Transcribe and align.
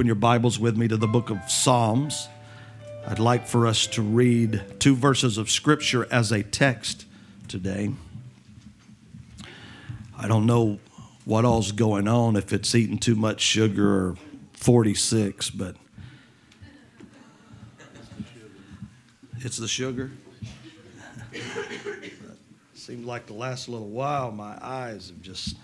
open 0.00 0.06
your 0.06 0.14
Bibles 0.14 0.58
with 0.58 0.78
me 0.78 0.88
to 0.88 0.96
the 0.96 1.06
book 1.06 1.28
of 1.28 1.38
Psalms, 1.50 2.30
I'd 3.06 3.18
like 3.18 3.46
for 3.46 3.66
us 3.66 3.86
to 3.88 4.00
read 4.00 4.64
two 4.78 4.96
verses 4.96 5.36
of 5.36 5.50
Scripture 5.50 6.10
as 6.10 6.32
a 6.32 6.42
text 6.42 7.04
today. 7.48 7.90
I 10.16 10.26
don't 10.26 10.46
know 10.46 10.78
what 11.26 11.44
all's 11.44 11.72
going 11.72 12.08
on, 12.08 12.36
if 12.36 12.54
it's 12.54 12.74
eating 12.74 12.96
too 12.96 13.14
much 13.14 13.42
sugar 13.42 13.94
or 13.94 14.16
46, 14.54 15.50
but 15.50 15.76
it's 19.40 19.58
the 19.58 19.68
sugar. 19.68 20.12
Seems 22.74 23.04
like 23.04 23.26
the 23.26 23.34
last 23.34 23.68
little 23.68 23.90
while 23.90 24.32
my 24.32 24.56
eyes 24.62 25.10
have 25.10 25.20
just 25.20 25.56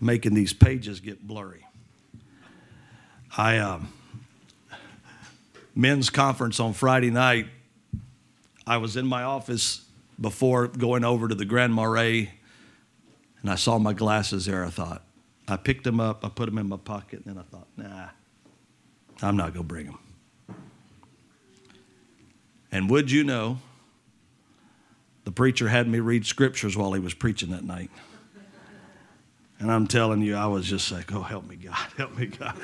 making 0.00 0.34
these 0.34 0.52
pages 0.52 0.98
get 0.98 1.24
blurry. 1.24 1.63
I 3.36 3.58
um, 3.58 3.88
men's 5.74 6.08
conference 6.08 6.60
on 6.60 6.72
Friday 6.72 7.10
night. 7.10 7.46
I 8.66 8.76
was 8.76 8.96
in 8.96 9.06
my 9.06 9.24
office 9.24 9.84
before 10.20 10.68
going 10.68 11.04
over 11.04 11.26
to 11.26 11.34
the 11.34 11.44
Grand 11.44 11.74
Marais, 11.74 12.30
and 13.42 13.50
I 13.50 13.56
saw 13.56 13.78
my 13.78 13.92
glasses 13.92 14.46
there. 14.46 14.64
I 14.64 14.70
thought 14.70 15.02
I 15.48 15.56
picked 15.56 15.84
them 15.84 15.98
up, 15.98 16.24
I 16.24 16.28
put 16.28 16.46
them 16.46 16.58
in 16.58 16.68
my 16.68 16.76
pocket, 16.76 17.24
and 17.24 17.36
then 17.36 17.38
I 17.38 17.50
thought, 17.50 17.66
nah, 17.76 18.08
I'm 19.20 19.36
not 19.36 19.52
gonna 19.52 19.64
bring 19.64 19.86
them. 19.86 19.98
And 22.70 22.88
would 22.88 23.10
you 23.10 23.24
know, 23.24 23.58
the 25.24 25.32
preacher 25.32 25.68
had 25.68 25.88
me 25.88 25.98
read 25.98 26.24
scriptures 26.24 26.76
while 26.76 26.92
he 26.92 27.00
was 27.00 27.14
preaching 27.14 27.50
that 27.50 27.64
night. 27.64 27.90
And 29.58 29.70
I'm 29.70 29.86
telling 29.86 30.20
you, 30.20 30.36
I 30.36 30.46
was 30.46 30.66
just 30.66 30.90
like, 30.90 31.12
oh, 31.12 31.22
help 31.22 31.48
me, 31.48 31.56
God, 31.56 31.74
help 31.96 32.16
me, 32.16 32.26
God. 32.26 32.58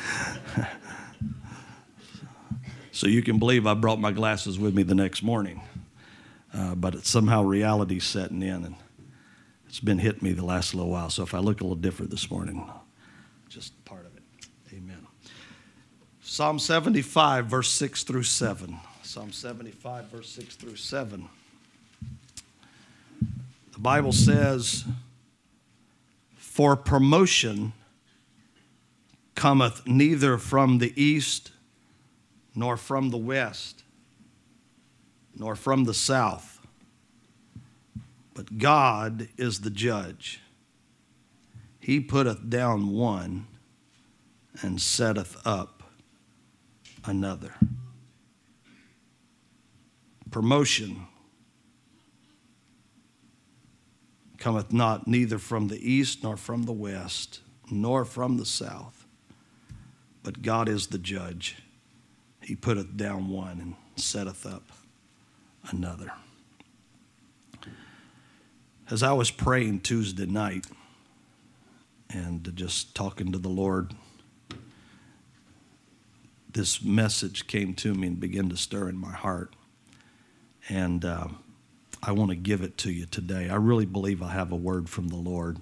so 2.93 3.07
you 3.07 3.23
can 3.23 3.39
believe 3.39 3.66
I 3.66 3.75
brought 3.75 4.01
my 4.01 4.13
glasses 4.13 4.59
with 4.59 4.74
me 4.74 4.83
the 4.83 4.95
next 4.95 5.23
morning. 5.23 5.63
Uh, 6.52 6.74
but 6.74 7.07
somehow 7.07 7.43
reality's 7.43 8.05
setting 8.05 8.43
in, 8.43 8.65
and 8.65 8.74
it's 9.68 9.79
been 9.79 9.99
hitting 9.99 10.24
me 10.24 10.33
the 10.33 10.45
last 10.45 10.74
little 10.74 10.91
while. 10.91 11.09
So 11.09 11.23
if 11.23 11.33
I 11.33 11.38
look 11.38 11.61
a 11.61 11.65
little 11.65 11.77
different 11.77 12.11
this 12.11 12.29
morning, 12.29 12.68
just 13.49 13.85
part 13.85 14.05
of 14.05 14.16
it. 14.16 14.23
Amen. 14.73 15.07
Psalm 16.23 16.59
75, 16.59 17.46
verse 17.46 17.71
6 17.71 18.02
through 18.02 18.24
7. 18.24 18.77
Psalm 19.02 19.33
75, 19.33 20.07
verse 20.07 20.29
6 20.30 20.57
through 20.57 20.77
7. 20.77 21.29
The 23.73 23.79
Bible 23.79 24.13
says, 24.13 24.85
For 26.51 26.74
promotion 26.74 27.74
cometh 29.37 29.87
neither 29.87 30.37
from 30.37 30.79
the 30.79 30.93
east, 31.01 31.52
nor 32.56 32.76
from 32.76 33.10
the 33.10 33.16
west, 33.16 33.84
nor 35.32 35.54
from 35.54 35.84
the 35.84 35.95
south, 35.95 36.59
but 38.34 38.59
God 38.59 39.28
is 39.37 39.60
the 39.60 39.71
judge. 39.71 40.40
He 41.78 42.01
putteth 42.01 42.51
down 42.51 42.90
one 42.90 43.46
and 44.60 44.82
setteth 44.82 45.40
up 45.46 45.84
another. 47.04 47.54
Promotion 50.32 51.06
cometh 54.41 54.73
not 54.73 55.07
neither 55.07 55.38
from 55.38 55.69
the 55.69 55.79
east 55.88 56.24
nor 56.24 56.37
from 56.37 56.65
the 56.65 56.73
west 56.73 57.41
nor 57.71 58.05
from 58.05 58.37
the 58.37 58.45
south. 58.45 59.07
But 60.24 60.43
god 60.43 60.69
is 60.69 60.88
the 60.88 60.99
judge. 60.99 61.63
He 62.41 62.57
putteth 62.57 62.96
down 62.96 63.29
one 63.29 63.61
and 63.61 63.74
setteth 63.95 64.44
up 64.44 64.72
another. 65.71 66.11
As 68.91 69.05
i 69.05 69.12
was 69.12 69.31
praying 69.31 69.81
tuesday 69.81 70.27
night 70.27 70.67
and 72.12 72.51
just 72.57 72.97
talking 72.97 73.31
to 73.31 73.39
the 73.39 73.49
lord 73.49 73.95
this 76.53 76.83
message 76.83 77.47
came 77.47 77.75
to 77.75 77.95
me 77.95 78.09
and 78.09 78.21
began 78.21 78.49
to 78.49 78.57
stir 78.57 78.89
in 78.89 78.97
my 78.97 79.12
heart. 79.12 79.55
And 80.69 81.05
uh, 81.05 81.28
I 82.03 82.12
want 82.12 82.31
to 82.31 82.37
give 82.37 82.62
it 82.62 82.78
to 82.78 82.91
you 82.91 83.06
today. 83.06 83.50
I 83.50 83.56
really 83.56 83.87
believe 83.87 84.22
I 84.22 84.33
have 84.33 84.53
a 84.53 84.56
word 84.56 84.88
from 84.88 85.09
the 85.09 85.16
Lord. 85.16 85.59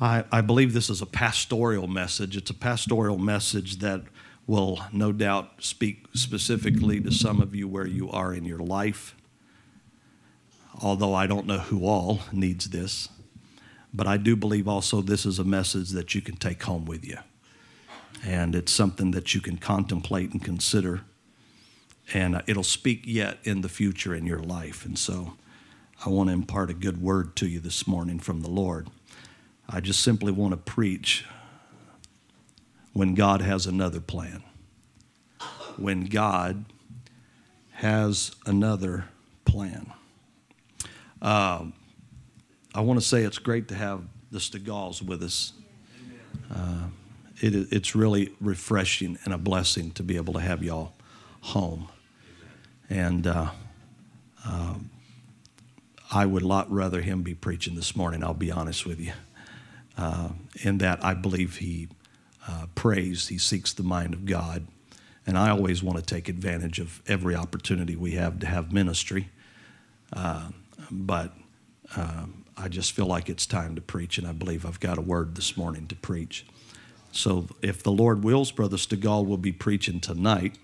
I, 0.00 0.24
I 0.30 0.40
believe 0.40 0.72
this 0.72 0.88
is 0.88 1.02
a 1.02 1.06
pastoral 1.06 1.86
message. 1.86 2.36
It's 2.36 2.50
a 2.50 2.54
pastoral 2.54 3.18
message 3.18 3.78
that 3.78 4.02
will 4.46 4.80
no 4.92 5.12
doubt 5.12 5.62
speak 5.62 6.06
specifically 6.14 7.00
to 7.00 7.10
some 7.10 7.40
of 7.40 7.54
you 7.54 7.68
where 7.68 7.86
you 7.86 8.10
are 8.10 8.34
in 8.34 8.44
your 8.44 8.58
life. 8.58 9.16
Although 10.80 11.14
I 11.14 11.26
don't 11.26 11.46
know 11.46 11.58
who 11.58 11.86
all 11.86 12.20
needs 12.32 12.70
this, 12.70 13.08
but 13.92 14.06
I 14.06 14.16
do 14.16 14.36
believe 14.36 14.66
also 14.66 15.02
this 15.02 15.26
is 15.26 15.38
a 15.38 15.44
message 15.44 15.90
that 15.90 16.14
you 16.14 16.20
can 16.20 16.36
take 16.36 16.62
home 16.62 16.84
with 16.84 17.04
you. 17.06 17.18
And 18.24 18.54
it's 18.54 18.72
something 18.72 19.10
that 19.12 19.34
you 19.34 19.40
can 19.40 19.58
contemplate 19.58 20.32
and 20.32 20.42
consider 20.42 21.02
and 22.12 22.36
uh, 22.36 22.42
it'll 22.46 22.62
speak 22.62 23.02
yet 23.04 23.38
in 23.44 23.60
the 23.60 23.68
future 23.68 24.14
in 24.14 24.26
your 24.26 24.40
life. 24.40 24.84
And 24.84 24.98
so 24.98 25.34
I 26.04 26.08
want 26.08 26.28
to 26.28 26.32
impart 26.32 26.70
a 26.70 26.74
good 26.74 27.00
word 27.00 27.36
to 27.36 27.46
you 27.46 27.60
this 27.60 27.86
morning 27.86 28.18
from 28.18 28.40
the 28.40 28.50
Lord. 28.50 28.88
I 29.68 29.80
just 29.80 30.00
simply 30.00 30.32
want 30.32 30.52
to 30.52 30.56
preach 30.56 31.24
when 32.92 33.14
God 33.14 33.40
has 33.40 33.66
another 33.66 34.00
plan. 34.00 34.42
When 35.76 36.06
God 36.06 36.64
has 37.72 38.32
another 38.46 39.06
plan. 39.44 39.92
Uh, 41.20 41.66
I 42.74 42.80
want 42.80 43.00
to 43.00 43.06
say 43.06 43.22
it's 43.22 43.38
great 43.38 43.68
to 43.68 43.74
have 43.74 44.02
the 44.30 44.38
Stegalls 44.38 45.02
with 45.02 45.22
us. 45.22 45.52
Uh, 46.54 46.86
it, 47.40 47.54
it's 47.72 47.94
really 47.94 48.34
refreshing 48.40 49.18
and 49.24 49.32
a 49.32 49.38
blessing 49.38 49.90
to 49.92 50.02
be 50.02 50.16
able 50.16 50.32
to 50.34 50.40
have 50.40 50.62
y'all 50.62 50.94
home. 51.40 51.88
And 52.92 53.26
uh, 53.26 53.46
uh, 54.44 54.74
I 56.12 56.26
would 56.26 56.42
a 56.42 56.46
lot 56.46 56.70
rather 56.70 57.00
him 57.00 57.22
be 57.22 57.32
preaching 57.32 57.74
this 57.74 57.96
morning, 57.96 58.22
I'll 58.22 58.34
be 58.34 58.52
honest 58.52 58.84
with 58.84 59.00
you. 59.00 59.12
Uh, 59.96 60.28
in 60.60 60.76
that 60.78 61.02
I 61.02 61.14
believe 61.14 61.56
he 61.56 61.88
uh, 62.46 62.66
prays, 62.74 63.28
he 63.28 63.38
seeks 63.38 63.72
the 63.72 63.82
mind 63.82 64.12
of 64.12 64.26
God. 64.26 64.66
And 65.26 65.38
I 65.38 65.48
always 65.48 65.82
want 65.82 66.00
to 66.00 66.04
take 66.04 66.28
advantage 66.28 66.78
of 66.80 67.00
every 67.06 67.34
opportunity 67.34 67.96
we 67.96 68.10
have 68.10 68.38
to 68.40 68.46
have 68.46 68.74
ministry. 68.74 69.30
Uh, 70.12 70.50
but 70.90 71.32
uh, 71.96 72.26
I 72.58 72.68
just 72.68 72.92
feel 72.92 73.06
like 73.06 73.30
it's 73.30 73.46
time 73.46 73.74
to 73.74 73.80
preach, 73.80 74.18
and 74.18 74.26
I 74.26 74.32
believe 74.32 74.66
I've 74.66 74.80
got 74.80 74.98
a 74.98 75.02
word 75.02 75.34
this 75.34 75.56
morning 75.56 75.86
to 75.86 75.96
preach. 75.96 76.44
So 77.10 77.46
if 77.62 77.82
the 77.82 77.92
Lord 77.92 78.22
wills, 78.22 78.52
Brother 78.52 78.76
Stegall 78.76 79.24
will 79.24 79.38
be 79.38 79.52
preaching 79.52 79.98
tonight. 79.98 80.58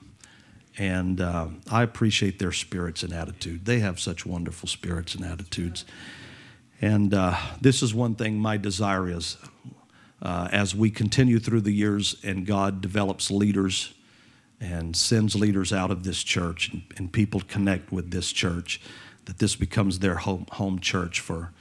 And 0.78 1.20
uh, 1.20 1.48
I 1.70 1.82
appreciate 1.82 2.38
their 2.38 2.52
spirits 2.52 3.02
and 3.02 3.12
attitude. 3.12 3.64
They 3.64 3.80
have 3.80 3.98
such 3.98 4.24
wonderful 4.24 4.68
spirits 4.68 5.14
and 5.16 5.24
attitudes. 5.24 5.84
And 6.80 7.12
uh, 7.12 7.36
this 7.60 7.82
is 7.82 7.92
one 7.92 8.14
thing 8.14 8.38
my 8.38 8.56
desire 8.56 9.10
is 9.10 9.36
uh, 10.22 10.48
as 10.52 10.74
we 10.74 10.90
continue 10.90 11.40
through 11.40 11.62
the 11.62 11.72
years 11.72 12.16
and 12.22 12.46
God 12.46 12.80
develops 12.80 13.30
leaders 13.30 13.92
and 14.60 14.96
sends 14.96 15.34
leaders 15.34 15.72
out 15.72 15.90
of 15.90 16.04
this 16.04 16.22
church 16.22 16.72
and, 16.72 16.82
and 16.96 17.12
people 17.12 17.40
connect 17.46 17.92
with 17.92 18.10
this 18.10 18.32
church, 18.32 18.80
that 19.24 19.38
this 19.38 19.56
becomes 19.56 19.98
their 19.98 20.16
home, 20.16 20.46
home 20.52 20.78
church 20.78 21.20
for 21.20 21.52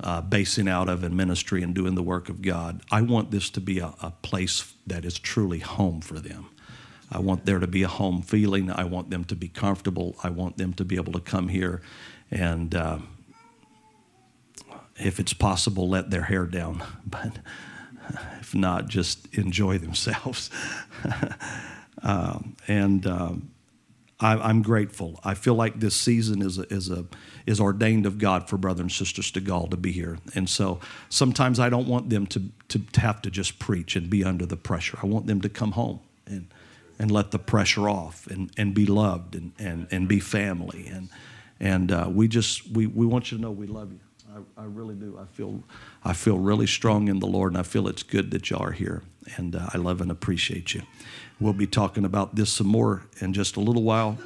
uh, 0.00 0.20
basing 0.20 0.68
out 0.68 0.88
of 0.88 1.04
and 1.04 1.16
ministry 1.16 1.62
and 1.62 1.74
doing 1.74 1.94
the 1.94 2.02
work 2.02 2.28
of 2.28 2.42
God. 2.42 2.82
I 2.90 3.02
want 3.02 3.30
this 3.30 3.50
to 3.50 3.60
be 3.60 3.78
a, 3.78 3.94
a 4.02 4.12
place 4.22 4.72
that 4.86 5.04
is 5.04 5.18
truly 5.18 5.60
home 5.60 6.00
for 6.00 6.18
them. 6.18 6.46
I 7.12 7.18
want 7.18 7.44
there 7.44 7.58
to 7.58 7.66
be 7.66 7.82
a 7.82 7.88
home 7.88 8.22
feeling. 8.22 8.70
I 8.70 8.84
want 8.84 9.10
them 9.10 9.24
to 9.24 9.36
be 9.36 9.48
comfortable. 9.48 10.16
I 10.24 10.30
want 10.30 10.56
them 10.56 10.72
to 10.74 10.84
be 10.84 10.96
able 10.96 11.12
to 11.12 11.20
come 11.20 11.48
here 11.48 11.82
and, 12.30 12.74
uh, 12.74 12.98
if 14.96 15.18
it's 15.20 15.32
possible, 15.32 15.88
let 15.88 16.10
their 16.10 16.22
hair 16.22 16.46
down. 16.46 16.82
But 17.06 17.38
if 18.40 18.54
not, 18.54 18.88
just 18.88 19.32
enjoy 19.34 19.78
themselves. 19.78 20.50
um, 22.02 22.56
and 22.66 23.06
um, 23.06 23.50
I, 24.18 24.50
am 24.50 24.62
grateful. 24.62 25.20
I 25.24 25.34
feel 25.34 25.54
like 25.54 25.78
this 25.78 25.94
season 25.94 26.42
is 26.42 26.58
a, 26.58 26.62
is 26.72 26.90
a 26.90 27.04
is 27.46 27.60
ordained 27.60 28.06
of 28.06 28.18
God 28.18 28.48
for 28.48 28.56
brother 28.56 28.82
and 28.82 28.90
sister 28.90 29.22
Stegall 29.22 29.70
to 29.70 29.76
be 29.76 29.92
here. 29.92 30.18
And 30.34 30.48
so 30.48 30.80
sometimes 31.08 31.58
I 31.60 31.68
don't 31.68 31.88
want 31.88 32.10
them 32.10 32.26
to, 32.28 32.42
to, 32.68 32.78
to 32.78 33.00
have 33.00 33.22
to 33.22 33.30
just 33.30 33.58
preach 33.58 33.96
and 33.96 34.08
be 34.10 34.24
under 34.24 34.46
the 34.46 34.56
pressure. 34.56 34.98
I 35.02 35.06
want 35.06 35.26
them 35.26 35.40
to 35.42 35.48
come 35.48 35.72
home 35.72 36.00
and 36.26 36.48
and 37.02 37.10
let 37.10 37.32
the 37.32 37.38
pressure 37.38 37.88
off 37.88 38.28
and, 38.28 38.52
and 38.56 38.74
be 38.74 38.86
loved 38.86 39.34
and, 39.34 39.50
and, 39.58 39.88
and 39.90 40.06
be 40.06 40.20
family. 40.20 40.86
And, 40.86 41.08
and 41.58 41.90
uh, 41.90 42.08
we 42.08 42.28
just, 42.28 42.70
we, 42.70 42.86
we 42.86 43.04
want 43.06 43.32
you 43.32 43.38
to 43.38 43.42
know 43.42 43.50
we 43.50 43.66
love 43.66 43.90
you. 43.90 43.98
I, 44.32 44.62
I, 44.62 44.64
really 44.66 44.94
do. 44.94 45.18
I 45.20 45.24
feel, 45.26 45.64
I 46.04 46.12
feel 46.12 46.38
really 46.38 46.68
strong 46.68 47.08
in 47.08 47.18
the 47.18 47.26
Lord, 47.26 47.52
and 47.52 47.58
I 47.58 47.64
feel 47.64 47.88
it's 47.88 48.04
good 48.04 48.30
that 48.30 48.48
y'all 48.50 48.62
are 48.62 48.70
here. 48.70 49.02
And 49.36 49.56
uh, 49.56 49.70
I 49.74 49.78
love 49.78 50.00
and 50.00 50.12
appreciate 50.12 50.74
you. 50.74 50.82
We'll 51.40 51.52
be 51.54 51.66
talking 51.66 52.04
about 52.04 52.36
this 52.36 52.52
some 52.52 52.68
more 52.68 53.02
in 53.18 53.32
just 53.32 53.56
a 53.56 53.60
little 53.60 53.82
while. 53.82 54.16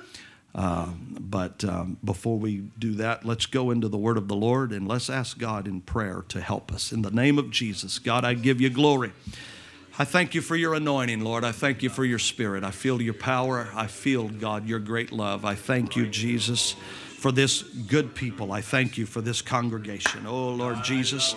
Uh, 0.55 0.89
but 1.19 1.65
um, 1.65 1.97
before 2.05 2.39
we 2.39 2.69
do 2.79 2.93
that, 2.97 3.25
let's 3.25 3.47
go 3.47 3.71
into 3.71 3.89
the 3.89 3.99
word 3.99 4.19
of 4.19 4.29
the 4.29 4.37
Lord 4.37 4.73
and 4.73 4.87
let's 4.87 5.09
ask 5.09 5.39
God 5.39 5.67
in 5.67 5.81
prayer 5.81 6.27
to 6.29 6.43
help 6.43 6.71
us. 6.71 6.93
In 6.93 7.01
the 7.01 7.11
name 7.11 7.39
of 7.39 7.51
Jesus, 7.51 7.99
God, 7.99 8.23
I 8.23 8.35
give 8.35 8.61
you 8.61 8.69
glory. 8.69 9.13
I 9.99 10.05
thank 10.05 10.35
you 10.35 10.43
for 10.43 10.57
your 10.57 10.75
anointing, 10.75 11.21
Lord. 11.21 11.43
I 11.43 11.53
thank 11.53 11.83
you 11.83 11.89
for 11.89 12.05
your 12.05 12.19
spirit. 12.19 12.65
I 12.65 12.71
feel 12.71 13.01
your 13.01 13.15
power. 13.15 13.71
I 13.75 13.87
feel, 13.87 14.29
God, 14.29 14.69
your 14.69 14.79
great 14.79 15.11
love. 15.11 15.47
I 15.47 15.55
thank 15.55 15.97
you, 15.97 16.07
Jesus 16.07 16.77
for 17.27 17.33
this 17.33 17.63
good 17.63 18.15
people. 18.15 18.53
I 18.53 18.61
thank 18.61 18.99
you 18.99 19.07
for 19.07 19.21
this 19.21 19.43
congregation. 19.43 20.27
Oh, 20.27 20.51
Lord 20.51 20.85
Jesus, 20.85 21.35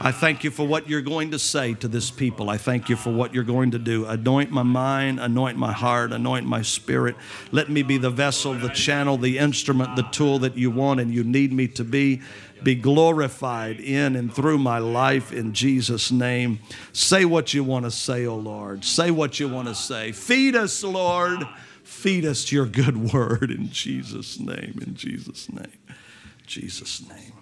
I 0.00 0.12
thank 0.12 0.44
you 0.44 0.50
for 0.50 0.66
what 0.66 0.88
you're 0.88 1.02
going 1.02 1.32
to 1.32 1.38
say 1.38 1.74
to 1.74 1.88
this 1.88 2.10
people. 2.10 2.48
I 2.48 2.56
thank 2.56 2.88
you 2.88 2.96
for 2.96 3.12
what 3.12 3.34
you're 3.34 3.44
going 3.44 3.72
to 3.72 3.78
do. 3.78 4.06
Anoint 4.06 4.50
my 4.50 4.62
mind, 4.62 5.18
anoint 5.20 5.58
my 5.58 5.72
heart, 5.72 6.12
anoint 6.12 6.46
my 6.46 6.62
spirit. 6.62 7.16
Let 7.50 7.68
me 7.68 7.82
be 7.82 7.98
the 7.98 8.08
vessel, 8.08 8.54
the 8.54 8.68
channel, 8.68 9.18
the 9.18 9.38
instrument, 9.38 9.96
the 9.96 10.04
tool 10.04 10.38
that 10.38 10.56
you 10.56 10.70
want 10.70 11.00
and 11.00 11.12
you 11.12 11.24
need 11.24 11.52
me 11.52 11.68
to 11.68 11.84
be. 11.84 12.22
Be 12.62 12.74
glorified 12.74 13.80
in 13.80 14.16
and 14.16 14.32
through 14.32 14.58
my 14.58 14.78
life 14.78 15.32
in 15.32 15.52
Jesus' 15.52 16.10
name. 16.10 16.60
Say 16.92 17.24
what 17.24 17.54
you 17.54 17.62
want 17.62 17.84
to 17.84 17.90
say, 17.90 18.26
oh 18.26 18.36
Lord. 18.36 18.84
Say 18.84 19.10
what 19.10 19.38
you 19.38 19.48
want 19.48 19.68
to 19.68 19.74
say. 19.74 20.12
Feed 20.12 20.56
us, 20.56 20.82
Lord. 20.82 21.46
Feed 21.82 22.24
us 22.24 22.50
your 22.50 22.66
good 22.66 23.12
word 23.12 23.50
in 23.50 23.70
Jesus' 23.70 24.40
name. 24.40 24.78
In 24.84 24.94
Jesus' 24.94 25.50
name. 25.52 25.78
Jesus' 26.46 27.06
name. 27.08 27.32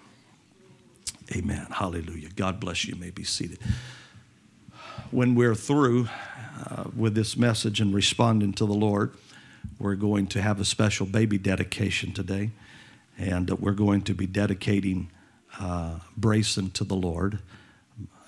Amen. 1.35 1.67
Hallelujah. 1.71 2.29
God 2.35 2.59
bless 2.59 2.85
you. 2.85 2.93
you 2.93 3.01
may 3.01 3.09
be 3.09 3.23
seated. 3.23 3.59
When 5.11 5.35
we're 5.35 5.55
through 5.55 6.09
uh, 6.69 6.85
with 6.95 7.15
this 7.15 7.35
message 7.35 7.81
and 7.81 7.93
responding 7.93 8.53
to 8.53 8.65
the 8.65 8.73
Lord, 8.73 9.15
we're 9.79 9.95
going 9.95 10.27
to 10.27 10.41
have 10.41 10.59
a 10.59 10.65
special 10.65 11.05
baby 11.05 11.37
dedication 11.37 12.11
today. 12.11 12.51
And 13.17 13.49
we're 13.59 13.71
going 13.71 14.01
to 14.03 14.13
be 14.13 14.25
dedicating 14.27 15.11
uh, 15.59 15.99
Brayson 16.19 16.73
to 16.73 16.83
the 16.83 16.95
Lord. 16.95 17.39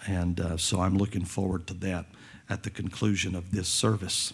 And 0.06 0.40
uh, 0.40 0.58
so 0.58 0.80
I'm 0.80 0.98
looking 0.98 1.26
forward 1.26 1.68
to 1.68 1.74
that 1.76 2.06
at 2.50 2.64
the 2.64 2.70
conclusion 2.70 3.36
of 3.36 3.52
this 3.52 3.68
service. 3.68 4.34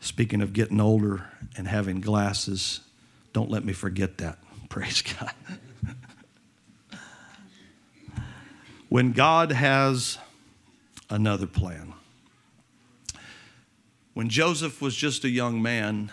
Speaking 0.00 0.40
of 0.40 0.52
getting 0.52 0.80
older 0.80 1.26
and 1.56 1.68
having 1.68 2.00
glasses, 2.00 2.80
don't 3.32 3.50
let 3.50 3.64
me 3.64 3.72
forget 3.72 4.18
that. 4.18 4.38
Praise 4.70 5.02
God. 5.02 5.32
when 8.88 9.12
God 9.12 9.52
has 9.52 10.16
another 11.10 11.46
plan. 11.46 11.92
When 14.14 14.28
Joseph 14.28 14.80
was 14.80 14.94
just 14.94 15.24
a 15.24 15.28
young 15.28 15.60
man, 15.60 16.12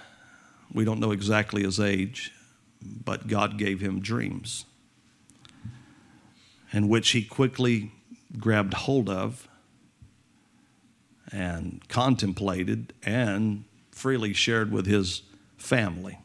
we 0.74 0.83
don't 0.83 1.00
know 1.00 1.12
exactly 1.12 1.63
his 1.63 1.80
age, 1.80 2.31
but 2.81 3.27
God 3.27 3.57
gave 3.57 3.79
him 3.81 4.00
dreams, 4.00 4.65
in 6.71 6.88
which 6.88 7.12
he 7.12 7.24
quickly 7.24 7.91
grabbed 8.38 8.74
hold 8.74 9.09
of 9.09 9.47
and 11.31 11.81
contemplated 11.89 12.94
and 13.03 13.63
freely 13.91 14.33
shared 14.33 14.71
with 14.71 14.85
his 14.85 15.24
family. 15.57 16.19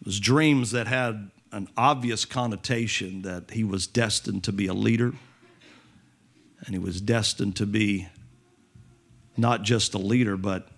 It 0.00 0.06
was 0.06 0.20
dreams 0.20 0.72
that 0.72 0.86
had 0.86 1.30
an 1.52 1.68
obvious 1.76 2.24
connotation 2.24 3.22
that 3.22 3.50
he 3.52 3.62
was 3.62 3.86
destined 3.86 4.42
to 4.44 4.52
be 4.52 4.66
a 4.66 4.74
leader 4.74 5.12
and 6.64 6.74
he 6.74 6.78
was 6.78 7.00
destined 7.00 7.56
to 7.56 7.66
be 7.66 8.08
not 9.36 9.62
just 9.62 9.94
a 9.94 9.98
leader, 9.98 10.36
but 10.36 10.68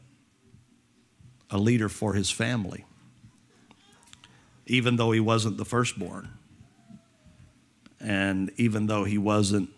a 1.50 1.58
leader 1.58 1.88
for 1.88 2.14
his 2.14 2.30
family, 2.30 2.84
even 4.66 4.96
though 4.96 5.12
he 5.12 5.20
wasn't 5.20 5.56
the 5.56 5.64
firstborn. 5.64 6.28
And 8.00 8.50
even 8.56 8.86
though 8.86 9.04
he 9.04 9.18
wasn't 9.18 9.70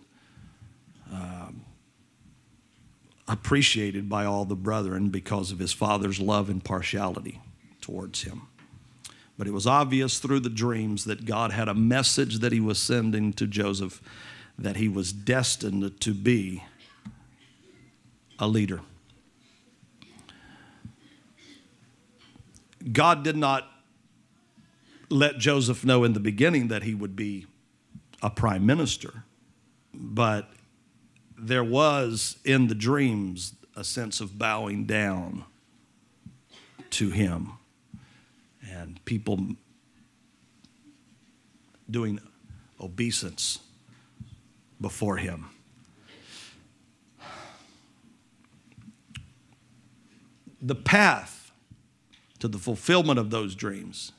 um, 1.13 1.65
appreciated 3.29 4.09
by 4.09 4.25
all 4.25 4.45
the 4.45 4.57
brethren 4.57 5.09
because 5.09 5.53
of 5.53 5.59
his 5.59 5.73
father's 5.73 6.21
love 6.21 6.49
and 6.49 6.63
partiality 6.63 7.41
towards 7.81 8.23
him. 8.23 8.43
But 9.39 9.47
it 9.47 9.53
was 9.53 9.67
obvious 9.67 10.19
through 10.19 10.41
the 10.41 10.51
dreams 10.51 11.05
that 11.05 11.25
God 11.25 11.53
had 11.53 11.69
a 11.69 11.75
message 11.75 12.39
that 12.39 12.53
he 12.53 12.61
was 12.61 12.79
sending 12.79 13.33
to 13.35 13.47
Joseph 13.47 14.03
that 14.59 14.77
he 14.77 14.89
was 14.89 15.13
destined 15.13 16.01
to 16.01 16.15
be 16.15 16.65
a 18.39 18.49
leader. 18.49 18.81
God 22.93 23.23
did 23.23 23.37
not 23.37 23.69
let 25.09 25.39
Joseph 25.39 25.85
know 25.85 26.05
in 26.05 26.13
the 26.13 26.21
beginning 26.21 26.69
that 26.69 26.83
he 26.83 26.95
would 26.95 27.17
be 27.17 27.47
a 28.23 28.31
prime 28.31 28.67
minister, 28.67 29.25
but 29.95 30.51
there 31.39 31.65
was 31.65 32.39
in 32.45 32.69
the 32.69 32.75
dreams 32.75 33.55
a 33.77 33.85
sense 33.85 34.21
of 34.21 34.39
bowing 34.39 34.85
down 34.85 35.45
to 36.91 37.11
him 37.11 37.53
and 38.69 39.05
people 39.05 39.39
doing 41.91 42.19
obeisance 42.81 43.61
before 44.81 45.19
him. 45.19 45.51
The 50.61 50.75
path 50.75 51.53
to 52.39 52.49
the 52.49 52.59
fulfillment 52.59 53.19
of 53.19 53.31
those 53.31 53.55
dreams 53.55 54.13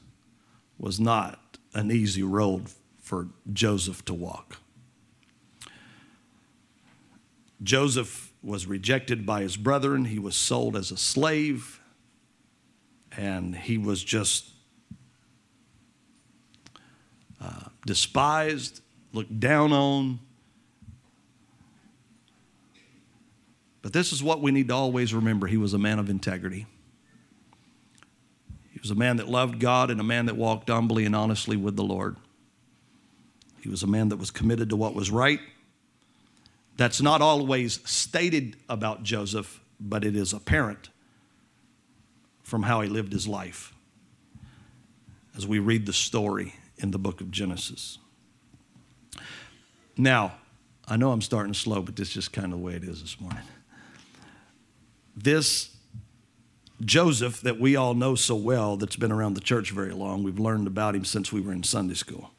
was 0.79 1.00
not 1.00 1.57
an 1.74 1.91
easy 1.91 2.24
road 2.24 2.68
for 3.00 3.27
Joseph 3.51 4.03
to 4.06 4.13
walk. 4.13 4.57
Joseph 7.63 8.31
was 8.44 8.68
rejected 8.68 9.25
by 9.25 9.41
his 9.41 9.57
brethren. 9.57 10.06
He 10.06 10.19
was 10.19 10.35
sold 10.35 10.75
as 10.75 10.91
a 10.91 10.97
slave, 10.97 11.79
and 13.15 13.56
he 13.56 13.77
was 13.77 14.03
just 14.03 14.50
uh, 17.41 17.69
despised, 17.85 18.81
looked 19.13 19.39
down 19.39 19.74
on. 19.74 20.19
But 23.81 23.94
this 23.94 24.12
is 24.12 24.21
what 24.21 24.41
we 24.41 24.51
need 24.51 24.68
to 24.68 24.75
always 24.75 25.13
remember 25.13 25.47
he 25.47 25.57
was 25.57 25.74
a 25.74 25.79
man 25.79 25.97
of 25.97 26.09
integrity. 26.09 26.67
He 28.77 28.81
was 28.81 28.91
a 28.91 28.96
man 28.96 29.17
that 29.17 29.27
loved 29.27 29.60
God 29.60 29.89
and 29.89 30.00
a 30.00 30.03
man 30.03 30.27
that 30.27 30.38
walked 30.38 30.69
humbly 30.69 31.03
and 31.03 31.15
honestly 31.15 31.57
with 31.57 31.75
the 31.75 31.84
Lord. 31.84 32.15
He 33.60 33.69
was 33.69 33.81
a 33.81 33.88
man 33.88 34.10
that 34.10 34.17
was 34.17 34.29
committed 34.29 34.69
to 34.69 34.75
what 34.75 34.93
was 34.93 35.10
right 35.10 35.39
that's 36.77 37.01
not 37.01 37.24
always 37.24 37.79
stated 37.89 38.55
about 38.69 39.01
Joseph, 39.01 39.60
but 39.79 40.05
it 40.05 40.15
is 40.15 40.31
apparent 40.31 40.89
from 42.43 42.62
how 42.62 42.81
he 42.81 42.88
lived 42.88 43.13
his 43.13 43.27
life 43.27 43.74
as 45.36 45.48
we 45.48 45.57
read 45.57 45.88
the 45.88 45.93
story 45.93 46.53
in 46.77 46.91
the 46.91 47.00
book 47.00 47.19
of 47.19 47.31
Genesis. 47.31 47.98
Now, 49.98 50.34
I 50.88 50.98
know 50.98 51.12
I'm 51.12 51.24
starting 51.24 51.55
slow, 51.55 51.81
but 51.81 51.96
this 51.96 52.10
is 52.10 52.13
just 52.13 52.31
kind 52.31 52.53
of 52.53 52.60
the 52.60 52.63
way 52.63 52.74
it 52.74 52.84
is 52.84 53.01
this 53.01 53.19
morning. 53.19 53.41
This 55.15 55.75
Joseph 56.84 57.41
that 57.41 57.60
we 57.60 57.75
all 57.75 57.93
know 57.93 58.15
so 58.15 58.36
well, 58.36 58.77
that's 58.77 58.96
been 58.96 59.12
around 59.12 59.34
the 59.34 59.41
church 59.41 59.72
very 59.72 59.93
long, 59.93 60.24
we've 60.24 60.39
learned 60.39 60.67
about 60.67 60.96
him 60.96 61.05
since 61.05 61.31
we 61.31 61.41
were 61.41 61.51
in 61.51 61.63
Sunday 61.63 61.96
school. 61.96 62.31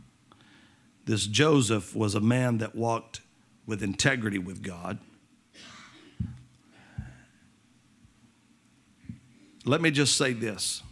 This 1.07 1.27
Joseph 1.27 1.97
was 1.97 2.15
a 2.15 2.21
man 2.21 2.59
that 2.59 2.75
walked 2.75 3.21
with 3.67 3.83
integrity 3.83 4.39
with 4.39 4.63
God. 4.63 4.99
Let 9.65 9.81
me 9.81 9.91
just 9.91 10.17
say 10.17 10.33
this. 10.33 10.83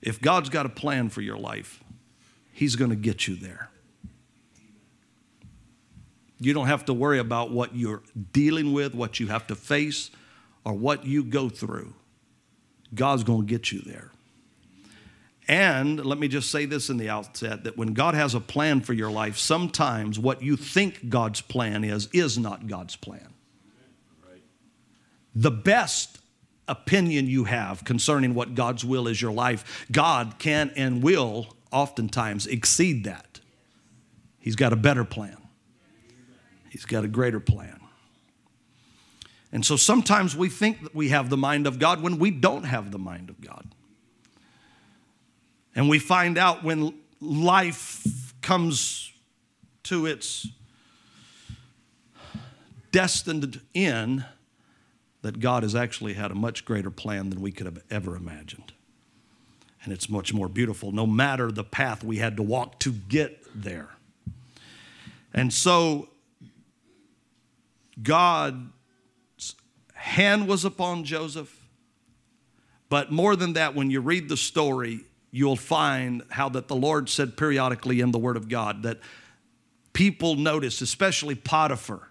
If 0.00 0.20
God's 0.20 0.48
got 0.48 0.66
a 0.66 0.70
plan 0.70 1.08
for 1.10 1.20
your 1.20 1.36
life, 1.36 1.82
He's 2.52 2.76
going 2.76 2.90
to 2.90 2.96
get 2.96 3.26
you 3.26 3.36
there. 3.36 3.70
You 6.38 6.52
don't 6.52 6.66
have 6.66 6.84
to 6.86 6.94
worry 6.94 7.18
about 7.18 7.50
what 7.50 7.74
you're 7.76 8.02
dealing 8.32 8.72
with, 8.72 8.94
what 8.94 9.20
you 9.20 9.28
have 9.28 9.46
to 9.46 9.54
face, 9.54 10.10
or 10.64 10.72
what 10.74 11.04
you 11.04 11.24
go 11.24 11.48
through. 11.48 11.94
God's 12.94 13.24
going 13.24 13.46
to 13.46 13.46
get 13.46 13.72
you 13.72 13.80
there. 13.80 14.12
And 15.48 16.04
let 16.04 16.18
me 16.18 16.28
just 16.28 16.50
say 16.50 16.66
this 16.66 16.88
in 16.88 16.98
the 16.98 17.08
outset 17.08 17.64
that 17.64 17.76
when 17.76 17.94
God 17.94 18.14
has 18.14 18.34
a 18.34 18.40
plan 18.40 18.80
for 18.80 18.92
your 18.92 19.10
life, 19.10 19.36
sometimes 19.36 20.18
what 20.18 20.42
you 20.42 20.56
think 20.56 21.08
God's 21.08 21.40
plan 21.40 21.84
is, 21.84 22.08
is 22.12 22.38
not 22.38 22.68
God's 22.68 22.96
plan. 22.96 23.34
The 25.34 25.50
best 25.50 26.18
opinion 26.68 27.26
you 27.26 27.44
have 27.44 27.84
concerning 27.84 28.34
what 28.34 28.54
God's 28.54 28.84
will 28.84 29.08
is 29.08 29.20
your 29.20 29.32
life, 29.32 29.86
God 29.90 30.36
can 30.38 30.70
and 30.76 31.02
will 31.02 31.56
oftentimes 31.72 32.46
exceed 32.46 33.04
that. 33.04 33.40
He's 34.38 34.56
got 34.56 34.72
a 34.72 34.76
better 34.76 35.04
plan, 35.04 35.36
He's 36.70 36.84
got 36.84 37.04
a 37.04 37.08
greater 37.08 37.40
plan. 37.40 37.81
And 39.52 39.66
so 39.66 39.76
sometimes 39.76 40.34
we 40.34 40.48
think 40.48 40.82
that 40.82 40.94
we 40.94 41.10
have 41.10 41.28
the 41.28 41.36
mind 41.36 41.66
of 41.66 41.78
God 41.78 42.00
when 42.00 42.18
we 42.18 42.30
don't 42.30 42.64
have 42.64 42.90
the 42.90 42.98
mind 42.98 43.28
of 43.28 43.40
God. 43.40 43.74
And 45.74 45.88
we 45.88 45.98
find 45.98 46.38
out 46.38 46.64
when 46.64 46.94
life 47.20 48.34
comes 48.40 49.12
to 49.84 50.06
its 50.06 50.48
destined 52.90 53.60
end 53.74 54.24
that 55.20 55.38
God 55.38 55.62
has 55.62 55.74
actually 55.74 56.14
had 56.14 56.30
a 56.30 56.34
much 56.34 56.64
greater 56.64 56.90
plan 56.90 57.30
than 57.30 57.40
we 57.40 57.52
could 57.52 57.66
have 57.66 57.82
ever 57.90 58.16
imagined. 58.16 58.72
And 59.84 59.92
it's 59.92 60.08
much 60.08 60.32
more 60.32 60.48
beautiful, 60.48 60.92
no 60.92 61.06
matter 61.06 61.50
the 61.50 61.64
path 61.64 62.04
we 62.04 62.18
had 62.18 62.36
to 62.36 62.42
walk 62.42 62.78
to 62.80 62.92
get 62.92 63.40
there. 63.54 63.88
And 65.34 65.52
so, 65.52 66.08
God's 68.02 68.68
hand 70.02 70.48
was 70.48 70.64
upon 70.64 71.04
Joseph. 71.04 71.56
But 72.88 73.12
more 73.12 73.36
than 73.36 73.52
that, 73.54 73.74
when 73.74 73.90
you 73.90 74.00
read 74.00 74.28
the 74.28 74.36
story, 74.36 75.04
you'll 75.30 75.56
find 75.56 76.22
how 76.30 76.48
that 76.50 76.68
the 76.68 76.76
Lord 76.76 77.08
said 77.08 77.36
periodically 77.36 78.00
in 78.00 78.10
the 78.10 78.18
Word 78.18 78.36
of 78.36 78.48
God 78.48 78.82
that 78.82 78.98
people 79.92 80.34
noticed, 80.34 80.82
especially 80.82 81.34
Potiphar, 81.34 82.10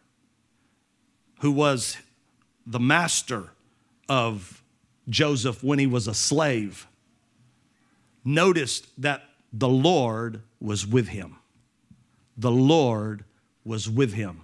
who 1.41 1.51
was 1.51 1.97
the 2.65 2.79
master 2.79 3.49
of 4.07 4.63
Joseph 5.09 5.61
when 5.61 5.77
he 5.77 5.87
was 5.87 6.07
a 6.07 6.13
slave, 6.13 6.87
noticed 8.23 8.87
that 9.01 9.23
the 9.51 9.69
Lord 9.69 10.41
was 10.59 10.87
with 10.87 11.09
him. 11.09 11.35
The 12.37 12.51
Lord 12.51 13.25
was 13.65 13.89
with 13.89 14.13
him. 14.13 14.41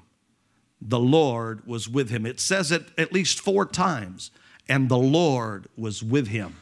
The 0.82 1.00
Lord 1.00 1.66
was 1.66 1.90
with 1.90 2.10
him. 2.10 2.26
It 2.26 2.40
says 2.40 2.72
it 2.72 2.88
at 2.98 3.12
least 3.12 3.40
four 3.40 3.66
times, 3.66 4.32
and 4.70 4.90
the 4.90 4.98
Lord 4.98 5.68
was 5.76 6.04
with 6.04 6.28
him. 6.28 6.56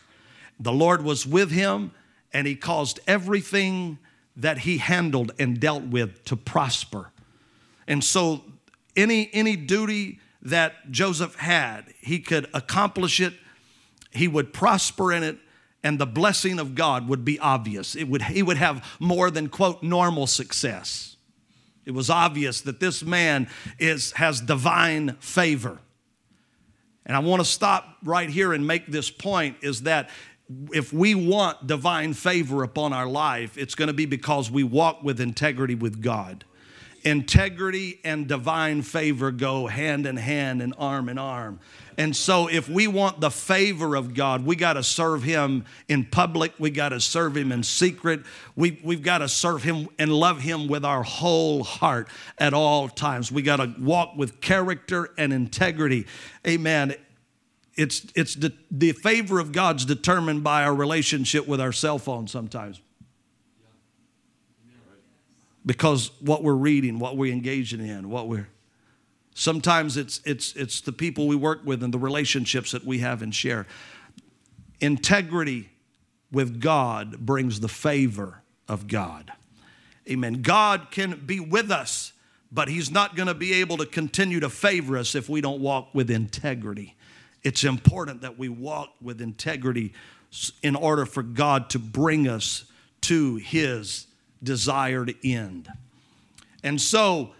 The 0.60 0.72
Lord 0.72 1.03
was 1.03 1.25
with 1.25 1.51
him, 1.51 1.91
and 2.34 2.48
he 2.48 2.55
caused 2.55 3.00
everything 3.07 3.98
that 4.38 4.60
he 4.60 4.77
handled 4.77 5.31
and 5.38 5.60
dealt 5.60 5.84
with 5.84 6.24
to 6.25 6.36
prosper. 6.36 7.12
And 7.88 8.03
so, 8.03 8.43
any, 8.95 9.29
any 9.34 9.55
duty 9.55 10.19
that 10.45 10.91
Joseph 10.91 11.36
had. 11.36 11.93
He 12.00 12.19
could 12.19 12.48
accomplish 12.53 13.19
it, 13.19 13.34
he 14.12 14.27
would 14.29 14.53
prosper 14.53 15.12
in 15.12 15.24
it, 15.24 15.38
and 15.84 16.00
the 16.00 16.05
blessing 16.05 16.60
of 16.60 16.75
God 16.75 17.10
would 17.10 17.25
be 17.25 17.38
obvious. 17.39 17.95
It 17.95 18.05
would, 18.05 18.22
he 18.24 18.41
would 18.41 18.57
have 18.57 18.88
more 19.00 19.29
than, 19.29 19.50
quote, 19.50 19.84
normal 19.84 20.27
success. 20.27 21.14
It 21.86 21.92
was 21.92 22.10
obvious 22.10 22.62
that 22.62 22.80
this 22.80 23.04
man 23.04 23.48
is, 23.80 24.12
has 24.13 24.42
divine 24.42 25.18
favor. 25.20 25.80
And 27.06 27.15
I 27.15 27.20
want 27.20 27.42
to 27.42 27.46
stop 27.46 27.98
right 28.04 28.30
here 28.30 28.54
and 28.54 28.65
make 28.65 28.88
this 28.88 29.12
point 29.12 29.58
is 29.62 29.84
that 29.84 30.10
if 30.74 30.92
we 30.92 31.15
want 31.15 31.68
divine 31.68 32.13
favor 32.13 32.63
upon 32.63 32.94
our 32.94 33.08
life, 33.08 33.58
it's 33.58 33.75
going 33.75 33.88
to 33.88 33.94
be 33.94 34.06
because 34.06 34.50
we 34.50 34.63
walk 34.63 35.04
with 35.04 35.20
integrity 35.20 35.75
with 35.75 36.01
God 36.01 36.46
integrity 37.05 38.00
and 38.03 38.27
divine 38.27 38.81
favor 38.81 39.31
go 39.31 39.67
hand 39.67 40.07
in 40.07 40.17
hand 40.17 40.62
and 40.62 40.74
arm 40.77 41.07
in 41.07 41.17
arm. 41.19 41.59
And 41.97 42.13
so, 42.13 42.47
if 42.47 42.67
we 42.67 42.88
want 42.88 43.21
the 43.21 43.31
favor 43.31 43.95
of 43.95 44.13
God, 44.13 44.45
we 44.45 44.57
got 44.57 44.74
to 44.74 44.83
serve 44.83 45.24
Him 45.24 45.63
in 45.88 46.03
public. 46.03 46.51
We 46.59 46.71
got 46.71 46.89
to 46.89 47.00
serve 47.00 47.38
Him 47.38 47.53
in 47.53 47.63
secret. 47.63 48.24
We, 48.57 48.81
we've 48.83 49.03
got 49.03 49.19
to 49.19 49.29
serve 49.29 49.63
Him 49.63 49.88
and 49.97 50.12
love 50.12 50.41
Him 50.41 50.67
with 50.67 50.83
our 50.83 51.03
whole 51.03 51.63
heart 51.63 52.09
at 52.38 52.53
all 52.53 52.89
times. 52.89 53.31
We 53.31 53.43
got 53.43 53.57
to 53.57 53.74
walk 53.79 54.17
with 54.17 54.41
character 54.41 55.12
and 55.17 55.31
integrity. 55.31 56.05
Amen. 56.45 56.95
It's, 57.75 58.07
it's 58.13 58.35
the, 58.35 58.51
the 58.71 58.91
favor 58.91 59.39
of 59.39 59.53
God's 59.53 59.85
determined 59.85 60.43
by 60.43 60.63
our 60.63 60.75
relationship 60.75 61.47
with 61.47 61.62
our 61.62 61.71
cell 61.71 62.00
phone 62.00 62.27
sometimes 62.27 62.81
because 65.65 66.12
what 66.19 66.43
we're 66.43 66.53
reading, 66.53 67.00
what 67.00 67.17
we're 67.17 67.34
engaging 67.34 67.86
in, 67.86 68.10
what 68.10 68.27
we're 68.27 68.48
sometimes 69.34 69.98
it's 69.98 70.22
it's 70.25 70.55
it's 70.55 70.81
the 70.81 70.91
people 70.91 71.27
we 71.27 71.36
work 71.36 71.62
with 71.65 71.84
and 71.84 71.93
the 71.93 72.00
relationships 72.00 72.72
that 72.72 72.84
we 72.84 73.00
have 73.00 73.22
and 73.22 73.34
share. 73.34 73.67
Integrity 74.81 75.69
with 76.31 76.60
God 76.60 77.19
brings 77.19 77.60
the 77.60 77.67
favor 77.67 78.41
of 78.67 78.88
God. 78.88 79.31
Amen. 80.10 80.41
God 80.41 80.88
can 80.91 81.22
be 81.25 81.39
with 81.39 81.72
us, 81.72 82.13
but 82.51 82.67
He's 82.67 82.91
not 82.91 83.15
going 83.15 83.27
to 83.27 83.34
be 83.34 83.53
able 83.53 83.77
to 83.77 83.86
continue 83.86 84.39
to 84.39 84.50
favor 84.50 84.98
us 84.98 85.15
if 85.15 85.29
we 85.29 85.41
don't 85.41 85.62
walk 85.62 85.89
with 85.93 86.12
integrity. 86.12 86.95
It's 87.43 87.63
important 87.63 88.22
that 88.22 88.38
we 88.38 88.50
walk 88.50 88.93
with 89.01 89.22
integrity 89.22 89.93
in 90.62 90.75
order 90.75 91.05
for 91.05 91.24
God 91.24 91.69
to 91.72 91.79
bring 91.79 92.27
us 92.27 92.65
to 93.01 93.38
His 93.38 94.07
desired 94.44 95.15
end. 95.24 95.70
And 96.63 96.82
so 96.82 97.32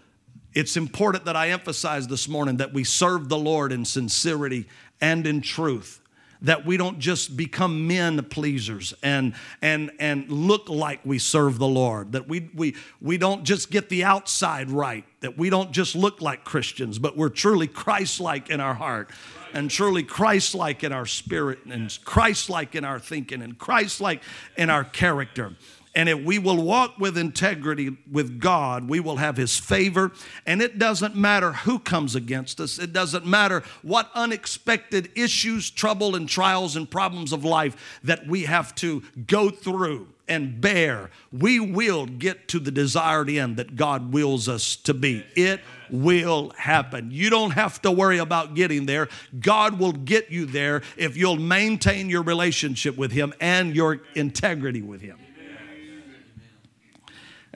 it's 0.54 0.76
important 0.76 1.24
that 1.26 1.36
I 1.36 1.50
emphasize 1.50 2.08
this 2.08 2.28
morning 2.28 2.56
that 2.58 2.72
we 2.72 2.84
serve 2.84 3.28
the 3.28 3.38
Lord 3.38 3.72
in 3.72 3.84
sincerity 3.84 4.66
and 5.00 5.26
in 5.26 5.40
truth 5.42 6.00
that 6.42 6.66
we 6.66 6.76
don't 6.76 6.98
just 6.98 7.36
become 7.36 7.86
men 7.86 8.22
pleasers 8.24 8.94
and 9.02 9.34
and 9.62 9.90
and 9.98 10.30
look 10.30 10.68
like 10.68 11.00
we 11.04 11.18
serve 11.18 11.58
the 11.58 11.66
Lord 11.66 12.12
that 12.12 12.28
we 12.28 12.50
we 12.54 12.74
we 13.00 13.18
don't 13.18 13.44
just 13.44 13.70
get 13.70 13.88
the 13.88 14.04
outside 14.04 14.70
right 14.70 15.04
that 15.20 15.38
we 15.38 15.50
don't 15.50 15.72
just 15.72 15.94
look 15.94 16.20
like 16.20 16.44
Christians 16.44 16.98
but 16.98 17.16
we're 17.16 17.28
truly 17.28 17.66
Christ-like 17.66 18.50
in 18.50 18.60
our 18.60 18.74
heart 18.74 19.10
and 19.52 19.70
truly 19.70 20.02
Christ-like 20.02 20.84
in 20.84 20.92
our 20.92 21.06
spirit 21.06 21.60
and 21.64 21.96
Christ-like 22.04 22.74
in 22.74 22.84
our 22.84 22.98
thinking 22.98 23.42
and 23.42 23.56
Christ-like 23.58 24.22
in 24.56 24.70
our 24.70 24.84
character 24.84 25.56
and 25.96 26.10
if 26.10 26.22
we 26.22 26.38
will 26.38 26.62
walk 26.62 26.98
with 26.98 27.16
integrity 27.16 27.96
with 28.12 28.38
God, 28.38 28.86
we 28.86 29.00
will 29.00 29.16
have 29.16 29.38
His 29.38 29.56
favor. 29.56 30.12
And 30.44 30.60
it 30.60 30.78
doesn't 30.78 31.16
matter 31.16 31.52
who 31.52 31.78
comes 31.78 32.14
against 32.14 32.60
us, 32.60 32.78
it 32.78 32.92
doesn't 32.92 33.24
matter 33.24 33.62
what 33.82 34.10
unexpected 34.14 35.08
issues, 35.16 35.70
trouble, 35.70 36.14
and 36.14 36.28
trials 36.28 36.76
and 36.76 36.88
problems 36.88 37.32
of 37.32 37.46
life 37.46 37.98
that 38.04 38.26
we 38.26 38.44
have 38.44 38.74
to 38.76 39.02
go 39.26 39.48
through 39.48 40.08
and 40.28 40.60
bear. 40.60 41.08
We 41.32 41.60
will 41.60 42.04
get 42.04 42.46
to 42.48 42.58
the 42.58 42.70
desired 42.70 43.30
end 43.30 43.56
that 43.56 43.74
God 43.74 44.12
wills 44.12 44.50
us 44.50 44.76
to 44.76 44.92
be. 44.92 45.24
It 45.34 45.62
will 45.90 46.52
happen. 46.58 47.10
You 47.10 47.30
don't 47.30 47.52
have 47.52 47.80
to 47.82 47.90
worry 47.90 48.18
about 48.18 48.54
getting 48.54 48.84
there. 48.84 49.08
God 49.40 49.78
will 49.78 49.92
get 49.92 50.30
you 50.30 50.44
there 50.44 50.82
if 50.98 51.16
you'll 51.16 51.36
maintain 51.36 52.10
your 52.10 52.22
relationship 52.22 52.98
with 52.98 53.12
Him 53.12 53.32
and 53.40 53.74
your 53.74 54.02
integrity 54.14 54.82
with 54.82 55.00
Him. 55.00 55.16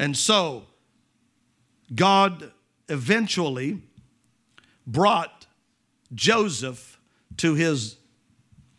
And 0.00 0.16
so, 0.16 0.64
God 1.95 2.52
eventually 2.88 3.83
brought 4.87 5.47
Joseph 6.14 6.99
to 7.37 7.52
his 7.52 7.97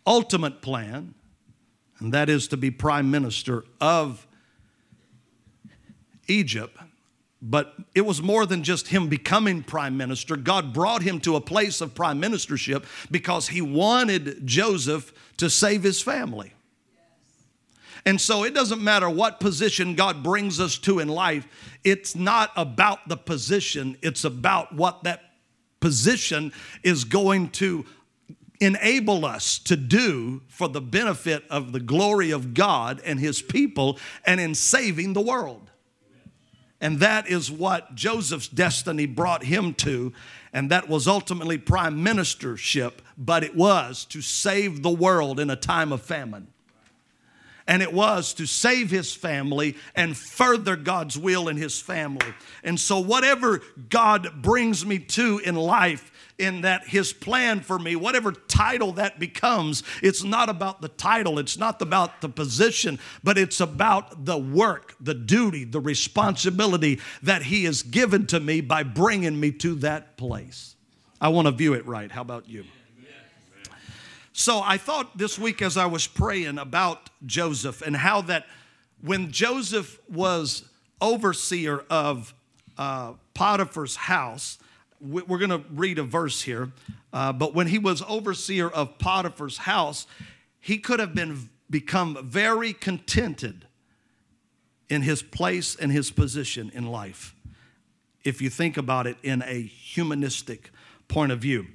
ultimate 0.07 0.63
plan, 0.63 1.13
and 1.99 2.11
that 2.11 2.27
is 2.27 2.47
to 2.47 2.57
be 2.57 2.71
prime 2.71 3.11
minister 3.11 3.63
of 3.79 4.25
Egypt. 6.27 6.75
But 7.39 7.75
it 7.93 8.01
was 8.01 8.19
more 8.19 8.47
than 8.47 8.63
just 8.63 8.87
him 8.87 9.07
becoming 9.07 9.61
prime 9.61 9.97
minister. 9.97 10.35
God 10.35 10.73
brought 10.73 11.03
him 11.03 11.19
to 11.19 11.35
a 11.35 11.41
place 11.41 11.81
of 11.81 11.93
prime 11.93 12.19
ministership 12.19 12.83
because 13.11 13.49
he 13.49 13.61
wanted 13.61 14.47
Joseph 14.47 15.13
to 15.37 15.51
save 15.51 15.83
his 15.83 16.01
family. 16.01 16.55
And 18.05 18.19
so 18.19 18.43
it 18.43 18.53
doesn't 18.53 18.81
matter 18.81 19.09
what 19.09 19.39
position 19.39 19.95
God 19.95 20.23
brings 20.23 20.59
us 20.59 20.77
to 20.79 20.99
in 20.99 21.07
life, 21.07 21.47
it's 21.83 22.15
not 22.15 22.51
about 22.55 23.07
the 23.07 23.17
position, 23.17 23.97
it's 24.01 24.23
about 24.23 24.73
what 24.73 25.03
that 25.03 25.21
position 25.79 26.51
is 26.83 27.03
going 27.03 27.49
to 27.49 27.85
enable 28.59 29.25
us 29.25 29.57
to 29.57 29.75
do 29.75 30.41
for 30.47 30.67
the 30.67 30.81
benefit 30.81 31.43
of 31.49 31.71
the 31.71 31.79
glory 31.79 32.31
of 32.31 32.53
God 32.53 33.01
and 33.03 33.19
His 33.19 33.41
people 33.41 33.99
and 34.25 34.39
in 34.39 34.53
saving 34.53 35.13
the 35.13 35.21
world. 35.21 35.71
And 36.81 36.99
that 36.99 37.27
is 37.27 37.51
what 37.51 37.93
Joseph's 37.93 38.47
destiny 38.47 39.05
brought 39.05 39.43
him 39.43 39.75
to. 39.75 40.13
And 40.51 40.71
that 40.71 40.89
was 40.89 41.07
ultimately 41.07 41.59
prime 41.59 42.03
ministership, 42.03 42.93
but 43.17 43.43
it 43.43 43.55
was 43.55 44.03
to 44.05 44.21
save 44.21 44.81
the 44.81 44.89
world 44.89 45.39
in 45.39 45.51
a 45.51 45.55
time 45.55 45.93
of 45.93 46.01
famine. 46.01 46.47
And 47.71 47.81
it 47.81 47.93
was 47.93 48.33
to 48.33 48.45
save 48.45 48.91
his 48.91 49.15
family 49.15 49.77
and 49.95 50.17
further 50.17 50.75
God's 50.75 51.17
will 51.17 51.47
in 51.47 51.55
his 51.55 51.79
family. 51.79 52.33
And 52.65 52.77
so, 52.77 52.99
whatever 52.99 53.61
God 53.87 54.41
brings 54.41 54.85
me 54.85 54.99
to 54.99 55.39
in 55.39 55.55
life, 55.55 56.11
in 56.37 56.61
that 56.61 56.85
his 56.85 57.13
plan 57.13 57.61
for 57.61 57.79
me, 57.79 57.95
whatever 57.95 58.33
title 58.33 58.91
that 58.93 59.21
becomes, 59.21 59.83
it's 60.03 60.21
not 60.21 60.49
about 60.49 60.81
the 60.81 60.89
title, 60.89 61.39
it's 61.39 61.57
not 61.57 61.81
about 61.81 62.19
the 62.19 62.27
position, 62.27 62.99
but 63.23 63.37
it's 63.37 63.61
about 63.61 64.25
the 64.25 64.37
work, 64.37 64.93
the 64.99 65.13
duty, 65.13 65.63
the 65.63 65.79
responsibility 65.79 66.99
that 67.23 67.43
he 67.43 67.63
has 67.63 67.83
given 67.83 68.27
to 68.27 68.41
me 68.41 68.59
by 68.59 68.83
bringing 68.83 69.39
me 69.39 69.49
to 69.49 69.75
that 69.75 70.17
place. 70.17 70.75
I 71.21 71.29
want 71.29 71.45
to 71.45 71.53
view 71.53 71.73
it 71.73 71.85
right. 71.85 72.11
How 72.11 72.21
about 72.21 72.49
you? 72.49 72.65
So 74.41 74.59
I 74.59 74.77
thought 74.77 75.19
this 75.19 75.37
week 75.37 75.61
as 75.61 75.77
I 75.77 75.85
was 75.85 76.07
praying 76.07 76.57
about 76.57 77.11
Joseph 77.27 77.83
and 77.83 77.95
how 77.95 78.21
that 78.21 78.47
when 78.99 79.31
Joseph 79.31 79.99
was 80.09 80.67
overseer 80.99 81.85
of 81.91 82.33
uh, 82.75 83.13
Potiphar's 83.35 83.95
house, 83.95 84.57
we're 84.99 85.37
going 85.37 85.51
to 85.51 85.61
read 85.69 85.99
a 85.99 86.03
verse 86.03 86.41
here, 86.41 86.71
uh, 87.13 87.31
but 87.33 87.53
when 87.53 87.67
he 87.67 87.77
was 87.77 88.01
overseer 88.07 88.67
of 88.67 88.97
Potiphar's 88.97 89.59
house, 89.59 90.07
he 90.59 90.79
could 90.79 90.99
have 90.99 91.13
been 91.13 91.51
become 91.69 92.17
very 92.23 92.73
contented 92.73 93.67
in 94.89 95.03
his 95.03 95.21
place 95.21 95.75
and 95.75 95.91
his 95.91 96.09
position 96.09 96.71
in 96.73 96.87
life 96.87 97.35
if 98.23 98.41
you 98.41 98.49
think 98.49 98.75
about 98.75 99.05
it 99.05 99.17
in 99.21 99.43
a 99.43 99.61
humanistic 99.61 100.71
point 101.07 101.31
of 101.31 101.37
view. 101.37 101.67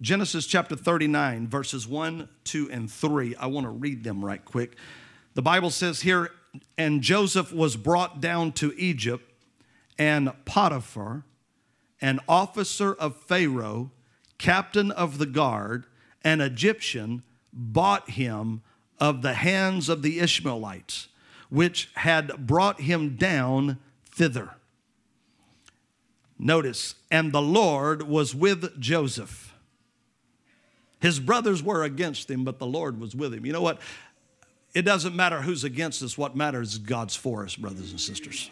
Genesis 0.00 0.46
chapter 0.46 0.76
39, 0.76 1.48
verses 1.48 1.88
1, 1.88 2.28
2, 2.44 2.70
and 2.70 2.88
3. 2.88 3.34
I 3.34 3.46
want 3.46 3.64
to 3.64 3.70
read 3.70 4.04
them 4.04 4.24
right 4.24 4.44
quick. 4.44 4.76
The 5.34 5.42
Bible 5.42 5.70
says 5.70 6.02
here, 6.02 6.30
and 6.76 7.02
Joseph 7.02 7.52
was 7.52 7.76
brought 7.76 8.20
down 8.20 8.52
to 8.52 8.72
Egypt, 8.76 9.28
and 9.98 10.30
Potiphar, 10.44 11.24
an 12.00 12.20
officer 12.28 12.94
of 12.94 13.16
Pharaoh, 13.16 13.90
captain 14.38 14.92
of 14.92 15.18
the 15.18 15.26
guard, 15.26 15.86
an 16.22 16.40
Egyptian, 16.40 17.24
bought 17.52 18.10
him 18.10 18.62
of 19.00 19.22
the 19.22 19.34
hands 19.34 19.88
of 19.88 20.02
the 20.02 20.20
Ishmaelites, 20.20 21.08
which 21.50 21.90
had 21.94 22.46
brought 22.46 22.82
him 22.82 23.16
down 23.16 23.78
thither. 24.12 24.50
Notice, 26.38 26.94
and 27.10 27.32
the 27.32 27.42
Lord 27.42 28.02
was 28.02 28.32
with 28.32 28.80
Joseph 28.80 29.47
his 31.00 31.20
brothers 31.20 31.62
were 31.62 31.84
against 31.84 32.30
him, 32.30 32.44
but 32.44 32.58
the 32.58 32.66
Lord 32.66 33.00
was 33.00 33.14
with 33.14 33.32
him. 33.32 33.46
You 33.46 33.52
know 33.52 33.62
what? 33.62 33.80
It 34.74 34.82
doesn't 34.82 35.16
matter 35.16 35.40
who's 35.42 35.64
against 35.64 36.02
us. 36.02 36.18
What 36.18 36.36
matters 36.36 36.72
is 36.72 36.78
God's 36.78 37.16
for 37.16 37.44
us, 37.44 37.56
brothers 37.56 37.90
and 37.90 38.00
sisters. 38.00 38.50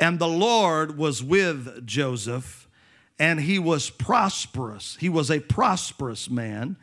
And 0.00 0.18
the 0.18 0.28
Lord 0.28 0.98
was 0.98 1.22
with 1.22 1.86
Joseph, 1.86 2.66
and 3.18 3.40
he 3.40 3.58
was 3.58 3.90
prosperous. 3.90 4.96
He 4.98 5.08
was 5.08 5.30
a 5.30 5.40
prosperous 5.40 6.28
man, 6.28 6.76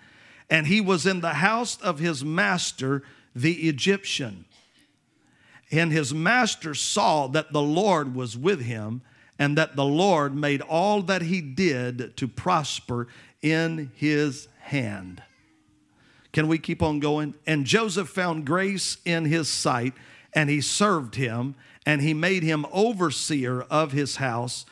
and 0.49 0.67
he 0.67 0.79
was 0.79 1.05
in 1.05 1.21
the 1.21 1.33
house 1.33 1.79
of 1.81 1.99
his 1.99 2.23
master, 2.23 3.03
the 3.35 3.67
Egyptian. 3.67 4.45
And 5.71 5.91
his 5.91 6.13
master 6.13 6.73
saw 6.73 7.27
that 7.27 7.51
the 7.51 7.61
Lord 7.61 8.15
was 8.15 8.37
with 8.37 8.61
him, 8.61 9.01
and 9.37 9.57
that 9.57 9.75
the 9.75 9.85
Lord 9.85 10.35
made 10.35 10.61
all 10.61 11.01
that 11.03 11.23
he 11.23 11.41
did 11.41 12.15
to 12.17 12.27
prosper 12.27 13.07
in 13.41 13.91
his 13.95 14.47
hand. 14.69 15.23
Can 16.31 16.47
we 16.47 16.57
keep 16.57 16.81
on 16.81 16.99
going? 16.99 17.33
And 17.45 17.65
Joseph 17.65 18.09
found 18.09 18.45
grace 18.45 18.97
in 19.03 19.25
his 19.25 19.49
sight, 19.49 19.93
and 20.33 20.49
he 20.49 20.61
served 20.61 21.15
him, 21.15 21.55
and 21.85 22.01
he 22.01 22.13
made 22.13 22.43
him 22.43 22.65
overseer 22.71 23.61
of 23.63 23.91
his 23.91 24.17
house, 24.17 24.65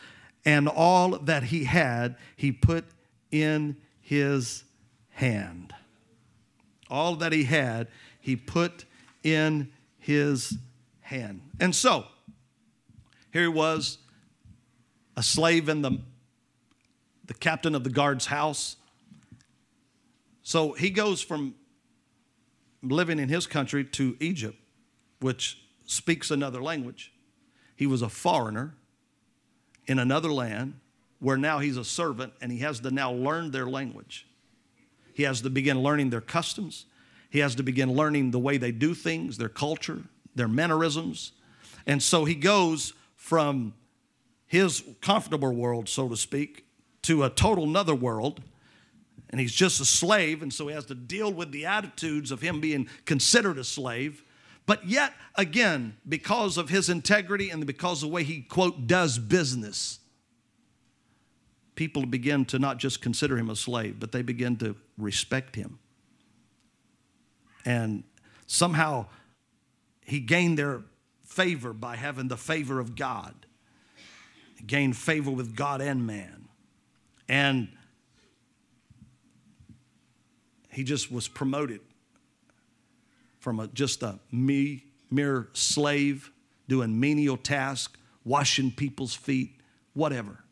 and 0.46 0.68
all 0.68 1.18
that 1.18 1.44
he 1.44 1.66
had 1.66 2.16
he 2.36 2.52
put 2.52 2.86
in 3.32 3.76
his 4.00 4.64
hand. 5.10 5.74
All 6.90 7.16
that 7.16 7.34
he 7.34 7.44
had 7.44 7.88
he 8.22 8.36
put 8.36 8.86
in 9.24 9.72
his 10.00 10.58
hand. 11.02 11.42
And 11.60 11.76
so, 11.76 12.06
here 13.34 13.42
he 13.42 13.48
was, 13.48 13.98
a 15.18 15.24
slave 15.24 15.68
in 15.68 15.82
the, 15.82 16.00
the 17.26 17.34
captain 17.34 17.76
of 17.76 17.84
the 17.84 17.90
guard's 17.90 18.28
house 18.28 18.77
so 20.48 20.72
he 20.72 20.92
goes 20.92 21.22
from 21.22 21.56
living 22.82 23.20
in 23.20 23.28
his 23.28 23.46
country 23.46 23.84
to 23.84 24.16
Egypt, 24.22 24.58
which 25.20 25.62
speaks 25.88 26.32
another 26.32 26.64
language. 26.64 27.12
He 27.76 27.86
was 27.86 28.02
a 28.02 28.08
foreigner 28.08 28.74
in 29.88 30.00
another 30.00 30.32
land 30.32 30.80
where 31.20 31.36
now 31.36 31.60
he's 31.60 31.76
a 31.76 31.84
servant 31.84 32.32
and 32.40 32.50
he 32.50 32.60
has 32.60 32.80
to 32.80 32.92
now 32.92 33.12
learn 33.12 33.52
their 33.52 33.66
language. 33.66 34.26
He 35.14 35.24
has 35.24 35.42
to 35.42 35.50
begin 35.50 35.84
learning 35.84 36.12
their 36.12 36.22
customs. 36.22 36.86
He 37.30 37.40
has 37.40 37.54
to 37.56 37.64
begin 37.64 37.92
learning 37.92 38.32
the 38.32 38.40
way 38.40 38.56
they 38.56 38.72
do 38.72 38.94
things, 38.94 39.38
their 39.38 39.50
culture, 39.50 40.04
their 40.34 40.48
mannerisms. 40.48 41.34
And 41.86 42.02
so 42.02 42.24
he 42.24 42.36
goes 42.36 42.94
from 43.18 43.74
his 44.46 44.82
comfortable 45.02 45.54
world, 45.54 45.90
so 45.90 46.08
to 46.08 46.16
speak, 46.16 46.66
to 47.02 47.26
a 47.26 47.30
total 47.30 47.66
another 47.66 47.96
world 47.96 48.40
and 49.30 49.42
he's 49.42 49.54
just 49.54 49.82
a 49.82 49.86
slave, 49.86 50.42
and 50.42 50.54
so 50.54 50.68
he 50.68 50.74
has 50.74 50.86
to 50.86 50.96
deal 50.96 51.32
with 51.32 51.52
the 51.52 51.66
attitudes 51.66 52.32
of 52.32 52.42
him 52.42 52.62
being 52.62 52.88
considered 53.06 53.58
a 53.58 53.64
slave. 53.64 54.24
But 54.66 54.88
yet, 54.88 55.14
again, 55.36 55.98
because 56.08 56.58
of 56.58 56.70
his 56.70 56.90
integrity 56.90 57.50
and 57.50 57.66
because 57.66 58.04
of 58.04 58.10
the 58.10 58.14
way 58.14 58.24
he, 58.24 58.42
quote, 58.42 58.88
does 58.88 59.18
business, 59.18 60.00
people 61.76 62.06
begin 62.06 62.46
to 62.46 62.60
not 62.60 62.78
just 62.78 63.02
consider 63.02 63.38
him 63.38 63.50
a 63.50 63.56
slave, 63.56 64.00
but 64.00 64.12
they 64.12 64.22
begin 64.22 64.58
to 64.58 64.76
respect 64.98 65.56
him. 65.56 65.80
And 67.66 68.04
somehow 68.46 69.08
he 70.06 70.20
gained 70.20 70.58
their 70.58 70.82
favor 71.26 71.74
by 71.74 71.98
having 71.98 72.30
the 72.30 72.38
favor 72.38 72.80
of 72.80 72.96
God, 72.96 73.34
he 74.56 74.64
gained 74.64 74.98
favor 74.98 75.32
with 75.32 75.56
God 75.56 75.82
and 75.82 76.08
man. 76.08 76.48
And 77.30 77.70
he 80.78 80.84
just 80.84 81.12
was 81.12 81.28
promoted 81.28 81.82
from 83.40 83.60
a, 83.60 83.66
just 83.66 84.04
a 84.04 84.20
me, 84.32 84.84
mere 85.10 85.48
slave 85.54 86.32
doing 86.68 87.00
menial 87.00 87.36
tasks, 87.36 87.98
washing 88.24 88.70
people's 88.70 89.16
feet, 89.16 89.60
whatever, 89.96 90.44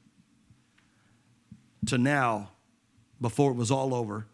to 1.85 1.99
now, 1.99 2.49
before 3.21 3.51
it 3.51 3.53
was 3.53 3.69
all 3.69 3.93
over, 3.93 4.25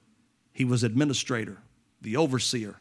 he 0.53 0.63
was 0.63 0.81
administrator, 0.81 1.57
the 2.01 2.15
overseer 2.15 2.79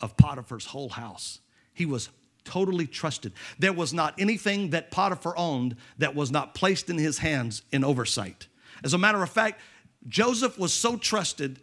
of 0.00 0.16
Potiphar's 0.16 0.66
whole 0.66 0.88
house. 0.88 1.38
He 1.72 1.86
was 1.86 2.08
totally 2.42 2.88
trusted. 2.88 3.34
There 3.60 3.72
was 3.72 3.94
not 3.94 4.14
anything 4.18 4.70
that 4.70 4.90
Potiphar 4.90 5.36
owned 5.36 5.76
that 5.98 6.16
was 6.16 6.32
not 6.32 6.56
placed 6.56 6.90
in 6.90 6.98
his 6.98 7.18
hands 7.18 7.62
in 7.70 7.84
oversight. 7.84 8.48
As 8.82 8.94
a 8.94 8.98
matter 8.98 9.22
of 9.22 9.30
fact, 9.30 9.60
Joseph 10.08 10.58
was 10.58 10.72
so 10.72 10.96
trusted 10.96 11.60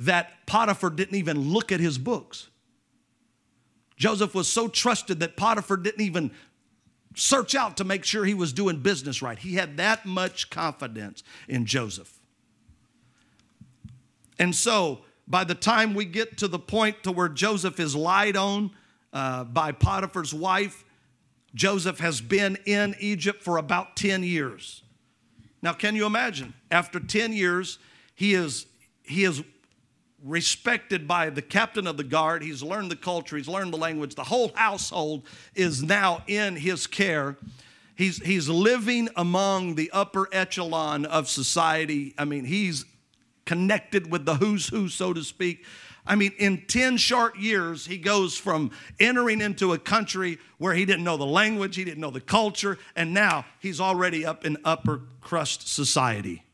that 0.00 0.46
Potiphar 0.46 0.90
didn't 0.90 1.16
even 1.16 1.52
look 1.52 1.72
at 1.72 1.80
his 1.80 1.98
books. 1.98 2.48
Joseph 3.96 4.34
was 4.34 4.46
so 4.46 4.68
trusted 4.68 5.20
that 5.20 5.36
Potiphar 5.36 5.76
didn't 5.76 6.02
even 6.02 6.30
search 7.16 7.54
out 7.54 7.76
to 7.78 7.84
make 7.84 8.04
sure 8.04 8.24
he 8.24 8.34
was 8.34 8.52
doing 8.52 8.80
business 8.80 9.20
right. 9.22 9.38
He 9.38 9.54
had 9.54 9.76
that 9.78 10.06
much 10.06 10.50
confidence 10.50 11.24
in 11.48 11.66
Joseph. 11.66 12.18
And 14.38 14.54
so, 14.54 15.00
by 15.26 15.44
the 15.44 15.54
time 15.54 15.94
we 15.94 16.04
get 16.04 16.38
to 16.38 16.48
the 16.48 16.60
point 16.60 17.02
to 17.02 17.12
where 17.12 17.28
Joseph 17.28 17.80
is 17.80 17.94
lied 17.96 18.36
on 18.36 18.70
uh, 19.12 19.44
by 19.44 19.72
Potiphar's 19.72 20.32
wife, 20.32 20.84
Joseph 21.54 21.98
has 21.98 22.20
been 22.20 22.56
in 22.66 22.94
Egypt 23.00 23.42
for 23.42 23.56
about 23.58 23.96
10 23.96 24.22
years. 24.22 24.82
Now, 25.60 25.72
can 25.72 25.96
you 25.96 26.06
imagine? 26.06 26.54
After 26.70 27.00
10 27.00 27.32
years, 27.32 27.78
he 28.14 28.34
is, 28.34 28.66
he 29.02 29.24
is 29.24 29.42
respected 30.24 31.06
by 31.06 31.30
the 31.30 31.42
captain 31.42 31.86
of 31.86 31.96
the 31.96 32.04
guard. 32.04 32.42
He's 32.42 32.62
learned 32.62 32.90
the 32.90 32.96
culture, 32.96 33.36
he's 33.36 33.48
learned 33.48 33.72
the 33.72 33.78
language. 33.78 34.14
The 34.14 34.24
whole 34.24 34.52
household 34.54 35.24
is 35.54 35.82
now 35.82 36.22
in 36.26 36.56
his 36.56 36.86
care. 36.86 37.36
He's, 37.94 38.24
he's 38.24 38.48
living 38.48 39.08
among 39.16 39.74
the 39.74 39.90
upper 39.92 40.28
echelon 40.32 41.04
of 41.04 41.28
society. 41.28 42.14
I 42.16 42.24
mean, 42.24 42.44
he's 42.44 42.84
connected 43.44 44.10
with 44.10 44.24
the 44.24 44.34
who's 44.34 44.68
who, 44.68 44.88
so 44.88 45.12
to 45.12 45.24
speak. 45.24 45.64
I 46.06 46.14
mean, 46.14 46.32
in 46.38 46.64
10 46.66 46.96
short 46.96 47.38
years, 47.38 47.86
he 47.86 47.98
goes 47.98 48.36
from 48.36 48.70
entering 49.00 49.40
into 49.40 49.72
a 49.72 49.78
country 49.78 50.38
where 50.58 50.74
he 50.74 50.84
didn't 50.84 51.04
know 51.04 51.16
the 51.16 51.26
language, 51.26 51.76
he 51.76 51.84
didn't 51.84 52.00
know 52.00 52.10
the 52.10 52.20
culture, 52.20 52.78
and 52.94 53.12
now 53.12 53.44
he's 53.58 53.80
already 53.80 54.24
up 54.24 54.44
in 54.46 54.56
upper 54.64 55.02
crust 55.20 55.68
society 55.68 56.44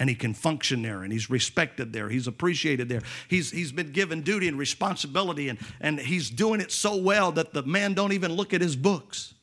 and 0.00 0.08
he 0.08 0.16
can 0.16 0.32
function 0.32 0.82
there 0.82 1.02
and 1.02 1.12
he's 1.12 1.28
respected 1.30 1.92
there 1.92 2.08
he's 2.08 2.26
appreciated 2.26 2.88
there. 2.88 3.02
He's, 3.28 3.50
he's 3.52 3.70
been 3.70 3.92
given 3.92 4.22
duty 4.22 4.48
and 4.48 4.58
responsibility 4.58 5.48
and, 5.50 5.58
and 5.80 6.00
he's 6.00 6.30
doing 6.30 6.60
it 6.60 6.72
so 6.72 6.96
well 6.96 7.30
that 7.32 7.52
the 7.52 7.62
man 7.62 7.94
don't 7.94 8.12
even 8.12 8.32
look 8.32 8.52
at 8.54 8.62
his 8.62 8.74
books. 8.74 9.34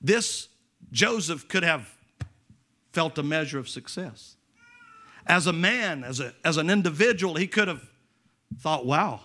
This 0.00 0.48
joseph 0.92 1.46
could 1.48 1.64
have 1.64 1.94
felt 2.92 3.18
a 3.18 3.22
measure 3.22 3.58
of 3.58 3.68
success. 3.68 4.36
As 5.26 5.46
a 5.46 5.52
man 5.52 6.04
as, 6.04 6.20
a, 6.20 6.32
as 6.44 6.56
an 6.56 6.70
individual 6.70 7.34
he 7.34 7.46
could 7.46 7.68
have 7.68 7.88
thought 8.58 8.84
wow 8.84 9.20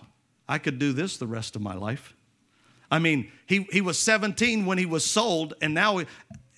i 0.48 0.56
could 0.56 0.78
do 0.78 0.92
this 0.92 1.16
the 1.16 1.26
rest 1.26 1.56
of 1.56 1.62
my 1.62 1.74
life. 1.74 2.14
I 2.90 2.98
mean, 2.98 3.32
he, 3.46 3.66
he 3.72 3.80
was 3.80 3.98
17 3.98 4.64
when 4.64 4.78
he 4.78 4.86
was 4.86 5.04
sold, 5.04 5.54
and 5.60 5.74
now 5.74 5.98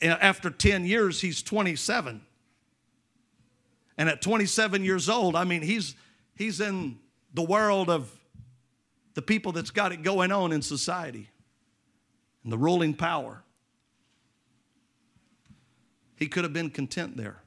after 0.03 0.51
10 0.51 0.85
years, 0.85 1.21
he's 1.21 1.43
27. 1.43 2.21
And 3.97 4.09
at 4.09 4.23
27 4.23 4.85
years 4.85 5.09
old, 5.09 5.35
I 5.35 5.45
mean, 5.45 5.63
he's, 5.63 5.97
he's 6.35 6.61
in 6.61 6.99
the 7.35 7.43
world 7.43 7.91
of 7.91 8.11
the 9.15 9.23
people 9.23 9.53
that's 9.53 9.71
got 9.71 9.91
it 9.93 10.03
going 10.03 10.31
on 10.31 10.53
in 10.53 10.63
society 10.63 11.29
and 12.45 12.53
the 12.53 12.59
ruling 12.59 12.95
power. 12.95 13.43
He 16.15 16.29
could 16.29 16.45
have 16.45 16.53
been 16.53 16.71
content 16.71 17.17
there. 17.17 17.43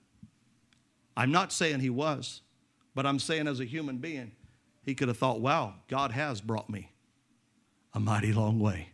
I'm 1.16 1.32
not 1.32 1.52
saying 1.54 1.80
he 1.80 1.90
was, 1.90 2.42
but 2.96 3.06
I'm 3.06 3.20
saying 3.20 3.48
as 3.48 3.60
a 3.60 3.66
human 3.66 3.98
being, 3.98 4.32
he 4.84 4.96
could 4.96 5.08
have 5.08 5.18
thought, 5.18 5.40
wow, 5.40 5.76
God 5.88 6.12
has 6.12 6.42
brought 6.42 6.70
me 6.70 6.92
a 7.94 8.00
mighty 8.00 8.34
long 8.34 8.60
way. 8.60 8.90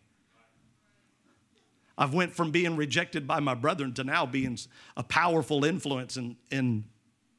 I've 1.98 2.14
went 2.14 2.36
from 2.36 2.52
being 2.52 2.76
rejected 2.76 3.26
by 3.26 3.40
my 3.40 3.56
brethren 3.56 3.94
to 3.96 4.04
now 4.04 4.26
being 4.26 4.58
a 4.96 5.04
powerful 5.04 5.66
influence 5.66 6.16
in, 6.16 6.38
in 6.52 6.86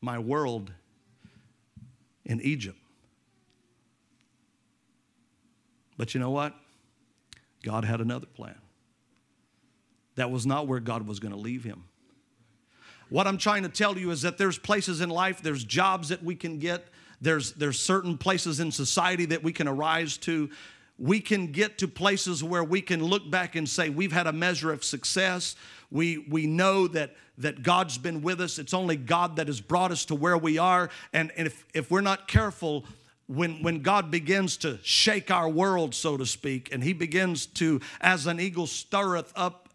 my 0.00 0.18
world 0.18 0.72
in 2.24 2.40
Egypt. 2.40 2.78
But 5.96 6.14
you 6.14 6.20
know 6.20 6.30
what? 6.30 6.54
God 7.62 7.84
had 7.84 8.00
another 8.00 8.26
plan. 8.26 8.58
That 10.16 10.30
was 10.30 10.46
not 10.46 10.66
where 10.66 10.80
God 10.80 11.06
was 11.06 11.20
going 11.20 11.32
to 11.32 11.38
leave 11.38 11.64
him. 11.64 11.84
What 13.08 13.26
I'm 13.26 13.38
trying 13.38 13.62
to 13.62 13.68
tell 13.68 13.96
you 13.96 14.10
is 14.10 14.22
that 14.22 14.38
there's 14.38 14.58
places 14.58 15.00
in 15.00 15.08
life, 15.08 15.42
there's 15.42 15.64
jobs 15.64 16.08
that 16.10 16.22
we 16.22 16.34
can 16.34 16.58
get, 16.58 16.88
there's, 17.20 17.52
there's 17.52 17.80
certain 17.80 18.18
places 18.18 18.60
in 18.60 18.70
society 18.70 19.26
that 19.26 19.42
we 19.42 19.52
can 19.52 19.66
arise 19.66 20.16
to 20.18 20.50
we 20.98 21.20
can 21.20 21.52
get 21.52 21.78
to 21.78 21.88
places 21.88 22.42
where 22.42 22.64
we 22.64 22.80
can 22.80 23.02
look 23.02 23.30
back 23.30 23.54
and 23.54 23.68
say 23.68 23.88
we've 23.88 24.12
had 24.12 24.26
a 24.26 24.32
measure 24.32 24.72
of 24.72 24.82
success. 24.82 25.54
We 25.90 26.18
we 26.18 26.46
know 26.46 26.88
that 26.88 27.14
that 27.38 27.62
god's 27.62 27.98
been 27.98 28.22
with 28.22 28.40
us. 28.40 28.58
It's 28.58 28.74
only 28.74 28.96
god 28.96 29.36
that 29.36 29.46
has 29.46 29.60
brought 29.60 29.92
us 29.92 30.04
to 30.06 30.14
where 30.14 30.36
we 30.36 30.58
are. 30.58 30.90
And, 31.12 31.30
and 31.36 31.46
if 31.46 31.64
if 31.72 31.90
we're 31.90 32.00
not 32.00 32.26
careful 32.26 32.84
when 33.26 33.62
when 33.62 33.82
god 33.82 34.10
begins 34.10 34.56
to 34.56 34.78
shake 34.82 35.30
our 35.30 35.48
world 35.48 35.94
so 35.94 36.16
to 36.16 36.24
speak 36.24 36.70
and 36.72 36.82
he 36.82 36.94
begins 36.94 37.44
to 37.44 37.78
as 38.00 38.26
an 38.26 38.40
eagle 38.40 38.66
stirreth 38.66 39.32
up 39.36 39.67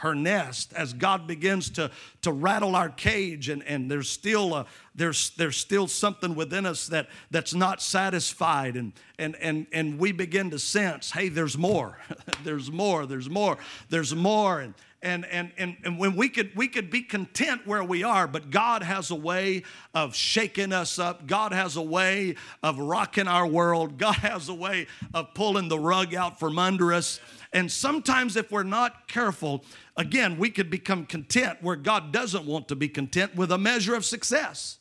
her 0.00 0.14
nest 0.14 0.72
as 0.74 0.92
God 0.92 1.26
begins 1.26 1.70
to, 1.70 1.90
to 2.22 2.32
rattle 2.32 2.74
our 2.74 2.88
cage 2.88 3.48
and, 3.48 3.62
and 3.64 3.90
there's 3.90 4.08
still 4.08 4.54
a, 4.54 4.66
there's, 4.94 5.30
there's 5.30 5.56
still 5.56 5.86
something 5.86 6.34
within 6.34 6.66
us 6.66 6.86
that, 6.88 7.08
that's 7.30 7.54
not 7.54 7.82
satisfied 7.82 8.76
and, 8.76 8.92
and, 9.18 9.36
and, 9.36 9.66
and 9.72 9.98
we 9.98 10.12
begin 10.12 10.50
to 10.50 10.58
sense, 10.58 11.10
hey, 11.10 11.28
there's 11.28 11.58
more, 11.58 11.98
there's 12.44 12.70
more, 12.70 13.04
there's 13.06 13.28
more, 13.28 13.58
there's 13.90 14.14
more. 14.14 14.60
And, 14.60 14.74
and, 15.02 15.24
and, 15.26 15.50
and, 15.56 15.76
and 15.82 15.98
when 15.98 16.14
we 16.14 16.28
could, 16.28 16.54
we 16.54 16.68
could 16.68 16.90
be 16.90 17.00
content 17.00 17.66
where 17.66 17.82
we 17.82 18.02
are, 18.02 18.26
but 18.26 18.50
God 18.50 18.82
has 18.82 19.10
a 19.10 19.14
way 19.14 19.62
of 19.94 20.14
shaking 20.14 20.72
us 20.72 20.98
up. 20.98 21.26
God 21.26 21.52
has 21.52 21.76
a 21.76 21.82
way 21.82 22.34
of 22.62 22.78
rocking 22.78 23.26
our 23.26 23.46
world. 23.46 23.96
God 23.96 24.14
has 24.16 24.48
a 24.50 24.54
way 24.54 24.86
of 25.14 25.32
pulling 25.34 25.68
the 25.68 25.78
rug 25.78 26.14
out 26.14 26.38
from 26.38 26.58
under 26.58 26.92
us. 26.92 27.18
And 27.52 27.72
sometimes, 27.72 28.36
if 28.36 28.52
we're 28.52 28.62
not 28.62 29.08
careful, 29.08 29.64
again, 29.96 30.38
we 30.38 30.50
could 30.50 30.70
become 30.70 31.06
content 31.06 31.58
where 31.62 31.76
God 31.76 32.12
doesn't 32.12 32.44
want 32.44 32.68
to 32.68 32.76
be 32.76 32.88
content 32.88 33.34
with 33.34 33.50
a 33.50 33.58
measure 33.58 33.94
of 33.94 34.04
success. 34.04 34.78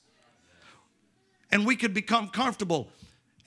And 1.52 1.66
we 1.66 1.76
could 1.76 1.94
become 1.94 2.28
comfortable 2.28 2.92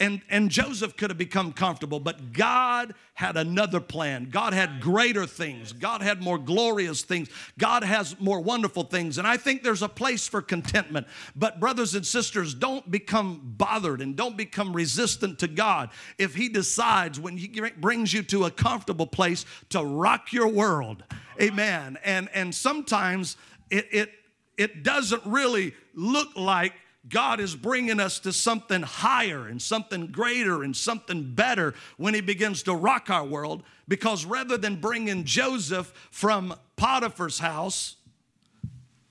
and, 0.03 0.21
and 0.29 0.51
Joseph 0.51 0.97
could 0.97 1.11
have 1.11 1.19
become 1.19 1.53
comfortable, 1.53 2.01
but 2.01 2.33
God 2.33 2.93
had 3.15 3.37
another 3.37 3.79
plan. 3.79 4.31
God 4.33 4.53
had 4.53 4.81
greater 4.81 5.27
things. 5.27 5.73
God 5.73 6.03
had 6.03 6.21
more 6.21 6.39
glorious 6.39 7.03
things. 7.03 7.29
God 7.57 7.85
has 7.85 8.19
more 8.19 8.41
wonderful 8.41 8.83
things. 8.83 9.17
And 9.17 9.29
I 9.29 9.37
think 9.37 9.63
there's 9.63 9.81
a 9.81 9.89
place 9.89 10.27
for 10.27 10.43
contentment. 10.43 11.07
But, 11.37 11.61
brothers 11.61 11.95
and 11.95 12.05
sisters, 12.05 12.53
don't 12.53 12.91
become 12.91 13.55
bothered 13.57 14.01
and 14.01 14.17
don't 14.17 14.37
become 14.37 14.75
resistant 14.75 15.39
to 15.39 15.47
God 15.47 15.91
if 16.19 16.35
He 16.35 16.49
decides 16.49 17.21
when 17.21 17.37
He 17.37 17.47
brings 17.79 18.13
you 18.13 18.25
to 18.25 18.47
a 18.47 18.51
comfortable 18.51 19.07
place 19.07 19.47
to 19.69 19.85
rock 19.85 20.33
your 20.33 20.49
world. 20.49 21.05
Amen. 21.41 21.97
And, 22.03 22.29
and 22.35 22.53
sometimes 22.53 23.37
it, 23.71 23.87
it, 23.93 24.11
it 24.59 24.83
doesn't 24.83 25.23
really 25.25 25.75
look 25.95 26.37
like 26.37 26.73
God 27.09 27.41
is 27.41 27.57
bringing 27.57 27.99
us 27.99 28.21
to 28.21 28.33
something 28.33 28.83
higher 28.83 29.49
and 29.49 29.61
something 29.61 30.07
greater 30.07 30.63
and 30.63 30.77
something 30.77 31.35
better 31.35 31.75
when 31.97 32.15
He 32.15 32.21
begins 32.21 32.63
to 32.65 32.75
rock 32.75 33.11
our 33.11 33.25
world. 33.25 33.65
Because 33.89 34.25
rather 34.25 34.57
than 34.57 34.81
bringing 34.81 35.25
Joseph 35.25 35.93
from 36.11 36.55
Potiphar's 36.77 37.41
house 37.41 37.97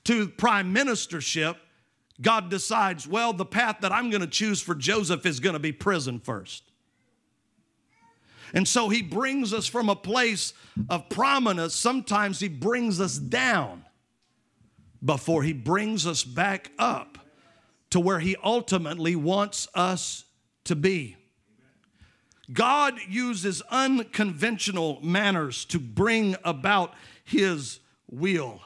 to 0.05 0.29
prime 0.29 0.73
ministership, 0.73 1.57
God 2.21 2.49
decides, 2.49 3.07
well, 3.07 3.33
the 3.33 3.45
path 3.45 3.77
that 3.81 3.91
I'm 3.91 4.09
going 4.09 4.21
to 4.21 4.27
choose 4.27 4.61
for 4.61 4.75
Joseph 4.75 5.25
is 5.25 5.39
going 5.39 5.53
to 5.53 5.59
be 5.59 5.71
prison 5.71 6.19
first. 6.19 6.63
And 8.53 8.67
so 8.67 8.89
he 8.89 9.01
brings 9.01 9.53
us 9.53 9.67
from 9.67 9.89
a 9.89 9.95
place 9.95 10.53
of 10.89 11.09
prominence. 11.09 11.73
Sometimes 11.73 12.39
he 12.39 12.47
brings 12.47 12.99
us 12.99 13.17
down 13.17 13.85
before 15.03 15.43
he 15.43 15.53
brings 15.53 16.05
us 16.05 16.23
back 16.23 16.71
up 16.77 17.17
to 17.91 17.99
where 17.99 18.19
He 18.19 18.35
ultimately 18.43 19.15
wants 19.15 19.67
us 19.75 20.25
to 20.65 20.75
be. 20.75 21.15
God 22.51 22.95
uses 23.07 23.61
unconventional 23.69 24.99
manners 25.01 25.63
to 25.65 25.79
bring 25.79 26.35
about 26.43 26.93
His 27.23 27.79
will. 28.09 28.61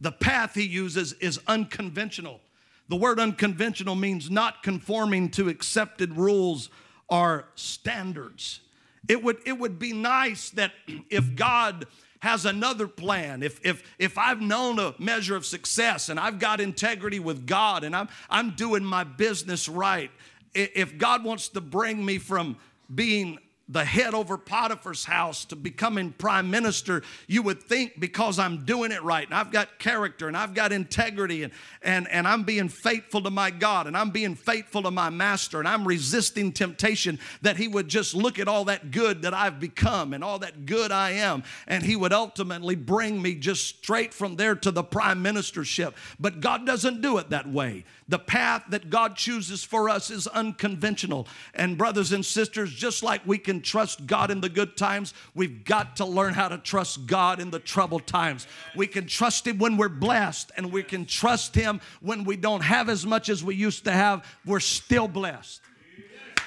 The 0.00 0.12
path 0.12 0.54
He 0.54 0.64
uses 0.64 1.14
is 1.14 1.40
unconventional. 1.46 2.40
The 2.88 2.96
word 2.96 3.18
unconventional 3.18 3.94
means 3.94 4.30
not 4.30 4.62
conforming 4.62 5.30
to 5.30 5.48
accepted 5.48 6.16
rules 6.16 6.68
or 7.08 7.48
standards. 7.54 8.60
It 9.08 9.22
would, 9.22 9.38
it 9.46 9.58
would 9.58 9.78
be 9.78 9.92
nice 9.92 10.50
that 10.50 10.72
if 11.10 11.34
God 11.34 11.86
has 12.24 12.46
another 12.46 12.88
plan, 12.88 13.42
if, 13.42 13.60
if, 13.62 13.82
if 13.98 14.16
I've 14.16 14.40
known 14.40 14.78
a 14.78 14.94
measure 14.98 15.36
of 15.36 15.44
success 15.44 16.08
and 16.08 16.18
I've 16.18 16.38
got 16.38 16.58
integrity 16.58 17.18
with 17.18 17.46
God 17.46 17.84
and 17.84 17.94
I'm, 17.94 18.08
I'm 18.30 18.52
doing 18.52 18.82
my 18.82 19.04
business 19.04 19.68
right, 19.68 20.10
if 20.54 20.96
God 20.96 21.22
wants 21.22 21.50
to 21.50 21.60
bring 21.60 22.02
me 22.02 22.16
from 22.16 22.56
being 22.94 23.38
the 23.68 23.84
head 23.84 24.12
over 24.12 24.36
Potiphar's 24.36 25.04
house 25.04 25.46
to 25.46 25.56
becoming 25.56 26.12
prime 26.12 26.50
minister, 26.50 27.02
you 27.26 27.42
would 27.42 27.62
think 27.62 27.98
because 27.98 28.38
I'm 28.38 28.64
doing 28.66 28.92
it 28.92 29.02
right 29.02 29.26
and 29.26 29.34
I've 29.34 29.50
got 29.50 29.78
character 29.78 30.28
and 30.28 30.36
I've 30.36 30.52
got 30.52 30.70
integrity 30.70 31.44
and, 31.44 31.52
and, 31.80 32.06
and 32.08 32.28
I'm 32.28 32.42
being 32.42 32.68
faithful 32.68 33.22
to 33.22 33.30
my 33.30 33.50
God 33.50 33.86
and 33.86 33.96
I'm 33.96 34.10
being 34.10 34.34
faithful 34.34 34.82
to 34.82 34.90
my 34.90 35.08
master 35.08 35.60
and 35.60 35.68
I'm 35.68 35.88
resisting 35.88 36.52
temptation, 36.52 37.18
that 37.40 37.56
he 37.56 37.66
would 37.66 37.88
just 37.88 38.14
look 38.14 38.38
at 38.38 38.48
all 38.48 38.66
that 38.66 38.90
good 38.90 39.22
that 39.22 39.32
I've 39.32 39.58
become 39.58 40.12
and 40.12 40.22
all 40.22 40.38
that 40.40 40.66
good 40.66 40.92
I 40.92 41.12
am 41.12 41.42
and 41.66 41.82
he 41.82 41.96
would 41.96 42.12
ultimately 42.12 42.74
bring 42.74 43.22
me 43.22 43.34
just 43.34 43.66
straight 43.66 44.12
from 44.12 44.36
there 44.36 44.54
to 44.56 44.70
the 44.70 44.84
prime 44.84 45.24
ministership. 45.24 45.94
But 46.20 46.40
God 46.40 46.66
doesn't 46.66 47.00
do 47.00 47.16
it 47.16 47.30
that 47.30 47.48
way. 47.48 47.84
The 48.08 48.18
path 48.18 48.64
that 48.68 48.90
God 48.90 49.16
chooses 49.16 49.64
for 49.64 49.88
us 49.88 50.10
is 50.10 50.26
unconventional. 50.26 51.26
And, 51.54 51.78
brothers 51.78 52.12
and 52.12 52.24
sisters, 52.24 52.72
just 52.72 53.02
like 53.02 53.26
we 53.26 53.38
can 53.38 53.62
trust 53.62 54.06
God 54.06 54.30
in 54.30 54.40
the 54.40 54.48
good 54.48 54.76
times, 54.76 55.14
we've 55.34 55.64
got 55.64 55.96
to 55.96 56.04
learn 56.04 56.34
how 56.34 56.48
to 56.48 56.58
trust 56.58 57.06
God 57.06 57.40
in 57.40 57.50
the 57.50 57.58
troubled 57.58 58.06
times. 58.06 58.46
We 58.76 58.86
can 58.86 59.06
trust 59.06 59.46
Him 59.46 59.58
when 59.58 59.76
we're 59.76 59.88
blessed, 59.88 60.52
and 60.56 60.70
we 60.70 60.82
can 60.82 61.06
trust 61.06 61.54
Him 61.54 61.80
when 62.00 62.24
we 62.24 62.36
don't 62.36 62.62
have 62.62 62.88
as 62.88 63.06
much 63.06 63.28
as 63.28 63.42
we 63.42 63.54
used 63.54 63.84
to 63.84 63.92
have. 63.92 64.26
We're 64.44 64.60
still 64.60 65.08
blessed 65.08 65.62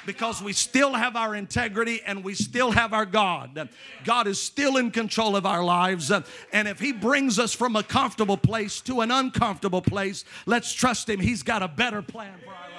because 0.08 0.42
we 0.42 0.54
still 0.54 0.94
have 0.94 1.18
our 1.18 1.36
integrity 1.36 2.02
and 2.06 2.24
we 2.24 2.34
still 2.34 2.72
have 2.72 2.94
our 2.94 3.06
God. 3.06 3.70
God 4.06 4.26
is 4.26 4.42
still 4.42 4.78
in 4.78 4.90
control 4.90 5.36
of 5.36 5.46
our 5.46 5.64
lives. 5.64 6.10
And 6.10 6.68
if 6.68 6.80
He 6.80 6.94
brings 6.94 7.38
us 7.38 7.54
from 7.54 7.76
a 7.76 7.84
comfortable 7.84 8.38
place 8.38 8.80
to 8.82 9.02
an 9.02 9.12
uncomfortable 9.12 9.82
place, 9.82 10.24
let's 10.46 10.72
trust 10.72 11.10
Him. 11.10 11.20
He's 11.20 11.44
got 11.44 11.62
a 11.62 11.68
better 11.68 12.02
plan 12.02 12.34
for 12.44 12.52
our 12.52 12.56
lives. 12.56 12.74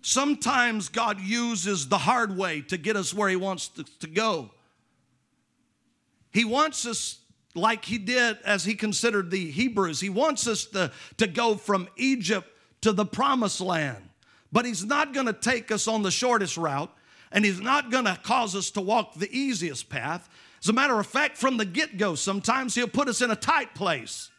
Sometimes 0.00 0.88
God 0.90 1.20
uses 1.20 1.88
the 1.88 1.98
hard 1.98 2.36
way 2.36 2.60
to 2.62 2.76
get 2.76 2.94
us 2.94 3.12
where 3.12 3.28
He 3.28 3.36
wants 3.36 3.66
to, 3.68 3.84
to 3.98 4.06
go. 4.06 4.50
He 6.30 6.44
wants 6.44 6.86
us 6.86 7.18
like 7.54 7.84
he 7.84 7.98
did 7.98 8.38
as 8.44 8.64
he 8.64 8.74
considered 8.74 9.30
the 9.30 9.50
Hebrews. 9.50 10.00
He 10.00 10.10
wants 10.10 10.46
us 10.46 10.64
to, 10.66 10.90
to 11.18 11.26
go 11.26 11.54
from 11.54 11.88
Egypt 11.96 12.48
to 12.80 12.92
the 12.92 13.06
promised 13.06 13.60
land. 13.60 14.08
But 14.52 14.64
he's 14.64 14.84
not 14.84 15.14
going 15.14 15.26
to 15.26 15.32
take 15.32 15.70
us 15.70 15.88
on 15.88 16.02
the 16.02 16.10
shortest 16.10 16.56
route, 16.56 16.90
and 17.32 17.44
he's 17.44 17.60
not 17.60 17.90
going 17.90 18.04
to 18.04 18.18
cause 18.22 18.54
us 18.54 18.70
to 18.72 18.80
walk 18.80 19.14
the 19.14 19.28
easiest 19.36 19.88
path. 19.88 20.28
As 20.62 20.68
a 20.68 20.72
matter 20.72 20.98
of 20.98 21.06
fact, 21.06 21.36
from 21.36 21.56
the 21.56 21.64
get 21.64 21.98
go, 21.98 22.14
sometimes 22.14 22.74
he'll 22.74 22.88
put 22.88 23.08
us 23.08 23.20
in 23.20 23.30
a 23.30 23.36
tight 23.36 23.74
place, 23.74 24.30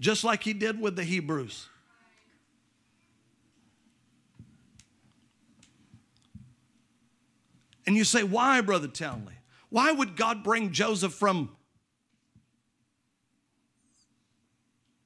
just 0.00 0.24
like 0.24 0.42
he 0.42 0.52
did 0.52 0.80
with 0.80 0.96
the 0.96 1.04
Hebrews. 1.04 1.68
And 7.86 7.96
you 7.96 8.04
say, 8.04 8.22
Why, 8.22 8.60
Brother 8.60 8.88
Townley? 8.88 9.34
Why 9.74 9.90
would 9.90 10.14
God 10.14 10.44
bring 10.44 10.70
Joseph 10.70 11.12
from 11.12 11.50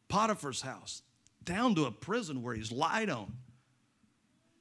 Potiphar's 0.09 0.61
house 0.61 1.01
down 1.43 1.75
to 1.77 1.87
a 1.87 1.91
prison 1.91 2.43
where 2.43 2.55
he's 2.55 2.71
lied 2.71 3.09
on? 3.09 3.33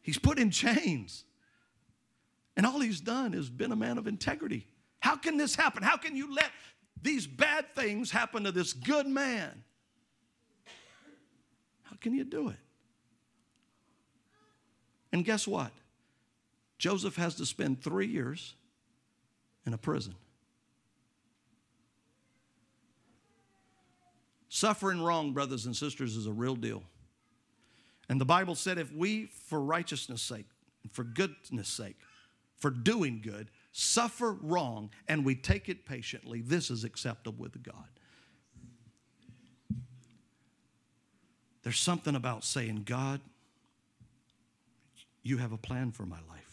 He's 0.01 0.17
put 0.17 0.39
in 0.39 0.49
chains. 0.49 1.25
And 2.55 2.65
all 2.65 2.79
he's 2.79 3.01
done 3.01 3.33
is 3.33 3.49
been 3.49 3.73
a 3.73 3.75
man 3.75 3.97
of 3.97 4.07
integrity. 4.07 4.65
How 5.01 5.17
can 5.17 5.35
this 5.35 5.55
happen? 5.55 5.83
How 5.83 5.97
can 5.97 6.15
you 6.15 6.33
let 6.33 6.51
these 7.01 7.27
bad 7.27 7.75
things 7.75 8.09
happen 8.09 8.45
to 8.45 8.53
this 8.53 8.71
good 8.71 9.07
man? 9.07 9.61
How 11.81 11.97
can 11.97 12.15
you 12.15 12.23
do 12.23 12.47
it? 12.47 12.55
And 15.11 15.25
guess 15.25 15.45
what? 15.45 15.73
Joseph 16.77 17.17
has 17.17 17.35
to 17.35 17.45
spend 17.45 17.83
three 17.83 18.07
years 18.07 18.55
in 19.67 19.73
a 19.73 19.77
prison. 19.77 20.15
Suffering 24.49 25.01
wrong, 25.01 25.33
brothers 25.33 25.65
and 25.65 25.75
sisters, 25.75 26.15
is 26.15 26.25
a 26.25 26.31
real 26.31 26.55
deal. 26.55 26.81
And 28.09 28.19
the 28.19 28.25
Bible 28.25 28.55
said 28.55 28.77
if 28.79 28.91
we, 28.93 29.25
for 29.25 29.59
righteousness' 29.59 30.21
sake, 30.21 30.47
for 30.91 31.03
goodness' 31.03 31.67
sake, 31.67 31.97
for 32.55 32.71
doing 32.71 33.21
good, 33.21 33.51
suffer 33.73 34.31
wrong 34.41 34.89
and 35.07 35.25
we 35.25 35.35
take 35.35 35.67
it 35.67 35.85
patiently, 35.85 36.41
this 36.41 36.71
is 36.71 36.85
acceptable 36.85 37.43
with 37.43 37.61
God. 37.61 37.89
There's 41.63 41.77
something 41.77 42.15
about 42.15 42.45
saying, 42.45 42.83
God, 42.85 43.19
you 45.21 45.37
have 45.37 45.51
a 45.51 45.57
plan 45.57 45.91
for 45.91 46.05
my 46.05 46.19
life. 46.29 46.46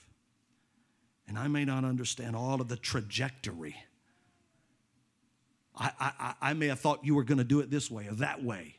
And 1.26 1.38
I 1.38 1.48
may 1.48 1.64
not 1.64 1.84
understand 1.84 2.36
all 2.36 2.60
of 2.60 2.68
the 2.68 2.76
trajectory. 2.76 3.76
I, 5.76 5.90
I, 5.98 6.34
I 6.40 6.52
may 6.52 6.68
have 6.68 6.80
thought 6.80 7.04
you 7.04 7.14
were 7.14 7.24
going 7.24 7.38
to 7.38 7.44
do 7.44 7.60
it 7.60 7.70
this 7.70 7.90
way 7.90 8.06
or 8.06 8.14
that 8.14 8.42
way. 8.42 8.76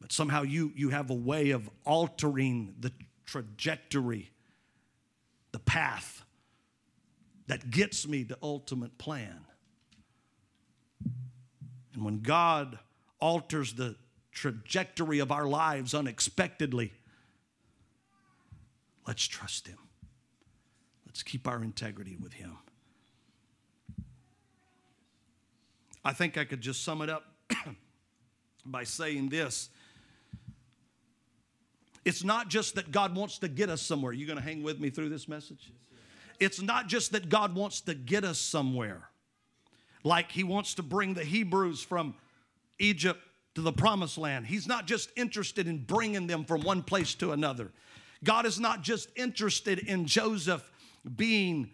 But 0.00 0.12
somehow 0.12 0.42
you, 0.42 0.72
you 0.74 0.90
have 0.90 1.10
a 1.10 1.14
way 1.14 1.50
of 1.50 1.68
altering 1.84 2.74
the 2.80 2.92
trajectory, 3.26 4.30
the 5.52 5.58
path 5.58 6.24
that 7.46 7.70
gets 7.70 8.06
me 8.06 8.22
the 8.22 8.38
ultimate 8.42 8.96
plan. 8.98 9.44
And 11.92 12.04
when 12.04 12.20
God 12.20 12.78
alters 13.20 13.74
the 13.74 13.96
trajectory 14.32 15.18
of 15.18 15.32
our 15.32 15.46
lives 15.46 15.94
unexpectedly, 15.94 16.92
let's 19.06 19.26
trust 19.26 19.66
Him. 19.66 19.78
Let's 21.10 21.24
keep 21.24 21.48
our 21.48 21.60
integrity 21.60 22.16
with 22.22 22.34
Him. 22.34 22.56
I 26.04 26.12
think 26.12 26.38
I 26.38 26.44
could 26.44 26.60
just 26.60 26.84
sum 26.84 27.02
it 27.02 27.10
up 27.10 27.24
by 28.64 28.84
saying 28.84 29.28
this. 29.28 29.70
It's 32.04 32.22
not 32.22 32.48
just 32.48 32.76
that 32.76 32.92
God 32.92 33.16
wants 33.16 33.40
to 33.40 33.48
get 33.48 33.70
us 33.70 33.82
somewhere. 33.82 34.12
You 34.12 34.24
going 34.24 34.38
to 34.38 34.44
hang 34.44 34.62
with 34.62 34.78
me 34.78 34.88
through 34.88 35.08
this 35.08 35.26
message? 35.26 35.72
It's 36.38 36.62
not 36.62 36.86
just 36.86 37.10
that 37.10 37.28
God 37.28 37.56
wants 37.56 37.80
to 37.80 37.94
get 37.94 38.22
us 38.22 38.38
somewhere. 38.38 39.08
Like 40.04 40.30
he 40.30 40.44
wants 40.44 40.74
to 40.74 40.84
bring 40.84 41.14
the 41.14 41.24
Hebrews 41.24 41.82
from 41.82 42.14
Egypt 42.78 43.20
to 43.56 43.62
the 43.62 43.72
promised 43.72 44.16
land. 44.16 44.46
He's 44.46 44.68
not 44.68 44.86
just 44.86 45.10
interested 45.16 45.66
in 45.66 45.82
bringing 45.86 46.28
them 46.28 46.44
from 46.44 46.60
one 46.60 46.84
place 46.84 47.16
to 47.16 47.32
another. 47.32 47.72
God 48.22 48.46
is 48.46 48.60
not 48.60 48.82
just 48.82 49.08
interested 49.16 49.80
in 49.80 50.06
Joseph 50.06 50.70
being 51.16 51.70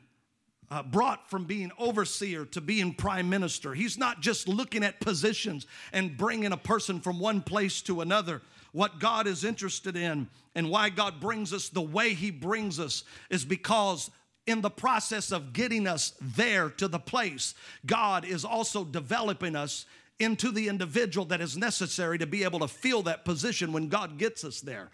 uh, 0.71 0.83
brought 0.83 1.31
from 1.31 1.45
being 1.45 1.71
overseer 1.79 2.45
to 2.45 2.61
being 2.61 2.93
prime 2.93 3.31
minister. 3.31 3.75
He's 3.75 3.97
not 3.97 4.21
just 4.21 4.49
looking 4.49 4.83
at 4.83 5.01
positions 5.01 5.67
and 5.93 6.17
bringing 6.17 6.53
a 6.53 6.57
person 6.57 7.01
from 7.01 7.21
one 7.21 7.41
place 7.41 7.81
to 7.83 8.01
another. 8.01 8.43
What 8.73 8.99
God 8.99 9.27
is 9.27 9.45
interested 9.45 9.97
in 9.97 10.29
and 10.55 10.71
why 10.71 10.91
God 10.91 11.21
brings 11.21 11.53
us 11.53 11.69
the 11.69 11.83
way 11.83 12.15
He 12.15 12.31
brings 12.31 12.81
us 12.81 13.05
is 13.31 13.45
because 13.45 14.11
in 14.47 14.61
the 14.61 14.71
process 14.71 15.33
of 15.33 15.53
getting 15.53 15.87
us 15.87 16.13
there 16.21 16.71
to 16.71 16.89
the 16.89 16.99
place, 16.99 17.55
God 17.85 18.25
is 18.25 18.45
also 18.45 18.85
developing 18.85 19.57
us 19.57 19.87
into 20.19 20.51
the 20.51 20.69
individual 20.69 21.27
that 21.27 21.41
is 21.41 21.57
necessary 21.57 22.19
to 22.19 22.27
be 22.27 22.45
able 22.45 22.61
to 22.61 22.69
fill 22.69 23.03
that 23.03 23.25
position 23.25 23.73
when 23.73 23.89
God 23.89 24.19
gets 24.19 24.45
us 24.45 24.61
there. 24.61 24.91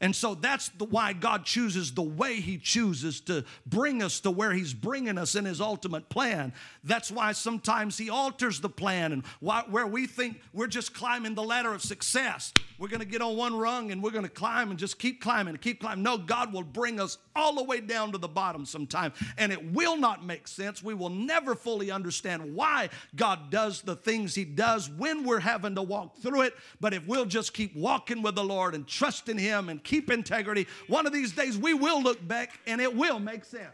And 0.00 0.14
so 0.14 0.34
that's 0.34 0.68
the, 0.70 0.84
why 0.84 1.12
God 1.12 1.44
chooses 1.44 1.92
the 1.92 2.02
way 2.02 2.36
He 2.36 2.58
chooses 2.58 3.20
to 3.22 3.44
bring 3.66 4.02
us 4.02 4.20
to 4.20 4.30
where 4.30 4.52
He's 4.52 4.74
bringing 4.74 5.18
us 5.18 5.34
in 5.34 5.44
His 5.44 5.60
ultimate 5.60 6.08
plan. 6.08 6.52
That's 6.84 7.10
why 7.10 7.32
sometimes 7.32 7.98
He 7.98 8.10
alters 8.10 8.60
the 8.60 8.68
plan 8.68 9.12
and 9.12 9.24
why, 9.40 9.64
where 9.68 9.86
we 9.86 10.06
think 10.06 10.40
we're 10.52 10.66
just 10.66 10.94
climbing 10.94 11.34
the 11.34 11.42
ladder 11.42 11.72
of 11.72 11.82
success. 11.82 12.52
We're 12.78 12.88
going 12.88 13.00
to 13.00 13.06
get 13.06 13.22
on 13.22 13.36
one 13.36 13.56
rung 13.56 13.90
and 13.90 14.02
we're 14.02 14.10
going 14.10 14.24
to 14.24 14.30
climb 14.30 14.70
and 14.70 14.78
just 14.78 14.98
keep 14.98 15.20
climbing 15.20 15.54
and 15.54 15.60
keep 15.60 15.80
climbing. 15.80 16.02
No, 16.02 16.18
God 16.18 16.52
will 16.52 16.62
bring 16.62 17.00
us 17.00 17.18
all 17.34 17.54
the 17.54 17.62
way 17.62 17.80
down 17.80 18.12
to 18.12 18.18
the 18.18 18.28
bottom 18.28 18.66
sometime. 18.66 19.12
And 19.38 19.52
it 19.52 19.72
will 19.72 19.96
not 19.96 20.24
make 20.24 20.46
sense. 20.48 20.82
We 20.82 20.94
will 20.94 21.10
never 21.10 21.54
fully 21.54 21.90
understand 21.90 22.54
why 22.54 22.90
God 23.14 23.50
does 23.50 23.82
the 23.82 23.96
things 23.96 24.34
He 24.34 24.44
does 24.44 24.90
when 24.90 25.24
we're 25.24 25.40
having 25.40 25.74
to 25.76 25.82
walk 25.82 26.18
through 26.18 26.42
it. 26.42 26.54
But 26.80 26.94
if 26.94 27.06
we'll 27.06 27.26
just 27.26 27.54
keep 27.54 27.74
walking 27.74 28.22
with 28.22 28.34
the 28.34 28.44
Lord 28.44 28.74
and 28.74 28.86
trusting 28.86 29.38
Him 29.38 29.68
and 29.68 29.82
keep 29.86 30.10
integrity, 30.10 30.66
one 30.88 31.06
of 31.06 31.12
these 31.12 31.32
days 31.32 31.56
we 31.56 31.72
will 31.72 32.02
look 32.02 32.26
back 32.26 32.58
and 32.66 32.80
it 32.80 32.94
will 32.94 33.18
make 33.18 33.44
sense. 33.44 33.70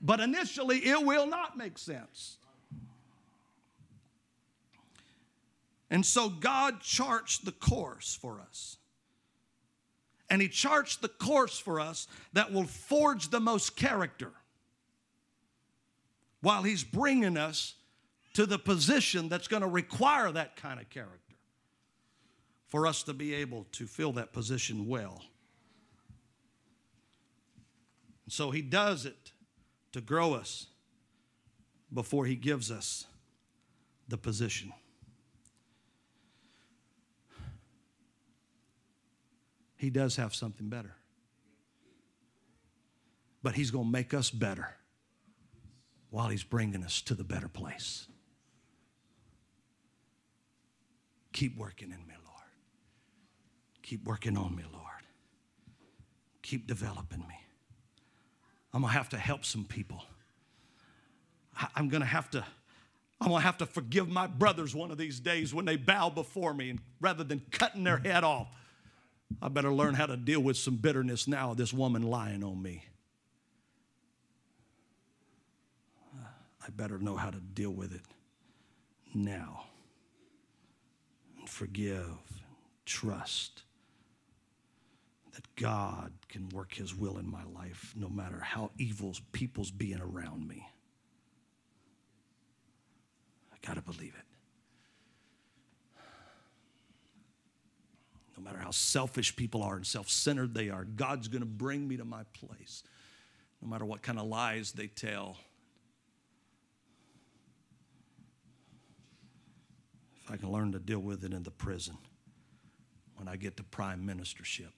But 0.00 0.20
initially, 0.20 0.78
it 0.78 1.04
will 1.04 1.26
not 1.26 1.58
make 1.58 1.76
sense. 1.76 2.36
And 5.90 6.04
so 6.04 6.28
God 6.28 6.80
charts 6.80 7.38
the 7.38 7.52
course 7.52 8.16
for 8.20 8.40
us. 8.40 8.76
And 10.28 10.42
He 10.42 10.48
charts 10.48 10.96
the 10.96 11.08
course 11.08 11.58
for 11.58 11.80
us 11.80 12.08
that 12.32 12.52
will 12.52 12.64
forge 12.64 13.28
the 13.30 13.40
most 13.40 13.76
character 13.76 14.32
while 16.40 16.62
He's 16.62 16.84
bringing 16.84 17.36
us 17.36 17.74
to 18.34 18.46
the 18.46 18.58
position 18.58 19.28
that's 19.28 19.48
going 19.48 19.62
to 19.62 19.68
require 19.68 20.30
that 20.32 20.56
kind 20.56 20.80
of 20.80 20.90
character 20.90 21.25
for 22.76 22.86
us 22.86 23.02
to 23.04 23.14
be 23.14 23.32
able 23.32 23.64
to 23.72 23.86
fill 23.86 24.12
that 24.12 24.34
position 24.34 24.86
well. 24.86 25.22
And 28.26 28.32
so 28.34 28.50
He 28.50 28.60
does 28.60 29.06
it 29.06 29.32
to 29.92 30.02
grow 30.02 30.34
us 30.34 30.66
before 31.90 32.26
He 32.26 32.34
gives 32.34 32.70
us 32.70 33.06
the 34.08 34.18
position. 34.18 34.74
He 39.76 39.88
does 39.88 40.16
have 40.16 40.34
something 40.34 40.68
better. 40.68 40.96
But 43.42 43.54
He's 43.54 43.70
going 43.70 43.86
to 43.86 43.90
make 43.90 44.12
us 44.12 44.28
better 44.28 44.68
while 46.10 46.28
He's 46.28 46.44
bringing 46.44 46.84
us 46.84 47.00
to 47.00 47.14
the 47.14 47.24
better 47.24 47.48
place. 47.48 48.06
Keep 51.32 51.56
working 51.56 51.88
in 51.88 51.96
Lord. 51.96 52.25
Keep 53.86 54.04
working 54.04 54.36
on 54.36 54.54
me, 54.56 54.64
Lord. 54.72 54.84
Keep 56.42 56.66
developing 56.66 57.20
me. 57.20 57.40
I'm 58.74 58.82
to 58.82 58.88
have 58.88 59.08
to 59.10 59.16
help 59.16 59.44
some 59.44 59.64
people. 59.64 60.02
I'm 61.74 61.88
to 61.88 62.04
have 62.04 62.28
to. 62.30 62.44
I'm 63.20 63.28
gonna 63.28 63.40
have 63.40 63.58
to 63.58 63.66
forgive 63.66 64.08
my 64.08 64.26
brothers 64.26 64.74
one 64.74 64.90
of 64.90 64.98
these 64.98 65.20
days 65.20 65.54
when 65.54 65.64
they 65.64 65.76
bow 65.76 66.10
before 66.10 66.52
me, 66.52 66.68
and 66.68 66.80
rather 67.00 67.24
than 67.24 67.40
cutting 67.50 67.84
their 67.84 67.96
head 67.96 68.24
off, 68.24 68.48
I 69.40 69.48
better 69.48 69.72
learn 69.72 69.94
how 69.94 70.04
to 70.06 70.18
deal 70.18 70.40
with 70.40 70.58
some 70.58 70.76
bitterness 70.76 71.26
now, 71.26 71.54
this 71.54 71.72
woman 71.72 72.02
lying 72.02 72.44
on 72.44 72.60
me. 72.60 72.84
I 76.14 76.70
better 76.70 76.98
know 76.98 77.16
how 77.16 77.30
to 77.30 77.38
deal 77.38 77.70
with 77.70 77.94
it 77.94 78.02
now. 79.14 79.64
And 81.38 81.48
forgive, 81.48 82.18
trust 82.84 83.62
that 85.36 85.54
God 85.54 86.12
can 86.30 86.48
work 86.48 86.72
His 86.72 86.94
will 86.94 87.18
in 87.18 87.30
my 87.30 87.44
life 87.54 87.92
no 87.94 88.08
matter 88.08 88.40
how 88.40 88.70
evil 88.78 89.14
people's 89.32 89.70
being 89.70 90.00
around 90.00 90.48
me. 90.48 90.66
I 93.52 93.66
got 93.66 93.74
to 93.74 93.82
believe 93.82 94.14
it. 94.18 94.24
No 98.34 98.42
matter 98.42 98.58
how 98.58 98.70
selfish 98.70 99.36
people 99.36 99.62
are 99.62 99.76
and 99.76 99.86
self 99.86 100.08
centered 100.08 100.54
they 100.54 100.70
are, 100.70 100.84
God's 100.84 101.28
going 101.28 101.42
to 101.42 101.46
bring 101.46 101.86
me 101.86 101.98
to 101.98 102.04
my 102.06 102.22
place. 102.32 102.82
No 103.60 103.68
matter 103.68 103.84
what 103.84 104.00
kind 104.00 104.18
of 104.18 104.26
lies 104.26 104.72
they 104.72 104.86
tell. 104.86 105.36
If 110.24 110.30
I 110.30 110.38
can 110.38 110.50
learn 110.50 110.72
to 110.72 110.78
deal 110.78 111.00
with 111.00 111.24
it 111.24 111.34
in 111.34 111.42
the 111.42 111.50
prison, 111.50 111.98
when 113.16 113.28
I 113.28 113.36
get 113.36 113.58
to 113.58 113.62
prime 113.62 114.06
ministership, 114.06 114.72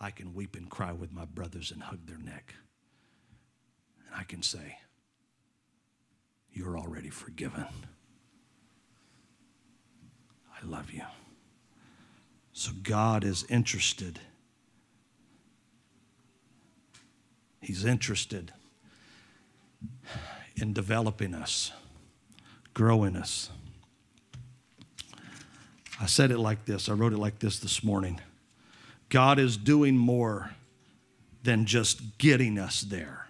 I 0.00 0.10
can 0.10 0.34
weep 0.34 0.54
and 0.54 0.70
cry 0.70 0.92
with 0.92 1.12
my 1.12 1.24
brothers 1.24 1.70
and 1.70 1.82
hug 1.82 2.06
their 2.06 2.18
neck. 2.18 2.54
And 4.06 4.14
I 4.14 4.24
can 4.24 4.42
say, 4.42 4.78
You're 6.52 6.78
already 6.78 7.10
forgiven. 7.10 7.66
I 10.60 10.66
love 10.66 10.90
you. 10.90 11.02
So 12.52 12.72
God 12.82 13.24
is 13.24 13.44
interested. 13.48 14.18
He's 17.60 17.84
interested 17.84 18.52
in 20.56 20.72
developing 20.72 21.34
us, 21.34 21.72
growing 22.74 23.16
us. 23.16 23.50
I 26.00 26.06
said 26.06 26.30
it 26.30 26.38
like 26.38 26.64
this, 26.64 26.88
I 26.88 26.92
wrote 26.92 27.12
it 27.12 27.18
like 27.18 27.40
this 27.40 27.58
this 27.58 27.82
morning. 27.84 28.20
God 29.08 29.38
is 29.38 29.56
doing 29.56 29.96
more 29.96 30.50
than 31.42 31.64
just 31.64 32.18
getting 32.18 32.58
us 32.58 32.82
there. 32.82 33.28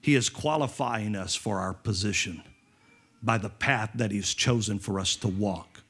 He 0.00 0.14
is 0.14 0.28
qualifying 0.28 1.16
us 1.16 1.34
for 1.34 1.58
our 1.58 1.72
position 1.72 2.42
by 3.22 3.38
the 3.38 3.48
path 3.48 3.90
that 3.96 4.12
He's 4.12 4.34
chosen 4.34 4.78
for 4.78 5.00
us 5.00 5.16
to 5.16 5.26
walk. 5.26 5.80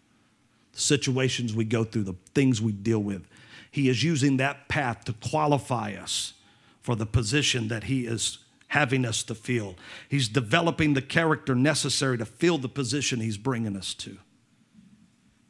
The 0.72 0.80
situations 0.80 1.52
we 1.52 1.66
go 1.66 1.84
through, 1.84 2.04
the 2.04 2.16
things 2.34 2.62
we 2.62 2.72
deal 2.72 3.02
with, 3.02 3.26
He 3.70 3.90
is 3.90 4.02
using 4.02 4.38
that 4.38 4.68
path 4.68 5.04
to 5.04 5.12
qualify 5.12 5.92
us 5.92 6.32
for 6.80 6.96
the 6.96 7.04
position 7.04 7.68
that 7.68 7.84
He 7.84 8.06
is 8.06 8.38
having 8.68 9.04
us 9.04 9.22
to 9.24 9.34
feel. 9.34 9.74
He's 10.08 10.28
developing 10.28 10.94
the 10.94 11.02
character 11.02 11.54
necessary 11.54 12.16
to 12.16 12.24
fill 12.24 12.56
the 12.56 12.70
position 12.70 13.20
He's 13.20 13.36
bringing 13.36 13.76
us 13.76 13.92
to. 13.94 14.16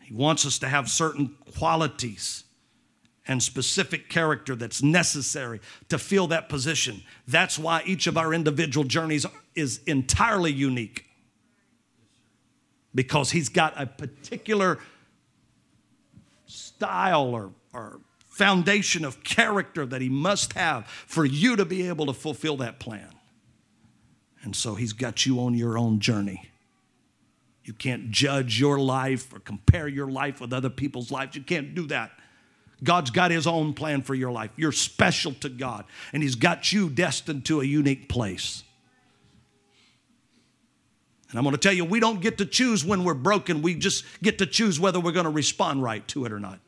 He 0.06 0.14
wants 0.14 0.46
us 0.46 0.60
to 0.60 0.68
have 0.68 0.88
certain 0.88 1.34
qualities 1.58 2.44
and 3.26 3.42
specific 3.42 4.08
character 4.08 4.54
that's 4.54 4.80
necessary 4.80 5.60
to 5.88 5.98
fill 5.98 6.28
that 6.28 6.48
position. 6.48 7.02
That's 7.26 7.58
why 7.58 7.82
each 7.84 8.06
of 8.06 8.16
our 8.16 8.32
individual 8.32 8.86
journeys 8.86 9.26
is 9.56 9.80
entirely 9.84 10.52
unique. 10.52 11.06
Because 12.94 13.32
he's 13.32 13.48
got 13.48 13.74
a 13.76 13.86
particular 13.86 14.78
style 16.46 17.34
or, 17.34 17.50
or 17.72 17.98
foundation 18.28 19.04
of 19.04 19.24
character 19.24 19.84
that 19.86 20.00
he 20.00 20.08
must 20.08 20.52
have 20.52 20.86
for 20.86 21.24
you 21.24 21.56
to 21.56 21.64
be 21.64 21.88
able 21.88 22.06
to 22.06 22.12
fulfill 22.12 22.56
that 22.58 22.78
plan. 22.78 23.10
And 24.42 24.54
so 24.54 24.76
he's 24.76 24.92
got 24.92 25.26
you 25.26 25.40
on 25.40 25.54
your 25.54 25.76
own 25.76 25.98
journey. 25.98 26.48
You 27.66 27.72
can't 27.72 28.12
judge 28.12 28.60
your 28.60 28.78
life 28.78 29.34
or 29.34 29.40
compare 29.40 29.88
your 29.88 30.08
life 30.08 30.40
with 30.40 30.52
other 30.52 30.70
people's 30.70 31.10
lives. 31.10 31.34
You 31.34 31.42
can't 31.42 31.74
do 31.74 31.88
that. 31.88 32.12
God's 32.84 33.10
got 33.10 33.32
His 33.32 33.44
own 33.44 33.74
plan 33.74 34.02
for 34.02 34.14
your 34.14 34.30
life. 34.30 34.52
You're 34.56 34.70
special 34.70 35.32
to 35.40 35.48
God, 35.48 35.84
and 36.12 36.22
He's 36.22 36.36
got 36.36 36.72
you 36.72 36.88
destined 36.88 37.44
to 37.46 37.60
a 37.60 37.64
unique 37.64 38.08
place. 38.08 38.62
And 41.30 41.38
I'm 41.38 41.42
going 41.42 41.56
to 41.56 41.60
tell 41.60 41.72
you, 41.72 41.84
we 41.84 41.98
don't 41.98 42.20
get 42.20 42.38
to 42.38 42.46
choose 42.46 42.84
when 42.84 43.02
we're 43.02 43.14
broken. 43.14 43.62
We 43.62 43.74
just 43.74 44.04
get 44.22 44.38
to 44.38 44.46
choose 44.46 44.78
whether 44.78 45.00
we're 45.00 45.10
going 45.10 45.24
to 45.24 45.30
respond 45.30 45.82
right 45.82 46.06
to 46.08 46.24
it 46.24 46.32
or 46.32 46.38
not. 46.38 46.60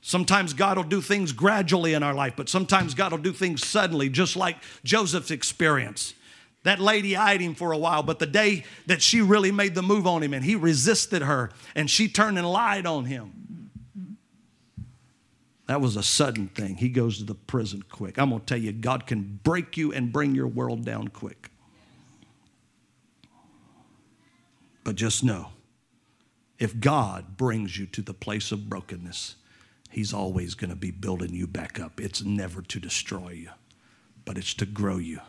Sometimes 0.00 0.54
God 0.54 0.78
will 0.78 0.84
do 0.84 1.02
things 1.02 1.32
gradually 1.32 1.92
in 1.92 2.02
our 2.02 2.14
life, 2.14 2.32
but 2.34 2.48
sometimes 2.48 2.94
God 2.94 3.12
will 3.12 3.18
do 3.18 3.32
things 3.32 3.66
suddenly, 3.66 4.08
just 4.08 4.36
like 4.36 4.56
Joseph's 4.82 5.30
experience. 5.30 6.14
That 6.62 6.78
lady 6.78 7.16
eyed 7.16 7.40
him 7.40 7.54
for 7.54 7.72
a 7.72 7.78
while, 7.78 8.02
but 8.02 8.18
the 8.18 8.26
day 8.26 8.64
that 8.86 9.00
she 9.00 9.22
really 9.22 9.50
made 9.50 9.74
the 9.74 9.82
move 9.82 10.06
on 10.06 10.22
him 10.22 10.34
and 10.34 10.44
he 10.44 10.56
resisted 10.56 11.22
her 11.22 11.50
and 11.74 11.88
she 11.88 12.06
turned 12.08 12.36
and 12.36 12.50
lied 12.50 12.84
on 12.84 13.06
him, 13.06 13.70
that 15.66 15.80
was 15.80 15.96
a 15.96 16.02
sudden 16.02 16.48
thing. 16.48 16.76
He 16.76 16.88
goes 16.88 17.18
to 17.18 17.24
the 17.24 17.34
prison 17.34 17.84
quick. 17.88 18.18
I'm 18.18 18.30
going 18.30 18.40
to 18.40 18.46
tell 18.46 18.58
you, 18.58 18.72
God 18.72 19.06
can 19.06 19.40
break 19.42 19.76
you 19.76 19.92
and 19.92 20.12
bring 20.12 20.34
your 20.34 20.48
world 20.48 20.84
down 20.84 21.08
quick. 21.08 21.50
But 24.84 24.96
just 24.96 25.24
know 25.24 25.50
if 26.58 26.78
God 26.78 27.36
brings 27.36 27.78
you 27.78 27.86
to 27.86 28.02
the 28.02 28.12
place 28.12 28.52
of 28.52 28.68
brokenness, 28.68 29.36
He's 29.90 30.12
always 30.12 30.54
going 30.54 30.70
to 30.70 30.76
be 30.76 30.90
building 30.90 31.34
you 31.34 31.46
back 31.46 31.80
up. 31.80 32.00
It's 32.00 32.22
never 32.22 32.62
to 32.62 32.78
destroy 32.78 33.30
you, 33.30 33.50
but 34.24 34.38
it's 34.38 34.54
to 34.54 34.66
grow 34.66 34.98
you 34.98 35.20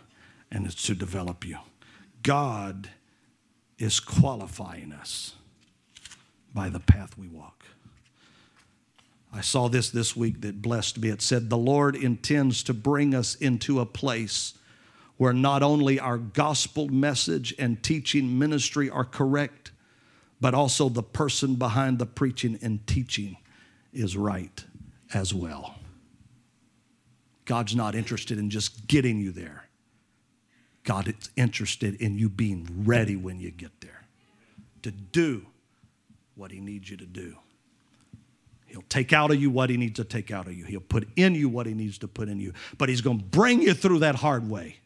and 0.52 0.66
it's 0.66 0.84
to 0.88 0.96
develop 0.96 1.46
you. 1.46 1.58
God 2.24 2.90
is 3.78 4.00
qualifying 4.00 4.92
us 4.92 5.36
by 6.54 6.70
the 6.70 6.80
path 6.80 7.18
we 7.18 7.28
walk. 7.28 7.66
I 9.34 9.42
saw 9.42 9.70
this 9.70 9.90
this 9.90 10.16
week 10.16 10.42
that 10.42 10.62
blessed 10.62 11.00
me. 11.00 11.10
It 11.10 11.22
said, 11.22 11.50
The 11.50 11.58
Lord 11.58 11.96
intends 11.96 12.64
to 12.64 12.74
bring 12.74 13.16
us 13.16 13.36
into 13.36 13.80
a 13.80 13.86
place 13.86 14.56
where 15.18 15.34
not 15.34 15.64
only 15.64 16.00
our 16.00 16.18
gospel 16.18 16.90
message 16.90 17.54
and 17.58 17.82
teaching 17.82 18.38
ministry 18.38 18.90
are 18.90 19.06
correct, 19.06 19.72
but 20.42 20.54
also 20.54 20.90
the 20.90 21.04
person 21.04 21.56
behind 21.56 22.00
the 22.00 22.06
preaching 22.06 22.60
and 22.62 22.86
teaching 22.88 23.38
is 23.94 24.18
right 24.18 24.66
as 25.14 25.34
well. 25.34 25.76
God's 27.46 27.76
not 27.76 27.96
interested 27.96 28.38
in 28.38 28.50
just 28.50 28.88
getting 28.88 29.20
you 29.20 29.32
there. 29.32 29.68
God 30.84 31.08
is 31.08 31.30
interested 31.36 31.96
in 31.96 32.18
you 32.18 32.30
being 32.30 32.68
ready 32.86 33.16
when 33.16 33.40
you 33.40 33.52
get 33.52 33.82
there 33.82 34.06
to 34.82 34.92
do 34.92 35.46
what 36.36 36.52
He 36.52 36.60
needs 36.60 36.90
you 36.90 36.98
to 36.98 37.06
do. 37.06 37.36
He'll 38.66 38.84
take 38.90 39.14
out 39.14 39.32
of 39.32 39.40
you 39.40 39.52
what 39.52 39.70
He 39.70 39.78
needs 39.78 39.98
to 39.98 40.04
take 40.04 40.32
out 40.32 40.48
of 40.48 40.54
you, 40.54 40.66
He'll 40.66 40.80
put 40.80 41.08
in 41.16 41.36
you 41.36 41.50
what 41.50 41.68
He 41.68 41.74
needs 41.74 41.98
to 42.00 42.08
put 42.08 42.30
in 42.30 42.40
you, 42.40 42.54
but 42.78 42.90
He's 42.90 43.02
going 43.02 43.20
to 43.20 43.26
bring 43.26 43.62
you 43.62 43.74
through 43.74 44.00
that 44.00 44.16
hard 44.16 44.50
way. 44.50 44.78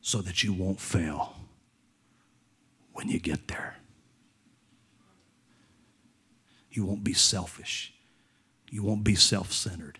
So 0.00 0.20
that 0.22 0.44
you 0.44 0.52
won't 0.52 0.80
fail 0.80 1.34
when 2.92 3.08
you 3.08 3.18
get 3.18 3.48
there. 3.48 3.76
You 6.70 6.84
won't 6.84 7.02
be 7.02 7.12
selfish. 7.12 7.92
You 8.70 8.82
won't 8.82 9.02
be 9.02 9.14
self 9.14 9.52
centered. 9.52 9.98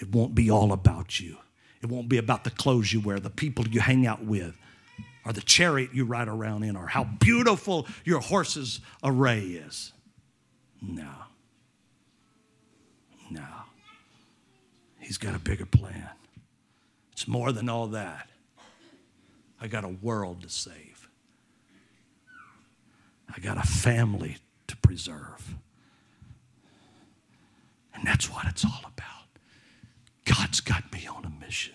It 0.00 0.10
won't 0.10 0.34
be 0.34 0.50
all 0.50 0.72
about 0.72 1.20
you. 1.20 1.36
It 1.82 1.86
won't 1.86 2.08
be 2.08 2.18
about 2.18 2.44
the 2.44 2.50
clothes 2.50 2.92
you 2.92 3.00
wear, 3.00 3.20
the 3.20 3.30
people 3.30 3.66
you 3.68 3.80
hang 3.80 4.06
out 4.06 4.24
with, 4.24 4.56
or 5.24 5.32
the 5.32 5.40
chariot 5.40 5.90
you 5.92 6.04
ride 6.04 6.28
around 6.28 6.62
in, 6.64 6.76
or 6.76 6.86
how 6.86 7.04
beautiful 7.04 7.86
your 8.04 8.20
horse's 8.20 8.80
array 9.02 9.40
is. 9.40 9.92
No. 10.80 11.10
No. 13.30 13.44
He's 14.98 15.18
got 15.18 15.34
a 15.34 15.38
bigger 15.38 15.66
plan. 15.66 16.08
It's 17.12 17.28
more 17.28 17.52
than 17.52 17.68
all 17.68 17.88
that. 17.88 18.28
I 19.60 19.66
got 19.66 19.84
a 19.84 19.88
world 19.88 20.42
to 20.42 20.48
save. 20.48 21.08
I 23.34 23.40
got 23.40 23.58
a 23.58 23.66
family 23.66 24.36
to 24.68 24.76
preserve. 24.76 25.54
And 27.94 28.06
that's 28.06 28.30
what 28.30 28.46
it's 28.46 28.64
all 28.64 28.82
about. 28.86 29.17
God's 30.28 30.60
got 30.60 30.92
me 30.92 31.06
on 31.06 31.24
a 31.24 31.44
mission. 31.44 31.74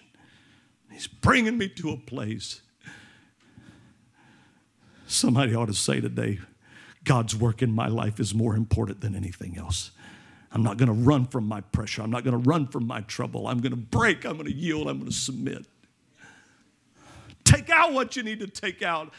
He's 0.91 1.07
bringing 1.07 1.57
me 1.57 1.69
to 1.69 1.89
a 1.89 1.97
place. 1.97 2.61
Somebody 5.07 5.55
ought 5.55 5.65
to 5.65 5.73
say 5.73 5.99
today, 5.99 6.39
God's 7.03 7.35
work 7.35 7.61
in 7.63 7.71
my 7.71 7.87
life 7.87 8.19
is 8.19 8.33
more 8.33 8.55
important 8.55 9.01
than 9.01 9.15
anything 9.15 9.57
else. 9.57 9.91
I'm 10.51 10.61
not 10.61 10.77
going 10.77 10.87
to 10.87 10.93
run 10.93 11.25
from 11.25 11.47
my 11.47 11.61
pressure. 11.61 12.03
I'm 12.03 12.11
not 12.11 12.23
going 12.23 12.39
to 12.39 12.49
run 12.49 12.67
from 12.67 12.85
my 12.85 13.01
trouble. 13.01 13.47
I'm 13.47 13.59
going 13.59 13.71
to 13.71 13.77
break. 13.77 14.23
I'm 14.23 14.33
going 14.33 14.45
to 14.45 14.55
yield. 14.55 14.87
I'm 14.87 14.99
going 14.99 15.09
to 15.09 15.17
submit. 15.17 15.65
Take 17.43 17.71
out 17.71 17.91
what 17.91 18.15
you 18.15 18.21
need 18.21 18.39
to 18.39 18.47
take 18.47 18.83
out. 18.83 19.11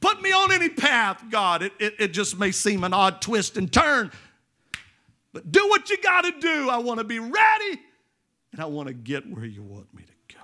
Put 0.00 0.20
me 0.20 0.32
on 0.32 0.50
any 0.50 0.68
path, 0.68 1.22
God. 1.30 1.62
It, 1.62 1.72
it, 1.78 1.94
it 1.98 2.08
just 2.08 2.38
may 2.38 2.50
seem 2.50 2.82
an 2.82 2.92
odd 2.92 3.22
twist 3.22 3.56
and 3.56 3.72
turn, 3.72 4.10
but 5.32 5.52
do 5.52 5.68
what 5.68 5.88
you 5.90 5.96
got 6.02 6.22
to 6.22 6.32
do. 6.40 6.68
I 6.68 6.78
want 6.78 6.98
to 6.98 7.04
be 7.04 7.20
ready 7.20 7.80
and 8.52 8.60
I 8.60 8.66
want 8.66 8.88
to 8.88 8.94
get 8.94 9.30
where 9.30 9.44
you 9.44 9.62
want 9.62 9.92
me 9.94 10.02
to 10.02 10.34
go. 10.34 10.42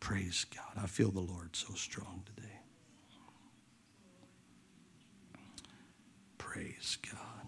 Praise 0.00 0.46
God. 0.54 0.82
I 0.82 0.86
feel 0.86 1.10
the 1.10 1.20
Lord 1.20 1.56
so 1.56 1.74
strong 1.74 2.22
today. 2.36 2.48
Praise 6.38 6.96
God. 7.12 7.46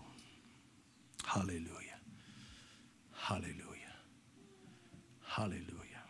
Hallelujah. 1.24 2.00
Hallelujah. 3.12 3.94
Hallelujah. 5.24 6.02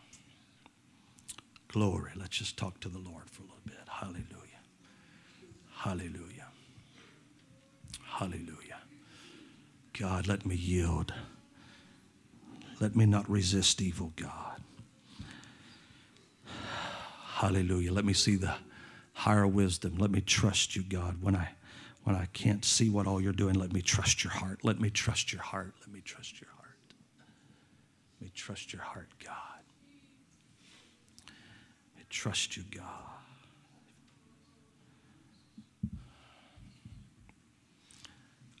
Glory. 1.67 2.11
Let's 2.15 2.37
just 2.37 2.57
talk 2.57 2.79
to 2.81 2.89
the 2.89 2.97
Lord 2.97 3.29
for 3.29 3.43
a 3.43 3.45
little 3.45 3.59
bit. 3.65 3.77
Hallelujah. 3.87 4.38
Hallelujah. 5.79 6.47
Hallelujah. 8.03 8.81
God, 9.97 10.27
let 10.27 10.45
me 10.45 10.53
yield. 10.53 11.13
Let 12.81 12.97
me 12.97 13.05
not 13.05 13.29
resist 13.29 13.81
evil, 13.81 14.11
God. 14.17 14.61
Hallelujah. 17.35 17.93
Let 17.93 18.03
me 18.03 18.11
see 18.11 18.35
the 18.35 18.55
higher 19.13 19.47
wisdom. 19.47 19.95
Let 19.97 20.11
me 20.11 20.19
trust 20.19 20.75
you, 20.75 20.83
God. 20.83 21.21
When 21.21 21.37
I 21.37 21.51
when 22.03 22.13
I 22.13 22.25
can't 22.33 22.65
see 22.65 22.89
what 22.89 23.07
all 23.07 23.21
you're 23.21 23.31
doing, 23.31 23.55
let 23.55 23.71
me 23.71 23.81
trust 23.81 24.21
your 24.25 24.33
heart. 24.33 24.59
Let 24.63 24.81
me 24.81 24.89
trust 24.89 25.31
your 25.31 25.41
heart. 25.41 25.75
Let 25.79 25.93
me 25.93 26.01
trust 26.01 26.41
your 26.41 26.49
heart. 26.57 26.77
Let 28.19 28.25
me 28.25 28.31
trust 28.35 28.73
your 28.73 28.81
heart, 28.81 29.07
God. 29.23 29.63
I 31.97 32.01
trust 32.09 32.57
you, 32.57 32.63
God. 32.69 33.18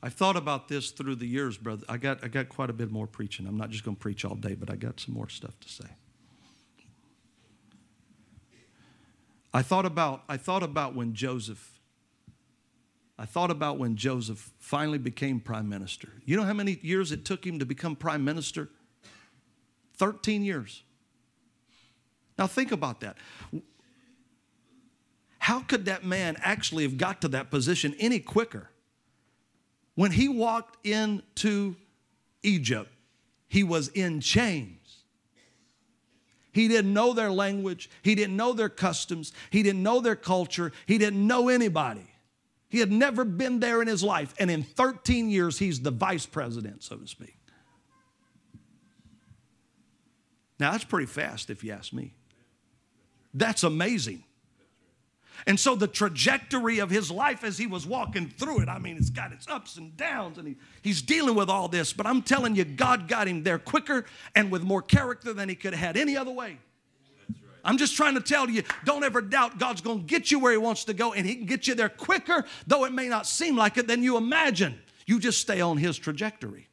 I've 0.01 0.13
thought 0.13 0.37
about 0.37 0.69
this 0.69 0.91
through 0.91 1.15
the 1.15 1.25
years, 1.25 1.57
brother. 1.57 1.85
I 1.89 1.97
got, 1.97 2.23
I 2.23 2.29
got 2.29 2.47
quite 2.47 2.69
a 2.69 2.73
bit 2.73 2.89
more 2.89 3.05
preaching. 3.05 3.45
I'm 3.45 3.57
not 3.57 3.69
just 3.69 3.83
going 3.83 3.97
to 3.97 4.01
preach 4.01 4.23
all 4.23 4.35
day, 4.35 4.55
but 4.55 4.69
I 4.69 4.75
got 4.75 4.99
some 4.99 5.13
more 5.13 5.27
stuff 5.27 5.59
to 5.59 5.69
say. 5.69 5.89
I 9.53 9.61
thought 9.61 9.85
about, 9.85 10.23
I 10.29 10.37
thought 10.37 10.63
about 10.63 10.95
when 10.95 11.13
Joseph, 11.13 11.79
I 13.17 13.25
thought 13.25 13.51
about 13.51 13.77
when 13.77 13.97
Joseph 13.97 14.53
finally 14.57 14.99
became 14.99 15.39
prime 15.39 15.67
minister. 15.67 16.09
You 16.23 16.37
know 16.37 16.43
how 16.43 16.53
many 16.53 16.79
years 16.81 17.11
it 17.11 17.25
took 17.25 17.45
him 17.45 17.59
to 17.59 17.65
become 17.65 17.95
prime 17.95 18.23
minister? 18.23 18.69
13 19.97 20.43
years. 20.43 20.83
Now 22.37 22.47
think 22.47 22.71
about 22.71 23.01
that. 23.01 23.17
How 25.39 25.59
could 25.61 25.85
that 25.85 26.05
man 26.05 26.37
actually 26.39 26.83
have 26.83 26.97
got 26.97 27.21
to 27.21 27.27
that 27.29 27.49
position 27.51 27.95
any 27.99 28.19
quicker? 28.19 28.68
When 29.99 30.11
he 30.11 30.29
walked 30.29 30.87
into 30.87 31.75
Egypt, 32.41 32.89
he 33.49 33.65
was 33.65 33.89
in 33.89 34.21
chains. 34.21 35.03
He 36.53 36.69
didn't 36.69 36.93
know 36.93 37.11
their 37.11 37.29
language. 37.29 37.89
He 38.01 38.15
didn't 38.15 38.37
know 38.37 38.53
their 38.53 38.69
customs. 38.69 39.33
He 39.49 39.61
didn't 39.61 39.83
know 39.83 39.99
their 39.99 40.15
culture. 40.15 40.71
He 40.85 40.97
didn't 40.97 41.27
know 41.27 41.49
anybody. 41.49 42.07
He 42.69 42.79
had 42.79 42.93
never 42.93 43.25
been 43.25 43.59
there 43.59 43.81
in 43.81 43.89
his 43.89 44.01
life. 44.01 44.33
And 44.39 44.49
in 44.49 44.63
13 44.63 45.29
years, 45.29 45.59
he's 45.59 45.81
the 45.81 45.91
vice 45.91 46.25
president, 46.25 46.81
so 46.81 46.95
to 46.95 47.05
speak. 47.05 47.37
Now, 50.61 50.71
that's 50.71 50.85
pretty 50.85 51.07
fast 51.07 51.49
if 51.49 51.61
you 51.61 51.73
ask 51.73 51.91
me. 51.91 52.13
That's 53.33 53.63
amazing. 53.63 54.23
And 55.47 55.59
so 55.59 55.75
the 55.75 55.87
trajectory 55.87 56.79
of 56.79 56.89
his 56.89 57.09
life 57.09 57.43
as 57.43 57.57
he 57.57 57.67
was 57.67 57.85
walking 57.85 58.29
through 58.29 58.61
it, 58.61 58.69
I 58.69 58.79
mean, 58.79 58.97
it's 58.97 59.09
got 59.09 59.31
its 59.31 59.47
ups 59.47 59.77
and 59.77 59.95
downs, 59.95 60.37
and 60.37 60.47
he, 60.47 60.55
he's 60.81 61.01
dealing 61.01 61.35
with 61.35 61.49
all 61.49 61.67
this. 61.67 61.93
But 61.93 62.05
I'm 62.05 62.21
telling 62.21 62.55
you, 62.55 62.65
God 62.65 63.07
got 63.07 63.27
him 63.27 63.43
there 63.43 63.59
quicker 63.59 64.05
and 64.35 64.51
with 64.51 64.63
more 64.63 64.81
character 64.81 65.33
than 65.33 65.49
he 65.49 65.55
could 65.55 65.73
have 65.73 65.95
had 65.95 65.97
any 65.97 66.17
other 66.17 66.31
way. 66.31 66.57
I'm 67.63 67.77
just 67.77 67.95
trying 67.95 68.15
to 68.15 68.21
tell 68.21 68.49
you, 68.49 68.63
don't 68.85 69.03
ever 69.03 69.21
doubt 69.21 69.59
God's 69.59 69.81
going 69.81 69.99
to 69.99 70.05
get 70.05 70.31
you 70.31 70.39
where 70.39 70.51
He 70.51 70.57
wants 70.57 70.85
to 70.85 70.93
go, 70.93 71.13
and 71.13 71.25
He 71.25 71.35
can 71.35 71.45
get 71.45 71.67
you 71.67 71.75
there 71.75 71.89
quicker, 71.89 72.45
though 72.67 72.85
it 72.85 72.93
may 72.93 73.07
not 73.07 73.27
seem 73.27 73.55
like 73.55 73.77
it, 73.77 73.87
than 73.87 74.03
you 74.03 74.17
imagine. 74.17 74.79
You 75.05 75.19
just 75.19 75.39
stay 75.39 75.61
on 75.61 75.77
His 75.77 75.97
trajectory. 75.97 76.67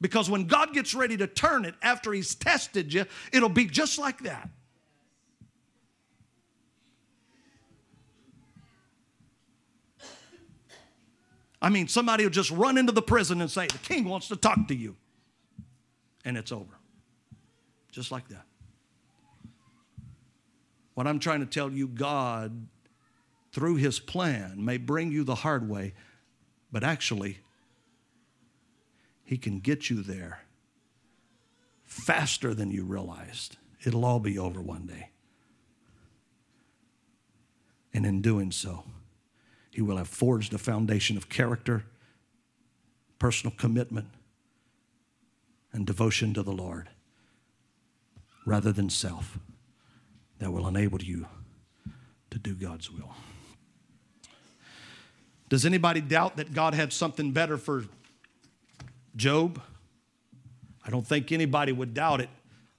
Because 0.00 0.30
when 0.30 0.46
God 0.46 0.72
gets 0.72 0.94
ready 0.94 1.16
to 1.18 1.26
turn 1.26 1.64
it 1.64 1.74
after 1.82 2.12
He's 2.12 2.34
tested 2.34 2.92
you, 2.92 3.04
it'll 3.32 3.48
be 3.50 3.66
just 3.66 3.98
like 3.98 4.20
that. 4.22 4.48
I 11.62 11.68
mean, 11.68 11.88
somebody 11.88 12.24
will 12.24 12.30
just 12.30 12.50
run 12.50 12.78
into 12.78 12.92
the 12.92 13.02
prison 13.02 13.40
and 13.40 13.50
say, 13.50 13.66
The 13.66 13.78
king 13.78 14.04
wants 14.04 14.28
to 14.28 14.36
talk 14.36 14.68
to 14.68 14.74
you. 14.74 14.96
And 16.24 16.36
it's 16.36 16.52
over. 16.52 16.78
Just 17.90 18.10
like 18.10 18.28
that. 18.28 18.44
What 20.94 21.06
I'm 21.06 21.18
trying 21.18 21.40
to 21.40 21.46
tell 21.46 21.70
you, 21.70 21.88
God, 21.88 22.66
through 23.52 23.76
his 23.76 23.98
plan, 23.98 24.64
may 24.64 24.76
bring 24.76 25.10
you 25.10 25.24
the 25.24 25.34
hard 25.34 25.68
way, 25.68 25.94
but 26.70 26.84
actually, 26.84 27.38
he 29.24 29.38
can 29.38 29.60
get 29.60 29.90
you 29.90 30.02
there 30.02 30.44
faster 31.84 32.54
than 32.54 32.70
you 32.70 32.84
realized. 32.84 33.56
It'll 33.84 34.04
all 34.04 34.20
be 34.20 34.38
over 34.38 34.60
one 34.60 34.86
day. 34.86 35.10
And 37.92 38.06
in 38.06 38.20
doing 38.20 38.52
so, 38.52 38.84
he 39.70 39.80
will 39.80 39.96
have 39.96 40.08
forged 40.08 40.52
a 40.52 40.58
foundation 40.58 41.16
of 41.16 41.28
character, 41.28 41.84
personal 43.18 43.54
commitment, 43.56 44.08
and 45.72 45.86
devotion 45.86 46.34
to 46.34 46.42
the 46.42 46.52
Lord 46.52 46.88
rather 48.44 48.72
than 48.72 48.90
self 48.90 49.38
that 50.38 50.50
will 50.50 50.66
enable 50.66 51.00
you 51.02 51.26
to 52.30 52.38
do 52.38 52.54
God's 52.54 52.90
will. 52.90 53.14
Does 55.48 55.66
anybody 55.66 56.00
doubt 56.00 56.36
that 56.36 56.52
God 56.54 56.74
had 56.74 56.92
something 56.92 57.32
better 57.32 57.56
for 57.56 57.84
Job? 59.16 59.60
I 60.84 60.90
don't 60.90 61.06
think 61.06 61.30
anybody 61.30 61.72
would 61.72 61.92
doubt 61.92 62.20
it. 62.20 62.30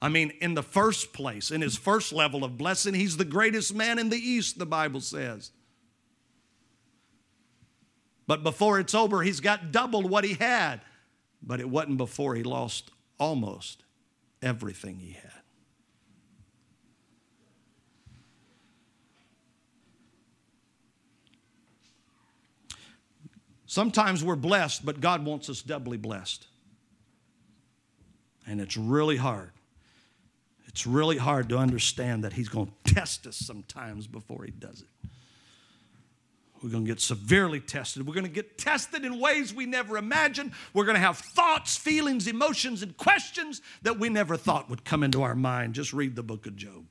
I 0.02 0.10
mean, 0.10 0.32
in 0.42 0.56
the 0.56 0.64
first 0.64 1.14
place, 1.14 1.52
in 1.52 1.62
his 1.62 1.78
first 1.78 2.12
level 2.12 2.44
of 2.44 2.58
blessing, 2.58 2.94
he's 2.94 3.18
the 3.18 3.26
greatest 3.26 3.76
man 3.76 4.00
in 4.00 4.10
the 4.10 4.18
East, 4.18 4.58
the 4.58 4.66
Bible 4.66 5.02
says. 5.02 5.52
But 8.32 8.44
before 8.44 8.80
it's 8.80 8.96
over, 8.96 9.24
he's 9.24 9.42
got 9.42 9.74
double 9.74 10.04
what 10.04 10.24
he 10.24 10.36
had. 10.36 10.80
But 11.44 11.60
it 11.60 11.70
wasn't 11.70 11.98
before 11.98 12.34
he 12.34 12.44
lost 12.44 12.90
almost 13.20 13.84
everything 14.42 15.00
he 15.00 15.12
had. 15.12 15.34
Sometimes 23.66 24.24
we're 24.24 24.38
blessed, 24.38 24.86
but 24.86 25.02
God 25.02 25.26
wants 25.26 25.50
us 25.50 25.62
doubly 25.62 25.98
blessed. 25.98 26.48
And 28.48 28.62
it's 28.62 28.78
really 28.78 29.18
hard. 29.18 29.52
It's 30.68 30.88
really 30.88 31.18
hard 31.18 31.50
to 31.50 31.58
understand 31.58 32.24
that 32.24 32.32
He's 32.32 32.48
going 32.48 32.72
to 32.86 32.94
test 32.94 33.28
us 33.28 33.36
sometimes 33.36 34.08
before 34.08 34.46
He 34.46 34.52
does 34.52 34.84
it. 34.84 34.91
We're 36.64 36.70
going 36.70 36.86
to 36.86 36.92
get 36.92 37.02
severely 37.02 37.60
tested. 37.60 38.06
We're 38.06 38.14
going 38.14 38.26
to 38.26 38.30
get 38.30 38.58
tested 38.58 39.04
in 39.04 39.20
ways 39.20 39.54
we 39.54 39.66
never 39.66 39.98
imagined. 39.98 40.52
We're 40.74 40.86
going 40.86 40.96
to 40.96 41.02
have 41.02 41.18
thoughts, 41.18 41.76
feelings, 41.76 42.28
emotions, 42.28 42.84
and 42.84 42.96
questions 42.98 43.62
that 43.82 43.98
we 43.98 44.10
never 44.10 44.38
thought 44.38 44.70
would 44.70 44.86
come 44.86 45.02
into 45.02 45.24
our 45.24 45.34
mind. 45.34 45.74
Just 45.74 45.92
read 45.92 46.16
the 46.16 46.22
book 46.22 46.46
of 46.46 46.56
Job, 46.56 46.86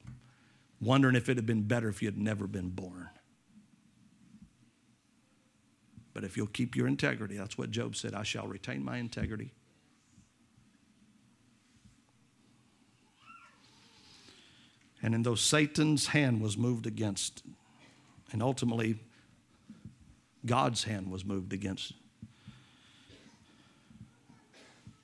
wondering 0.80 1.14
if 1.14 1.28
it 1.28 1.36
had 1.36 1.46
been 1.46 1.62
better 1.62 1.88
if 1.88 2.02
you 2.02 2.08
had 2.08 2.18
never 2.18 2.48
been 2.48 2.70
born. 2.70 3.10
But 6.12 6.24
if 6.24 6.36
you'll 6.36 6.48
keep 6.48 6.74
your 6.74 6.88
integrity, 6.88 7.36
that's 7.36 7.56
what 7.56 7.70
Job 7.70 7.94
said 7.94 8.12
I 8.12 8.24
shall 8.24 8.48
retain 8.48 8.84
my 8.84 8.96
integrity. 8.96 9.52
And 15.00 15.14
in 15.14 15.22
those 15.22 15.40
Satan's 15.40 16.08
hand 16.08 16.42
was 16.42 16.58
moved 16.58 16.86
against, 16.86 17.44
and 18.32 18.42
ultimately 18.42 18.98
God's 20.45 20.84
hand 20.84 21.11
was 21.11 21.24
moved 21.24 21.53
against 21.53 21.93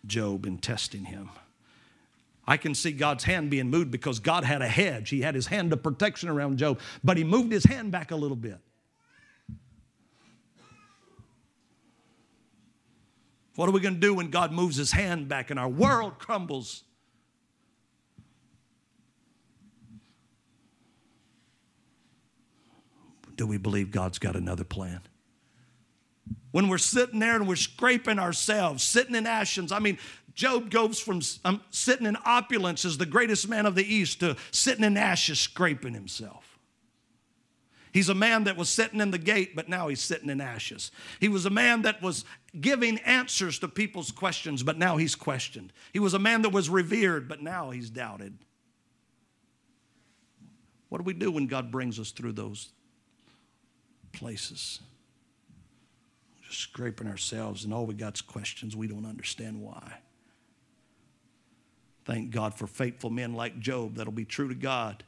Job 0.07 0.47
in 0.47 0.59
testing 0.59 1.05
him. 1.05 1.30
I 2.47 2.57
can 2.57 2.74
see 2.74 2.93
God's 2.93 3.24
hand 3.24 3.51
being 3.51 3.68
moved 3.68 3.91
because 3.91 4.20
God 4.20 4.45
had 4.45 4.62
a 4.62 4.68
hedge. 4.68 5.11
He 5.11 5.20
had 5.20 5.34
his 5.34 5.49
hand 5.49 5.72
of 5.72 5.82
protection 5.82 6.28
around 6.28 6.59
Job, 6.59 6.78
but 7.03 7.16
he 7.16 7.24
moved 7.24 7.51
his 7.51 7.64
hand 7.64 7.91
back 7.91 8.12
a 8.12 8.16
little 8.16 8.37
bit. 8.37 8.59
What 13.57 13.68
are 13.68 13.72
we 13.72 13.80
going 13.80 13.95
to 13.95 14.01
do 14.01 14.14
when 14.14 14.30
God 14.30 14.53
moves 14.53 14.76
his 14.76 14.93
hand 14.93 15.28
back 15.28 15.51
and 15.51 15.59
our 15.59 15.68
world 15.68 16.18
crumbles? 16.18 16.84
Do 23.34 23.47
we 23.47 23.57
believe 23.57 23.91
God's 23.91 24.18
got 24.18 24.37
another 24.37 24.64
plan? 24.64 25.01
When 26.57 26.68
we're 26.68 26.78
sitting 26.78 27.18
there 27.18 27.36
and 27.36 27.46
we're 27.46 27.54
scraping 27.54 28.18
ourselves, 28.18 28.82
sitting 28.82 29.14
in 29.14 29.26
ashes. 29.26 29.70
I 29.70 29.78
mean, 29.78 29.98
Job 30.32 30.70
goes 30.70 30.98
from 30.98 31.20
um, 31.44 31.61
sitting 31.68 32.07
in 32.07 32.16
opulence 32.24 32.86
as 32.86 32.96
the 32.96 33.04
greatest 33.04 33.46
man 33.46 33.66
of 33.66 33.74
the 33.74 33.84
East 33.84 34.20
to 34.20 34.38
sitting 34.52 34.82
in 34.82 34.96
ashes, 34.96 35.38
scraping 35.38 35.92
himself. 35.92 36.59
He's 37.92 38.09
a 38.09 38.14
man 38.14 38.44
that 38.44 38.57
was 38.57 38.70
sitting 38.70 39.02
in 39.02 39.11
the 39.11 39.18
gate, 39.18 39.54
but 39.54 39.68
now 39.68 39.88
he's 39.88 40.00
sitting 40.00 40.30
in 40.30 40.40
ashes. 40.40 40.92
He 41.20 41.28
was 41.28 41.44
a 41.44 41.50
man 41.50 41.82
that 41.82 42.00
was 42.00 42.24
giving 42.59 43.00
answers 43.00 43.59
to 43.59 43.68
people's 43.68 44.11
questions, 44.11 44.62
but 44.62 44.78
now 44.78 44.96
he's 44.96 45.14
questioned. 45.14 45.74
He 45.92 45.98
was 45.98 46.14
a 46.14 46.18
man 46.18 46.40
that 46.40 46.52
was 46.52 46.70
revered, 46.70 47.28
but 47.28 47.42
now 47.42 47.68
he's 47.68 47.90
doubted. 47.90 48.38
What 50.88 50.96
do 50.96 51.04
we 51.04 51.12
do 51.12 51.30
when 51.30 51.48
God 51.48 51.70
brings 51.70 52.00
us 52.00 52.12
through 52.12 52.32
those 52.32 52.72
places? 54.12 54.80
Scraping 56.57 57.07
ourselves, 57.07 57.64
and 57.64 57.74
all 57.74 57.84
we 57.84 57.92
got 57.92 58.14
is 58.14 58.22
questions. 58.22 58.74
We 58.74 58.86
don't 58.86 59.04
understand 59.04 59.61
why. 59.61 59.98
Thank 62.07 62.30
God 62.30 62.54
for 62.54 62.66
faithful 62.66 63.11
men 63.11 63.34
like 63.34 63.61
Job 63.61 63.96
that'll 63.96 64.12
be 64.12 64.24
true 64.24 64.48
to 64.48 64.54
God 64.54 65.04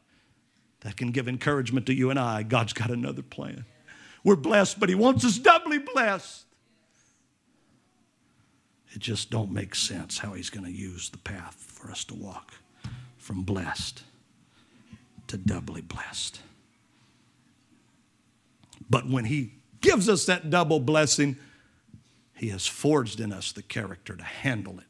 that 0.81 0.99
can 0.99 1.11
give 1.11 1.27
encouragement 1.27 1.87
to 1.87 1.95
you 1.95 2.11
and 2.11 2.19
I. 2.19 2.43
God's 2.43 2.75
got 2.75 2.91
another 2.91 3.23
plan. 3.23 3.65
We're 4.23 4.37
blessed, 4.37 4.79
but 4.79 4.91
He 4.91 4.95
wants 4.95 5.25
us 5.25 5.39
doubly 5.39 5.79
blessed. 5.79 6.45
It 8.93 8.99
just 8.99 9.31
don't 9.31 9.51
make 9.51 9.75
sense 9.75 10.19
how 10.19 10.35
He's 10.35 10.51
going 10.51 10.67
to 10.67 10.73
use 10.73 11.09
the 11.09 11.19
path 11.19 11.55
for 11.55 11.91
us 11.91 12.05
to 12.05 12.15
walk 12.15 12.53
from 13.17 13.43
blessed 13.43 14.03
to 15.29 15.39
doubly 15.39 15.81
blessed. 15.81 16.41
But 18.91 19.09
when 19.09 19.25
He 19.25 19.58
gives 19.81 20.09
us 20.09 20.27
that 20.27 20.51
double 20.51 20.81
blessing, 20.81 21.37
He 22.35 22.49
has 22.49 22.67
forged 22.67 23.21
in 23.21 23.33
us 23.33 23.53
the 23.53 23.63
character 23.63 24.17
to 24.17 24.25
handle 24.25 24.79
it. 24.79 24.87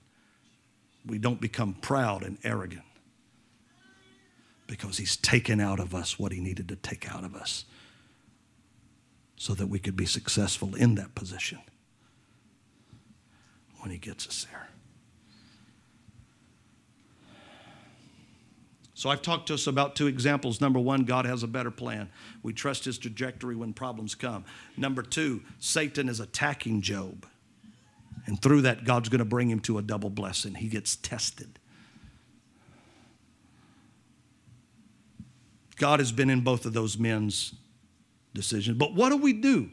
We 1.07 1.19
don't 1.19 1.41
become 1.41 1.75
proud 1.75 2.23
and 2.23 2.39
arrogant 2.45 2.83
because 4.67 4.99
He's 4.99 5.17
taken 5.17 5.61
out 5.61 5.81
of 5.81 5.95
us 5.95 6.19
what 6.19 6.33
He 6.33 6.41
needed 6.41 6.69
to 6.69 6.77
take 6.77 7.13
out 7.13 7.25
of 7.25 7.35
us 7.35 7.65
so 9.37 9.55
that 9.55 9.69
we 9.69 9.79
could 9.79 9.97
be 9.97 10.07
successful 10.07 10.75
in 10.75 10.97
that 10.97 11.15
position 11.15 11.59
when 13.81 13.91
He 13.91 13.99
gets 13.99 14.27
us 14.27 14.47
there. 14.51 14.69
So 18.99 19.11
I've 19.11 19.23
talked 19.23 19.47
to 19.47 19.55
us 19.55 19.69
about 19.69 19.95
two 19.95 20.09
examples. 20.09 20.61
Number 20.61 20.81
one, 20.81 21.05
God 21.05 21.25
has 21.25 21.45
a 21.45 21.47
better 21.47 21.71
plan. 21.71 22.11
We 22.43 22.53
trust 22.53 22.85
his 22.85 22.99
trajectory 22.99 23.55
when 23.55 23.73
problems 23.73 24.17
come. 24.17 24.45
Number 24.77 25.03
two, 25.03 25.43
Satan 25.61 26.09
is 26.09 26.19
attacking 26.19 26.81
Job. 26.81 27.25
And 28.27 28.43
through 28.43 28.63
that, 28.63 28.85
God's 28.85 29.09
going 29.09 29.21
to 29.21 29.25
bring 29.25 29.51
him 29.51 29.61
to 29.61 29.79
a 29.79 29.83
double 29.83 30.11
blessing. 30.11 30.57
He 30.57 30.67
gets 30.67 30.97
tested. 30.97 31.61
God 35.77 36.01
has 36.01 36.11
been 36.11 36.29
in 36.29 36.41
both 36.41 36.67
of 36.67 36.73
those 36.73 36.99
men's 36.99 37.55
decisions. 38.35 38.77
But 38.79 38.95
what 38.95 39.11
do 39.11 39.17
we 39.17 39.33
do? 39.33 39.71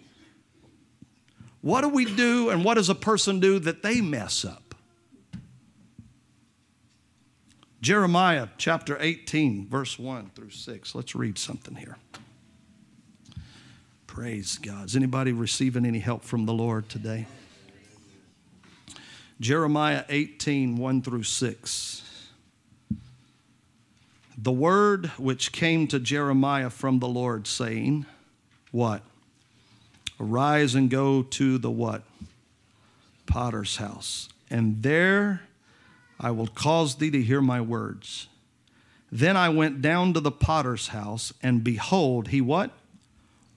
What 1.62 1.82
do 1.82 1.90
we 1.90 2.06
do, 2.06 2.52
and 2.52 2.64
what 2.64 2.76
does 2.76 2.90
a 2.90 2.96
person 2.96 3.40
do 3.40 3.58
that 3.58 3.82
they 3.82 4.02
mess 4.02 4.46
up? 4.46 4.65
Jeremiah 7.86 8.48
chapter 8.58 8.98
18, 9.00 9.68
verse 9.68 10.00
1 10.00 10.32
through 10.34 10.50
6. 10.50 10.96
Let's 10.96 11.14
read 11.14 11.38
something 11.38 11.76
here. 11.76 12.00
Praise 14.08 14.58
God. 14.58 14.86
Is 14.86 14.96
anybody 14.96 15.32
receiving 15.32 15.86
any 15.86 16.00
help 16.00 16.24
from 16.24 16.48
the 16.48 16.52
Lord 16.52 16.90
today? 16.90 17.28
Jeremiah 19.40 20.04
18, 20.10 20.78
1 20.78 21.02
through 21.04 21.22
6. 21.22 22.32
The 24.36 24.52
word 24.52 25.12
which 25.20 25.52
came 25.52 25.88
to 25.90 26.00
Jeremiah 26.00 26.72
from 26.72 26.98
the 26.98 27.08
Lord, 27.08 27.46
saying, 27.46 28.08
What? 28.72 29.04
Arise 30.20 30.74
and 30.74 30.90
go 30.90 31.22
to 31.22 31.60
the 31.60 31.70
what? 31.70 32.02
Potter's 33.28 33.78
house. 33.78 34.28
And 34.50 34.82
there 34.82 35.42
I 36.20 36.32
will 36.32 36.48
cause 36.48 36.96
thee 36.96 37.12
to 37.12 37.22
hear 37.22 37.42
my 37.42 37.62
words. 37.62 38.28
Then 39.12 39.38
I 39.38 39.50
went 39.50 39.82
down 39.82 40.14
to 40.14 40.20
the 40.20 40.32
potter's 40.32 40.90
house, 40.90 41.34
and 41.42 41.64
behold, 41.64 42.30
he 42.30 42.42
what? 42.42 42.72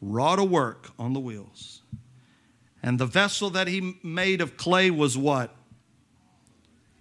Wrought 0.01 0.39
a 0.39 0.45
work 0.45 0.91
on 0.99 1.13
the 1.13 1.21
wheels. 1.21 1.83
And 2.83 2.99
the 2.99 3.07
vessel 3.07 3.51
that 3.51 3.67
he 3.67 3.97
made 4.03 4.41
of 4.41 4.57
clay 4.57 4.91
was 4.91 5.19
what? 5.19 5.55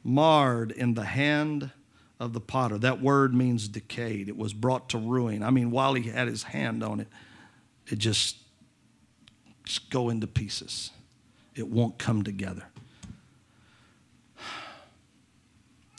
Marred 0.04 0.72
in 0.72 0.96
the 0.96 1.06
hand 1.06 1.72
of 2.20 2.34
the 2.34 2.40
potter. 2.40 2.78
That 2.78 3.02
word 3.02 3.34
means 3.34 3.68
decayed. 3.68 4.28
It 4.28 4.38
was 4.38 4.54
brought 4.54 4.90
to 4.90 4.98
ruin. 4.98 5.44
I 5.44 5.52
mean, 5.52 5.70
while 5.70 5.94
he 5.94 6.10
had 6.10 6.28
his 6.28 6.44
hand 6.44 6.84
on 6.84 7.00
it, 7.00 7.08
it 7.88 8.00
just, 8.00 8.38
just 9.64 9.90
go 9.90 10.10
into 10.10 10.26
pieces. 10.26 10.92
It 11.56 11.68
won't 11.68 11.98
come 11.98 12.24
together. 12.24 12.64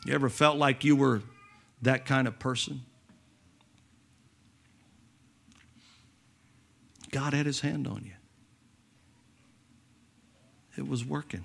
You 0.08 0.14
ever 0.14 0.30
felt 0.30 0.56
like 0.56 0.84
you 0.84 0.96
were 0.96 1.20
that 1.82 2.06
kind 2.06 2.26
of 2.26 2.38
person? 2.38 2.80
God 7.10 7.34
had 7.34 7.44
his 7.44 7.60
hand 7.60 7.86
on 7.86 8.06
you. 8.06 8.14
It 10.78 10.88
was 10.88 11.04
working. 11.04 11.44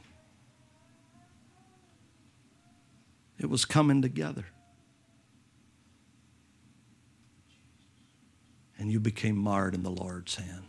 It 3.38 3.49
was 3.49 3.66
coming 3.66 4.01
together. 4.01 4.45
And 8.80 8.89
you 8.89 9.01
became 9.01 9.36
marred 9.36 9.76
in 9.76 9.84
the 9.84 9.91
Lord's 9.91 10.36
hand. 10.36 10.64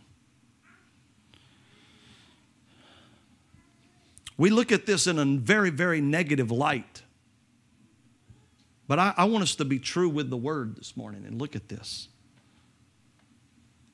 We 4.35 4.49
look 4.49 4.73
at 4.73 4.85
this 4.85 5.07
in 5.07 5.17
a 5.17 5.23
very, 5.39 5.69
very 5.69 6.01
negative 6.01 6.51
light. 6.51 7.03
But 8.87 8.99
I, 8.99 9.13
I, 9.17 9.25
want 9.25 9.43
us 9.43 9.55
to 9.55 9.65
be 9.65 9.79
true 9.79 10.09
with 10.09 10.29
the 10.29 10.37
word 10.37 10.75
this 10.75 10.95
morning 10.95 11.25
and 11.25 11.41
look 11.41 11.55
at 11.55 11.69
this. 11.69 12.07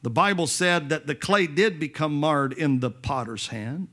The 0.02 0.10
Bible 0.10 0.48
said 0.48 0.90
that 0.90 1.08
the 1.08 1.16
clay 1.16 1.48
did 1.48 1.80
become 1.80 2.14
marred 2.14 2.54
in 2.54 2.80
the 2.80 2.92
potter's 2.92 3.48
hand. 3.48 3.88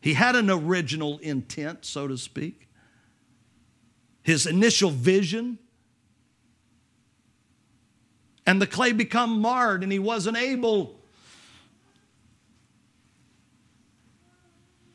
He 0.00 0.14
had 0.14 0.36
an 0.36 0.50
original 0.50 1.18
intent, 1.18 1.84
so 1.84 2.08
to 2.08 2.18
speak 2.18 2.64
his 4.24 4.46
initial 4.46 4.90
vision. 4.90 5.58
And 8.46 8.60
the 8.60 8.66
clay 8.66 8.92
become 8.92 9.40
marred 9.40 9.82
and 9.82 9.92
he 9.92 9.98
wasn't 9.98 10.36
able 10.36 10.98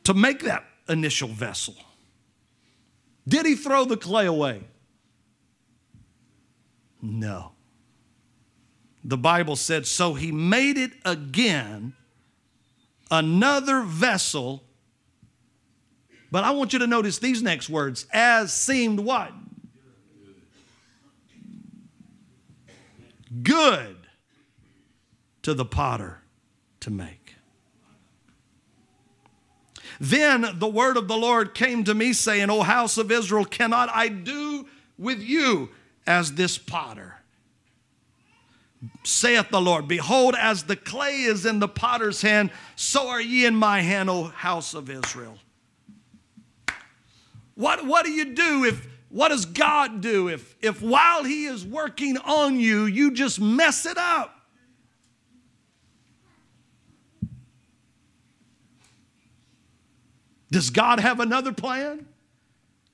to 0.04 0.14
make 0.14 0.42
that 0.42 0.64
initial 0.88 1.28
vessel. 1.28 1.76
Did 3.26 3.46
he 3.46 3.54
throw 3.54 3.84
the 3.84 3.96
clay 3.96 4.26
away? 4.26 4.64
No. 7.02 7.52
The 9.02 9.16
Bible 9.16 9.56
said, 9.56 9.86
so 9.86 10.14
he 10.14 10.30
made 10.30 10.76
it 10.76 10.92
again, 11.04 11.94
another 13.10 13.82
vessel 13.82 14.62
but 16.30 16.44
I 16.44 16.52
want 16.52 16.72
you 16.72 16.78
to 16.78 16.86
notice 16.86 17.18
these 17.18 17.42
next 17.42 17.68
words 17.68 18.06
as 18.12 18.52
seemed 18.52 19.00
what? 19.00 19.32
Good 23.42 23.96
to 25.42 25.54
the 25.54 25.64
potter 25.64 26.18
to 26.80 26.90
make. 26.90 27.34
Then 29.98 30.46
the 30.54 30.68
word 30.68 30.96
of 30.96 31.08
the 31.08 31.16
Lord 31.16 31.54
came 31.54 31.84
to 31.84 31.94
me, 31.94 32.12
saying, 32.12 32.48
O 32.48 32.62
house 32.62 32.96
of 32.96 33.10
Israel, 33.10 33.44
cannot 33.44 33.90
I 33.92 34.08
do 34.08 34.66
with 34.98 35.20
you 35.20 35.70
as 36.06 36.34
this 36.34 36.58
potter? 36.58 37.16
Saith 39.04 39.50
the 39.50 39.60
Lord, 39.60 39.88
Behold, 39.88 40.34
as 40.38 40.64
the 40.64 40.76
clay 40.76 41.22
is 41.22 41.44
in 41.44 41.58
the 41.58 41.68
potter's 41.68 42.22
hand, 42.22 42.50
so 42.76 43.08
are 43.08 43.20
ye 43.20 43.44
in 43.44 43.54
my 43.54 43.80
hand, 43.80 44.08
O 44.08 44.24
house 44.24 44.74
of 44.74 44.88
Israel. 44.88 45.36
What, 47.54 47.84
what 47.84 48.06
do 48.06 48.10
you 48.10 48.34
do 48.34 48.64
if, 48.64 48.88
what 49.10 49.28
does 49.28 49.44
God 49.44 50.00
do 50.00 50.28
if, 50.28 50.56
if 50.62 50.80
while 50.80 51.24
He 51.24 51.44
is 51.44 51.64
working 51.64 52.16
on 52.16 52.58
you, 52.58 52.86
you 52.86 53.12
just 53.12 53.38
mess 53.38 53.84
it 53.84 53.98
up? 53.98 54.34
Does 60.50 60.70
God 60.70 61.00
have 61.00 61.20
another 61.20 61.52
plan? 61.52 62.06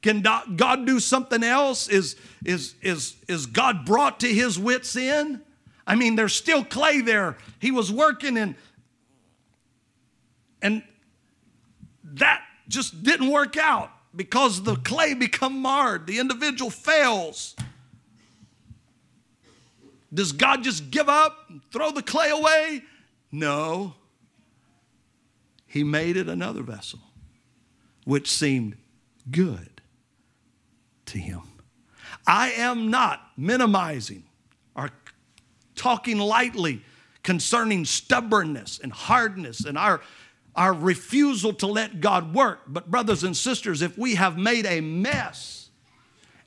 Can 0.07 0.23
God 0.23 0.87
do 0.87 1.01
something 1.01 1.43
else? 1.43 1.89
Is, 1.89 2.15
is, 2.45 2.77
is, 2.81 3.17
is 3.27 3.47
God 3.47 3.85
brought 3.85 4.21
to 4.21 4.29
his 4.29 4.57
wits' 4.57 4.95
end? 4.95 5.41
I 5.85 5.97
mean, 5.97 6.15
there's 6.15 6.33
still 6.33 6.65
clay 6.65 7.01
there. 7.01 7.37
He 7.59 7.73
was 7.73 7.91
working 7.91 8.39
and 8.39 8.55
and 10.63 10.85
that 12.05 12.43
just 12.69 13.03
didn't 13.03 13.31
work 13.31 13.57
out 13.57 13.91
because 14.15 14.63
the 14.63 14.77
clay 14.77 15.13
become 15.13 15.61
marred 15.61 16.07
the 16.07 16.19
individual 16.19 16.71
fails 16.71 17.55
does 20.15 20.33
god 20.33 20.65
just 20.65 20.91
give 20.91 21.09
up 21.09 21.51
throw 21.71 21.91
the 21.91 22.03
clay 22.03 22.31
away 22.31 22.83
No. 23.31 23.95
He 25.67 25.85
made 25.85 26.17
it 26.17 26.27
another 26.27 26.63
vessel, 26.63 27.01
which 28.05 28.31
seemed 28.31 28.77
good 29.31 29.76
to 31.07 31.19
him. 31.19 31.43
I 32.27 32.51
am 32.53 32.91
not 32.91 33.21
minimizing 33.37 34.25
or 34.75 34.91
talking 35.75 36.19
lightly 36.19 36.83
concerning 37.23 37.85
stubbornness 37.85 38.79
and 38.83 38.93
hardness 38.93 39.65
and 39.65 39.77
our, 39.77 40.01
our 40.55 40.73
refusal 40.73 41.53
to 41.55 41.67
let 41.67 42.01
God 42.01 42.35
work. 42.35 42.63
But, 42.67 42.91
brothers 42.91 43.25
and 43.25 43.37
sisters, 43.37 43.83
if 43.83 43.97
we 43.99 44.15
have 44.15 44.39
made 44.39 44.67
a 44.67 44.81
mess 44.81 45.71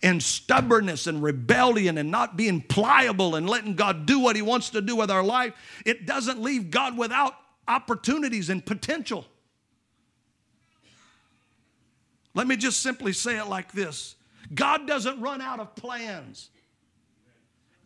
in 0.01 0.22
stubbornness 0.22 1.07
and 1.07 1.22
rebellion 1.22 1.97
and 1.97 2.10
not 2.10 2.38
being 2.38 2.62
pliable 2.62 3.36
and 3.36 3.49
letting 3.49 3.76
God 3.76 4.05
do 4.05 4.20
what 4.20 4.36
He 4.36 4.41
wants 4.41 4.70
to 4.72 4.82
do 4.82 4.95
with 4.95 5.12
our 5.12 5.24
life, 5.24 5.53
it 5.86 6.05
doesn't 6.05 6.41
leave 6.41 6.72
God 6.72 6.97
without 6.97 7.34
opportunities 7.68 8.49
and 8.49 8.66
potential. 8.66 9.26
Let 12.34 12.47
me 12.47 12.55
just 12.55 12.82
simply 12.82 13.12
say 13.14 13.38
it 13.38 13.47
like 13.47 13.72
this 13.74 14.16
God 14.53 14.87
doesn't 14.87 15.21
run 15.21 15.41
out 15.41 15.59
of 15.59 15.75
plans. 15.75 16.49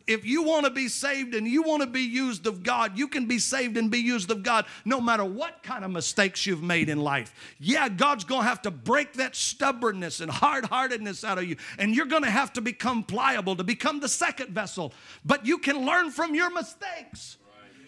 If 0.06 0.26
you 0.26 0.42
want 0.42 0.66
to 0.66 0.70
be 0.70 0.88
saved 0.88 1.34
and 1.34 1.48
you 1.48 1.62
want 1.62 1.82
to 1.82 1.86
be 1.86 2.02
used 2.02 2.46
of 2.46 2.62
God, 2.62 2.98
you 2.98 3.08
can 3.08 3.26
be 3.26 3.38
saved 3.38 3.78
and 3.78 3.90
be 3.90 4.00
used 4.00 4.30
of 4.30 4.42
God 4.42 4.66
no 4.84 5.00
matter 5.00 5.24
what 5.24 5.62
kind 5.62 5.82
of 5.82 5.90
mistakes 5.90 6.44
you've 6.44 6.62
made 6.62 6.90
in 6.90 7.00
life. 7.00 7.34
Yeah, 7.58 7.88
God's 7.88 8.24
going 8.24 8.42
to 8.42 8.48
have 8.48 8.60
to 8.62 8.70
break 8.70 9.14
that 9.14 9.34
stubbornness 9.34 10.20
and 10.20 10.30
hard 10.30 10.66
heartedness 10.66 11.24
out 11.24 11.38
of 11.38 11.44
you, 11.44 11.56
and 11.78 11.94
you're 11.94 12.04
going 12.04 12.22
to 12.22 12.30
have 12.30 12.52
to 12.54 12.60
become 12.60 13.02
pliable 13.02 13.56
to 13.56 13.64
become 13.64 14.00
the 14.00 14.08
second 14.08 14.50
vessel. 14.50 14.92
But 15.24 15.46
you 15.46 15.56
can 15.56 15.86
learn 15.86 16.10
from 16.10 16.34
your 16.34 16.50
mistakes. 16.50 17.38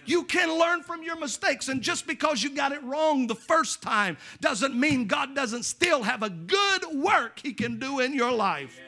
You 0.07 0.25
can 0.25 0.59
learn 0.59 0.83
from 0.83 1.03
your 1.03 1.19
mistakes. 1.19 1.69
And 1.69 1.83
just 1.83 2.07
because 2.07 2.43
you 2.43 2.51
got 2.51 2.73
it 2.73 2.83
wrong 2.83 3.27
the 3.27 3.35
first 3.35 3.83
time 3.83 4.17
doesn't 4.41 4.75
mean 4.75 5.07
God 5.07 5.35
doesn't 5.35 5.65
still 5.65 6.03
have 6.03 6.23
a 6.23 6.31
good 6.31 6.85
work 6.95 7.41
He 7.43 7.53
can 7.53 7.79
do 7.79 8.01
in 8.01 8.15
your 8.15 8.33
life. 8.33 8.81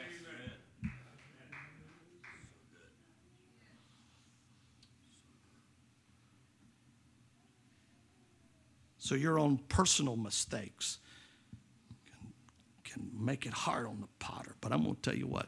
So 8.97 9.15
your 9.15 9.39
own 9.39 9.57
personal 9.69 10.15
mistakes 10.15 10.99
can, 12.05 12.29
can 12.83 13.09
make 13.25 13.47
it 13.47 13.53
hard 13.53 13.87
on 13.87 14.01
the 14.01 14.07
potter. 14.19 14.55
But 14.61 14.71
I'm 14.71 14.83
going 14.83 14.95
to 14.95 15.01
tell 15.01 15.15
you 15.15 15.25
what 15.25 15.47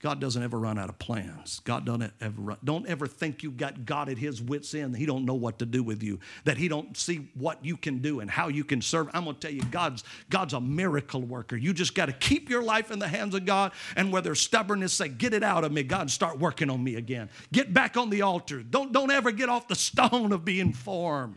God 0.00 0.20
doesn't 0.20 0.42
ever 0.42 0.58
run 0.58 0.78
out 0.78 0.88
of 0.88 0.98
plans. 1.00 1.60
God 1.64 1.84
don't 1.84 2.12
ever 2.20 2.40
run, 2.40 2.58
don't 2.62 2.86
ever 2.86 3.08
think 3.08 3.42
you've 3.42 3.56
got 3.56 3.84
God 3.84 4.08
at 4.08 4.16
His 4.16 4.40
wits 4.40 4.72
end. 4.74 4.96
He 4.96 5.06
don't 5.06 5.24
know 5.24 5.34
what 5.34 5.58
to 5.58 5.66
do 5.66 5.82
with 5.82 6.04
you. 6.04 6.20
That 6.44 6.56
He 6.56 6.68
don't 6.68 6.96
see 6.96 7.28
what 7.34 7.64
you 7.64 7.76
can 7.76 7.98
do 7.98 8.20
and 8.20 8.30
how 8.30 8.48
you 8.48 8.62
can 8.62 8.80
serve. 8.80 9.08
I'm 9.12 9.24
going 9.24 9.34
to 9.34 9.40
tell 9.40 9.50
you, 9.50 9.62
God's 9.62 10.04
God's 10.30 10.54
a 10.54 10.60
miracle 10.60 11.22
worker. 11.22 11.56
You 11.56 11.72
just 11.72 11.96
got 11.96 12.06
to 12.06 12.12
keep 12.12 12.48
your 12.48 12.62
life 12.62 12.92
in 12.92 13.00
the 13.00 13.08
hands 13.08 13.34
of 13.34 13.44
God. 13.44 13.72
And 13.96 14.12
where 14.12 14.22
there's 14.22 14.40
stubbornness, 14.40 14.92
say, 14.92 15.08
"Get 15.08 15.34
it 15.34 15.42
out 15.42 15.64
of 15.64 15.72
me, 15.72 15.82
God. 15.82 16.10
Start 16.10 16.38
working 16.38 16.70
on 16.70 16.82
me 16.82 16.94
again. 16.94 17.28
Get 17.52 17.74
back 17.74 17.96
on 17.96 18.10
the 18.10 18.22
altar. 18.22 18.62
Don't 18.62 18.92
don't 18.92 19.10
ever 19.10 19.32
get 19.32 19.48
off 19.48 19.66
the 19.66 19.74
stone 19.74 20.32
of 20.32 20.44
being 20.44 20.72
formed." 20.72 21.36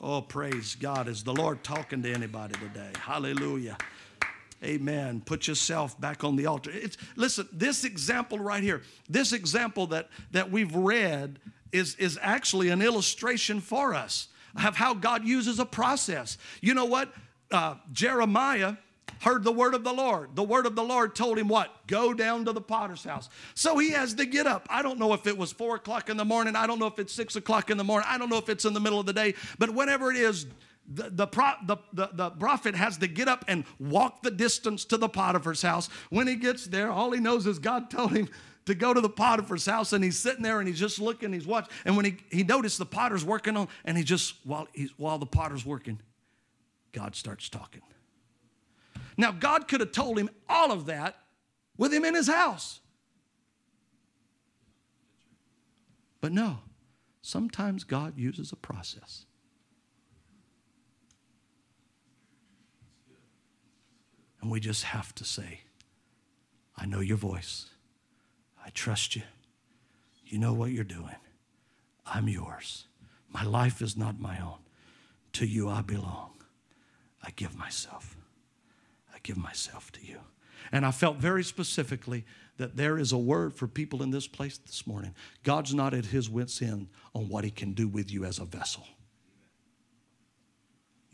Oh, 0.00 0.20
praise 0.20 0.74
God. 0.74 1.08
Is 1.08 1.22
the 1.22 1.32
Lord 1.32 1.64
talking 1.64 2.02
to 2.02 2.12
anybody 2.12 2.54
today? 2.58 2.90
Hallelujah. 2.98 3.78
Amen. 4.64 5.22
Put 5.24 5.46
yourself 5.46 6.00
back 6.00 6.24
on 6.24 6.36
the 6.36 6.46
altar. 6.46 6.70
It's, 6.72 6.96
listen, 7.16 7.48
this 7.52 7.84
example 7.84 8.38
right 8.38 8.62
here, 8.62 8.82
this 9.08 9.32
example 9.32 9.88
that, 9.88 10.08
that 10.32 10.50
we've 10.50 10.74
read 10.74 11.38
is, 11.70 11.94
is 11.96 12.18
actually 12.22 12.70
an 12.70 12.80
illustration 12.80 13.60
for 13.60 13.94
us 13.94 14.28
of 14.56 14.76
how 14.76 14.94
God 14.94 15.24
uses 15.24 15.58
a 15.58 15.66
process. 15.66 16.38
You 16.60 16.74
know 16.74 16.86
what? 16.86 17.12
Uh, 17.50 17.74
Jeremiah 17.92 18.76
heard 19.20 19.44
the 19.44 19.52
word 19.52 19.74
of 19.74 19.84
the 19.84 19.92
Lord. 19.92 20.34
The 20.34 20.42
word 20.42 20.66
of 20.66 20.76
the 20.76 20.82
Lord 20.82 21.14
told 21.14 21.38
him 21.38 21.48
what? 21.48 21.86
Go 21.86 22.14
down 22.14 22.44
to 22.46 22.52
the 22.52 22.60
potter's 22.60 23.04
house. 23.04 23.28
So 23.54 23.78
he 23.78 23.90
has 23.90 24.14
to 24.14 24.26
get 24.26 24.46
up. 24.46 24.66
I 24.70 24.82
don't 24.82 24.98
know 24.98 25.12
if 25.12 25.26
it 25.26 25.36
was 25.36 25.52
four 25.52 25.76
o'clock 25.76 26.08
in 26.08 26.16
the 26.16 26.24
morning. 26.24 26.56
I 26.56 26.66
don't 26.66 26.78
know 26.78 26.86
if 26.86 26.98
it's 26.98 27.12
six 27.12 27.36
o'clock 27.36 27.70
in 27.70 27.76
the 27.76 27.84
morning. 27.84 28.06
I 28.10 28.18
don't 28.18 28.30
know 28.30 28.38
if 28.38 28.48
it's 28.48 28.64
in 28.64 28.72
the 28.72 28.80
middle 28.80 29.00
of 29.00 29.06
the 29.06 29.12
day. 29.12 29.34
But 29.58 29.74
whenever 29.74 30.10
it 30.10 30.16
is, 30.16 30.46
the, 30.86 31.04
the, 31.10 31.26
the, 31.66 31.76
the, 31.92 32.08
the 32.12 32.30
prophet 32.30 32.74
has 32.74 32.98
to 32.98 33.06
get 33.06 33.28
up 33.28 33.44
and 33.48 33.64
walk 33.78 34.22
the 34.22 34.30
distance 34.30 34.84
to 34.86 34.96
the 34.96 35.08
Potiphar's 35.08 35.62
house. 35.62 35.88
When 36.10 36.26
he 36.26 36.36
gets 36.36 36.66
there, 36.66 36.90
all 36.90 37.12
he 37.12 37.20
knows 37.20 37.46
is 37.46 37.58
God 37.58 37.90
told 37.90 38.12
him 38.12 38.28
to 38.66 38.74
go 38.74 38.94
to 38.94 39.00
the 39.00 39.10
Potiphar's 39.10 39.66
house, 39.66 39.92
and 39.92 40.02
he's 40.02 40.18
sitting 40.18 40.42
there 40.42 40.58
and 40.58 40.68
he's 40.68 40.78
just 40.78 40.98
looking, 40.98 41.32
he's 41.32 41.46
watching. 41.46 41.70
And 41.84 41.96
when 41.96 42.06
he, 42.06 42.16
he 42.30 42.42
noticed 42.42 42.78
the 42.78 42.86
potter's 42.86 43.24
working 43.24 43.56
on, 43.56 43.68
and 43.84 43.96
he 43.96 44.04
just, 44.04 44.36
while, 44.44 44.68
he's, 44.72 44.90
while 44.96 45.18
the 45.18 45.26
potter's 45.26 45.66
working, 45.66 46.00
God 46.92 47.14
starts 47.14 47.48
talking. 47.48 47.82
Now, 49.16 49.32
God 49.32 49.68
could 49.68 49.80
have 49.80 49.92
told 49.92 50.18
him 50.18 50.30
all 50.48 50.72
of 50.72 50.86
that 50.86 51.16
with 51.76 51.92
him 51.92 52.04
in 52.04 52.14
his 52.14 52.28
house. 52.28 52.80
But 56.20 56.32
no, 56.32 56.60
sometimes 57.20 57.84
God 57.84 58.16
uses 58.16 58.50
a 58.50 58.56
process. 58.56 59.26
And 64.44 64.52
we 64.52 64.60
just 64.60 64.84
have 64.84 65.14
to 65.14 65.24
say, 65.24 65.60
I 66.76 66.84
know 66.84 67.00
your 67.00 67.16
voice. 67.16 67.70
I 68.62 68.68
trust 68.74 69.16
you. 69.16 69.22
You 70.26 70.38
know 70.38 70.52
what 70.52 70.70
you're 70.70 70.84
doing. 70.84 71.16
I'm 72.04 72.28
yours. 72.28 72.84
My 73.32 73.42
life 73.42 73.80
is 73.80 73.96
not 73.96 74.20
my 74.20 74.38
own. 74.38 74.58
To 75.32 75.46
you 75.46 75.70
I 75.70 75.80
belong. 75.80 76.32
I 77.22 77.30
give 77.30 77.56
myself. 77.56 78.18
I 79.14 79.16
give 79.22 79.38
myself 79.38 79.90
to 79.92 80.04
you. 80.04 80.18
And 80.70 80.84
I 80.84 80.90
felt 80.90 81.16
very 81.16 81.42
specifically 81.42 82.26
that 82.58 82.76
there 82.76 82.98
is 82.98 83.12
a 83.12 83.18
word 83.18 83.54
for 83.54 83.66
people 83.66 84.02
in 84.02 84.10
this 84.10 84.26
place 84.26 84.58
this 84.58 84.86
morning. 84.86 85.14
God's 85.42 85.72
not 85.72 85.94
at 85.94 86.04
his 86.04 86.28
wits' 86.28 86.60
end 86.60 86.88
on 87.14 87.30
what 87.30 87.44
he 87.44 87.50
can 87.50 87.72
do 87.72 87.88
with 87.88 88.12
you 88.12 88.26
as 88.26 88.38
a 88.38 88.44
vessel. 88.44 88.84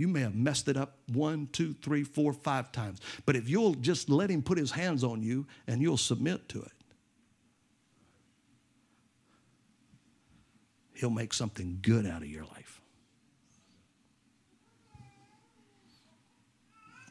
You 0.01 0.09
may 0.09 0.21
have 0.21 0.35
messed 0.35 0.67
it 0.69 0.79
up 0.79 0.97
one, 1.13 1.51
two, 1.53 1.75
three, 1.75 2.05
four, 2.05 2.33
five 2.33 2.73
times. 2.73 3.03
But 3.27 3.37
if 3.37 3.51
you'll 3.51 3.75
just 3.75 4.09
let 4.09 4.31
Him 4.31 4.41
put 4.41 4.57
His 4.57 4.71
hands 4.71 5.05
on 5.05 5.23
you 5.23 5.47
and 5.67 5.83
you'll 5.83 5.99
submit 5.99 6.49
to 6.49 6.63
it, 6.63 6.73
He'll 10.95 11.11
make 11.11 11.35
something 11.35 11.81
good 11.83 12.07
out 12.07 12.23
of 12.23 12.29
your 12.29 12.45
life. 12.45 12.81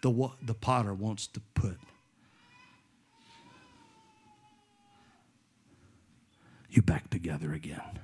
The, 0.01 0.31
the 0.41 0.55
potter 0.55 0.95
wants 0.95 1.27
to 1.27 1.41
put 1.53 1.77
you 6.71 6.81
back 6.81 7.11
together 7.11 7.53
again. 7.53 7.99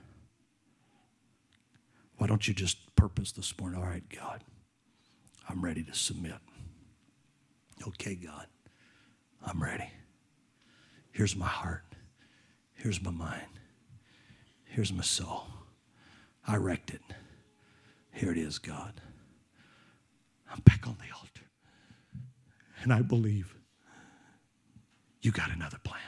Why 2.18 2.28
don't 2.28 2.48
you 2.48 2.54
just 2.54 2.96
purpose 2.96 3.32
this 3.32 3.52
morning? 3.60 3.82
All 3.82 3.88
right, 3.88 4.08
God. 4.10 4.44
I'm 5.50 5.64
ready 5.64 5.84
to 5.84 5.94
submit. 5.94 6.34
Okay, 7.88 8.16
God, 8.16 8.48
I'm 9.46 9.62
ready. 9.62 9.90
Here's 11.12 11.36
my 11.36 11.48
heart. 11.48 11.84
Here's 12.74 13.02
my 13.02 13.12
mind. 13.12 13.60
Here's 14.66 14.92
my 14.92 15.04
soul. 15.04 15.48
I 16.48 16.58
wrecked 16.58 16.92
it. 16.92 17.02
Here 18.12 18.32
it 18.32 18.38
is, 18.38 18.60
God. 18.60 19.02
I'm 20.52 20.60
back 20.62 20.88
on 20.88 20.98
the 21.00 21.16
altar. 21.16 21.46
And 22.82 22.94
I 22.94 23.02
believe 23.02 23.56
you 25.22 25.32
got 25.32 25.52
another 25.52 25.78
plan. 25.84 26.02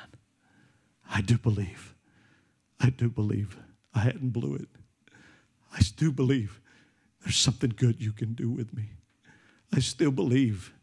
I 1.09 1.21
do 1.21 1.37
believe. 1.37 1.95
I 2.79 2.89
do 2.89 3.09
believe 3.09 3.57
I 3.93 3.99
hadn't 3.99 4.29
blew 4.29 4.55
it. 4.55 4.67
I 5.73 5.79
do 5.95 6.11
believe 6.11 6.61
there's 7.21 7.37
something 7.37 7.73
good 7.75 8.01
you 8.01 8.11
can 8.11 8.33
do 8.33 8.49
with 8.49 8.73
me. 8.73 8.91
I 9.73 9.79
still 9.79 10.11
believe 10.11 10.73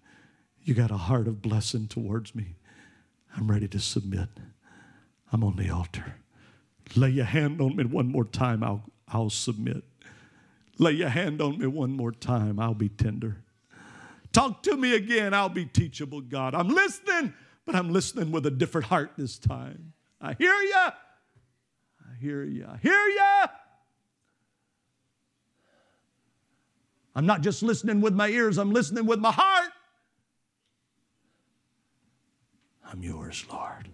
you 0.63 0.75
got 0.75 0.91
a 0.91 0.97
heart 0.97 1.29
of 1.29 1.43
blessing 1.43 1.89
towards 1.89 2.35
me. 2.35 2.57
I'm 3.37 3.51
ready 3.51 3.69
to 3.69 3.79
submit. 3.79 4.29
I'm 5.33 5.43
on 5.43 5.57
the 5.57 5.71
altar. 5.71 6.17
Lay 6.95 7.11
your 7.11 7.25
hand 7.25 7.61
on 7.61 7.77
me 7.77 7.85
one 7.85 8.09
more 8.09 8.25
time, 8.25 8.63
I'll, 8.63 8.85
I'll 9.09 9.31
submit. 9.31 9.83
Lay 10.79 10.93
your 10.93 11.09
hand 11.09 11.41
on 11.41 11.59
me 11.59 11.67
one 11.67 11.93
more 11.93 12.13
time, 12.13 12.61
I'll 12.61 12.75
be 12.75 12.89
tender. 12.89 13.39
Talk 14.33 14.63
to 14.65 14.77
me 14.77 14.95
again, 14.95 15.35
I'll 15.35 15.49
be 15.49 15.65
teachable, 15.65 16.21
God. 16.21 16.55
I'm 16.55 16.69
listening, 16.69 17.33
but 17.65 17.75
I'm 17.75 17.93
listening 17.93 18.33
with 18.33 18.47
a 18.47 18.51
different 18.51 18.87
heart 18.87 19.13
this 19.17 19.39
time. 19.39 19.93
I 20.21 20.35
hear 20.35 20.55
you. 20.55 20.75
I 20.77 22.17
hear 22.21 22.45
you. 22.45 22.67
I 22.67 22.77
hear 22.79 22.93
you. 22.93 23.64
I'm 27.15 27.27
not 27.27 27.43
just 27.43 27.63
listening 27.63 28.01
with 28.01 28.15
my 28.15 28.29
ears, 28.29 28.59
I'm 28.59 28.73
listening 28.73 29.07
with 29.07 29.21
my 29.21 29.33
heart. 29.33 29.71
I'm 32.91 33.03
yours, 33.03 33.45
Lord. 33.51 33.89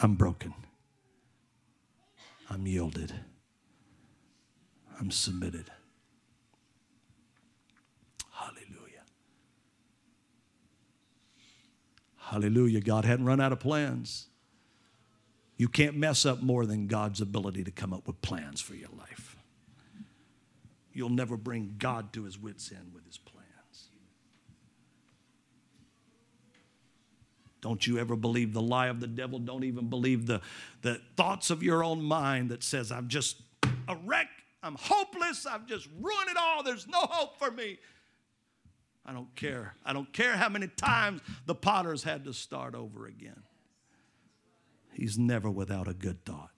I'm 0.00 0.14
broken. 0.14 0.54
I'm 2.48 2.66
yielded. 2.66 3.12
I'm 4.98 5.10
submitted. 5.10 5.70
Hallelujah. 8.32 9.04
Hallelujah. 12.16 12.80
God 12.80 13.04
hadn't 13.04 13.26
run 13.26 13.40
out 13.40 13.52
of 13.52 13.60
plans. 13.60 14.28
You 15.56 15.68
can't 15.68 15.96
mess 15.96 16.24
up 16.24 16.42
more 16.42 16.64
than 16.64 16.86
God's 16.86 17.20
ability 17.20 17.64
to 17.64 17.70
come 17.70 17.92
up 17.92 18.06
with 18.06 18.20
plans 18.22 18.60
for 18.60 18.74
your 18.74 18.88
life. 18.98 19.29
You'll 21.00 21.08
never 21.08 21.38
bring 21.38 21.76
God 21.78 22.12
to 22.12 22.24
his 22.24 22.38
wits' 22.38 22.70
end 22.70 22.92
with 22.92 23.06
his 23.06 23.16
plans. 23.16 23.88
Don't 27.62 27.86
you 27.86 27.96
ever 27.96 28.16
believe 28.16 28.52
the 28.52 28.60
lie 28.60 28.88
of 28.88 29.00
the 29.00 29.06
devil. 29.06 29.38
Don't 29.38 29.64
even 29.64 29.88
believe 29.88 30.26
the, 30.26 30.42
the 30.82 31.00
thoughts 31.16 31.48
of 31.48 31.62
your 31.62 31.82
own 31.82 32.02
mind 32.02 32.50
that 32.50 32.62
says, 32.62 32.92
I'm 32.92 33.08
just 33.08 33.40
a 33.88 33.96
wreck. 34.04 34.28
I'm 34.62 34.76
hopeless. 34.78 35.46
I've 35.46 35.64
just 35.64 35.88
ruined 35.98 36.28
it 36.28 36.36
all. 36.38 36.62
There's 36.62 36.86
no 36.86 36.98
hope 36.98 37.38
for 37.38 37.50
me. 37.50 37.78
I 39.06 39.14
don't 39.14 39.34
care. 39.34 39.76
I 39.82 39.94
don't 39.94 40.12
care 40.12 40.36
how 40.36 40.50
many 40.50 40.68
times 40.68 41.22
the 41.46 41.54
potters 41.54 42.02
had 42.02 42.24
to 42.24 42.34
start 42.34 42.74
over 42.74 43.06
again. 43.06 43.42
He's 44.92 45.16
never 45.16 45.50
without 45.50 45.88
a 45.88 45.94
good 45.94 46.26
thought 46.26 46.50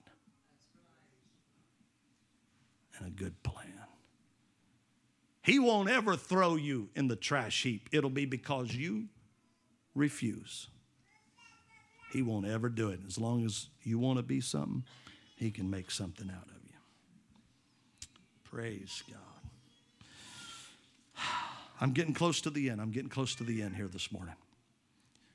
and 2.97 3.07
a 3.07 3.09
good 3.09 3.41
plan. 3.41 3.72
He 5.43 5.59
won't 5.59 5.89
ever 5.89 6.15
throw 6.15 6.55
you 6.55 6.89
in 6.95 7.09
the 7.09 7.17
trash 7.17 7.63
heap. 7.63 7.89
It'll 7.91 8.09
be 8.09 8.25
because 8.25 8.73
you 8.73 9.09
refuse. 9.93 10.69
He 12.13 12.21
won't 12.21 12.47
ever 12.47 12.69
do 12.69 12.89
it. 12.89 13.01
As 13.05 13.17
long 13.17 13.45
as 13.45 13.67
you 13.83 13.99
want 13.99 14.17
to 14.17 14.23
be 14.23 14.39
something, 14.39 14.83
He 15.35 15.51
can 15.51 15.69
make 15.69 15.91
something 15.91 16.29
out 16.29 16.47
of 16.47 16.63
you. 16.65 16.77
Praise 18.45 19.03
God. 19.09 19.19
I'm 21.81 21.91
getting 21.91 22.13
close 22.13 22.39
to 22.41 22.49
the 22.49 22.69
end. 22.69 22.79
I'm 22.79 22.91
getting 22.91 23.09
close 23.09 23.35
to 23.35 23.43
the 23.43 23.61
end 23.61 23.75
here 23.75 23.89
this 23.89 24.11
morning. 24.13 24.35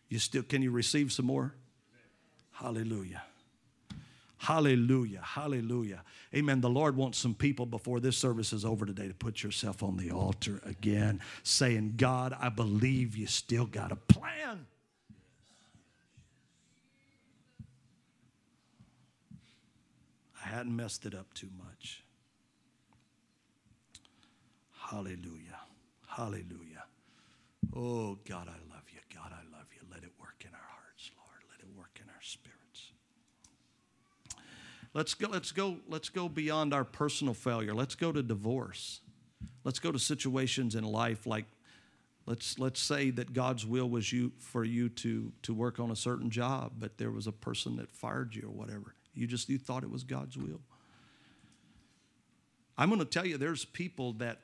You 0.09 0.18
still 0.18 0.42
can 0.42 0.62
you 0.62 0.70
receive 0.70 1.12
some 1.12 1.26
more? 1.26 1.54
Hallelujah. 2.52 3.22
Hallelujah. 4.39 5.20
Hallelujah. 5.22 6.03
Amen. 6.34 6.61
The 6.61 6.70
Lord 6.70 6.97
wants 6.97 7.18
some 7.18 7.34
people 7.34 7.66
before 7.66 7.99
this 7.99 8.16
service 8.16 8.53
is 8.53 8.64
over 8.64 8.86
today 8.86 9.09
to 9.09 9.14
put 9.14 9.43
yourself 9.43 9.82
on 9.82 9.97
the 9.97 10.11
altar 10.12 10.62
again, 10.64 11.20
saying, 11.43 11.95
God, 11.97 12.36
I 12.39 12.49
believe 12.49 13.16
you 13.16 13.26
still 13.26 13.66
got 13.66 13.91
a 13.91 13.97
plan. 13.97 14.66
I 20.45 20.49
hadn't 20.49 20.74
messed 20.74 21.05
it 21.05 21.14
up 21.14 21.34
too 21.34 21.51
much. 21.59 22.05
Hallelujah. 24.78 25.59
Hallelujah. 26.07 26.84
Oh, 27.74 28.18
God, 28.26 28.49
I 28.49 28.72
love 28.72 28.84
you. 28.93 29.01
God, 29.14 29.32
I 29.32 29.43
love 29.55 29.66
you. 29.74 29.86
Let 29.93 30.05
it 30.05 30.12
work 30.20 30.36
in 30.41 30.55
our 30.55 30.68
hearts, 30.70 31.11
Lord. 31.16 31.43
Let 31.51 31.61
it 31.61 31.76
work 31.76 31.99
in 32.01 32.09
our 32.09 32.22
spirits. 32.22 32.57
Let's 34.95 35.14
go, 35.14 35.28
let's 35.28 35.53
go, 35.53 35.76
let's 35.89 36.09
go 36.09 36.28
beyond 36.28 36.72
our 36.72 36.84
personal 36.84 37.34
failure. 37.34 37.74
Let's 37.74 37.95
go 37.95 38.11
to 38.11 38.22
divorce. 38.22 39.01
Let's 39.64 39.78
go 39.78 39.93
to 39.93 39.99
situations 39.99 40.74
in 40.74 40.84
life 40.84 41.26
like 41.26 41.45
let's 42.28 42.59
let's 42.59 42.80
say 42.80 43.11
that 43.11 43.32
God's 43.32 43.64
will 43.64 43.89
was 43.89 44.12
you 44.12 44.32
for 44.39 44.62
you 44.62 44.89
to 44.91 45.32
to 45.43 45.55
work 45.55 45.80
on 45.80 45.91
a 45.91 45.97
certain 45.97 46.30
job, 46.30 46.72
but 46.78 46.99
there 46.99 47.11
was 47.11 47.26
a 47.26 47.32
person 47.32 47.76
that 47.76 47.91
fired 47.91 48.34
you 48.34 48.43
or 48.47 48.51
whatever. 48.51 48.95
You 49.14 49.26
just 49.26 49.49
you 49.49 49.59
thought 49.59 49.82
it 49.82 49.91
was 49.91 50.05
God's 50.05 50.36
will. 50.36 50.61
I'm 52.76 52.91
going 52.91 53.01
to 53.01 53.05
tell 53.05 53.26
you 53.26 53.39
there's 53.39 53.64
people 53.64 54.12
that 54.14 54.41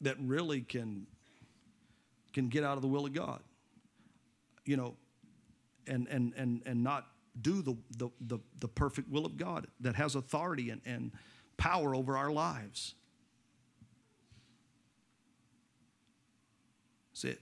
that 0.00 0.16
really 0.20 0.62
can 0.62 1.06
can 2.32 2.48
get 2.48 2.64
out 2.64 2.76
of 2.76 2.82
the 2.82 2.88
will 2.88 3.04
of 3.04 3.12
God. 3.12 3.40
You 4.64 4.76
know, 4.76 4.94
and 5.86 6.06
and 6.08 6.32
and 6.36 6.62
and 6.64 6.82
not 6.84 7.06
do 7.40 7.62
the 7.62 7.76
the 7.96 8.08
the, 8.20 8.38
the 8.60 8.68
perfect 8.68 9.10
will 9.10 9.26
of 9.26 9.36
God 9.36 9.66
that 9.80 9.94
has 9.96 10.14
authority 10.14 10.70
and, 10.70 10.80
and 10.84 11.12
power 11.56 11.94
over 11.94 12.16
our 12.16 12.30
lives. 12.30 12.94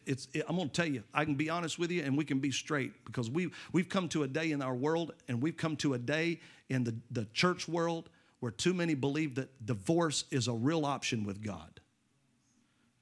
it's, 0.07 0.29
it, 0.35 0.45
I'm 0.49 0.57
going 0.57 0.69
to 0.69 0.75
tell 0.75 0.91
you, 0.91 1.03
I 1.15 1.25
can 1.25 1.35
be 1.35 1.49
honest 1.49 1.79
with 1.79 1.91
you 1.91 2.03
and 2.03 2.17
we 2.17 2.25
can 2.25 2.39
be 2.39 2.51
straight 2.51 2.93
because 3.05 3.31
we, 3.31 3.51
we've 3.73 3.89
come 3.89 4.09
to 4.11 4.23
a 4.25 4.29
day 4.29 4.51
in 4.51 4.63
our 4.63 4.75
world 4.75 5.13
and 5.29 5.41
we've 5.41 5.57
come 5.57 5.77
to 5.77 5.95
a 5.95 5.99
day 5.99 6.41
in 6.69 6.85
the, 6.85 6.95
the 7.11 7.27
church 7.33 7.69
world 7.69 8.11
where 8.41 8.53
too 8.53 8.75
many 8.75 8.95
believe 8.95 9.35
that 9.37 9.65
divorce 9.65 10.25
is 10.31 10.49
a 10.49 10.53
real 10.53 10.85
option 10.85 11.25
with 11.25 11.43
God. 11.43 11.81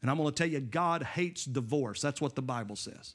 And 0.03 0.11
I'm 0.11 0.17
going 0.17 0.29
to 0.29 0.35
tell 0.35 0.49
you, 0.49 0.61
God 0.61 1.03
hates 1.03 1.45
divorce. 1.45 2.01
That's 2.01 2.21
what 2.21 2.35
the 2.37 2.43
Bible 2.43 2.77
says. 2.77 3.15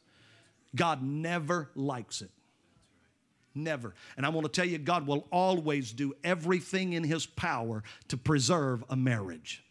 God 0.75 1.01
never 1.01 1.69
likes 1.75 2.21
it. 2.21 2.31
Never. 3.55 3.93
And 4.17 4.25
I 4.25 4.29
want 4.29 4.45
to 4.45 4.51
tell 4.51 4.67
you, 4.67 4.77
God 4.77 5.05
will 5.05 5.27
always 5.31 5.91
do 5.91 6.13
everything 6.23 6.93
in 6.93 7.03
His 7.03 7.25
power 7.25 7.83
to 8.07 8.17
preserve 8.17 8.83
a 8.89 8.95
marriage. 8.95 9.63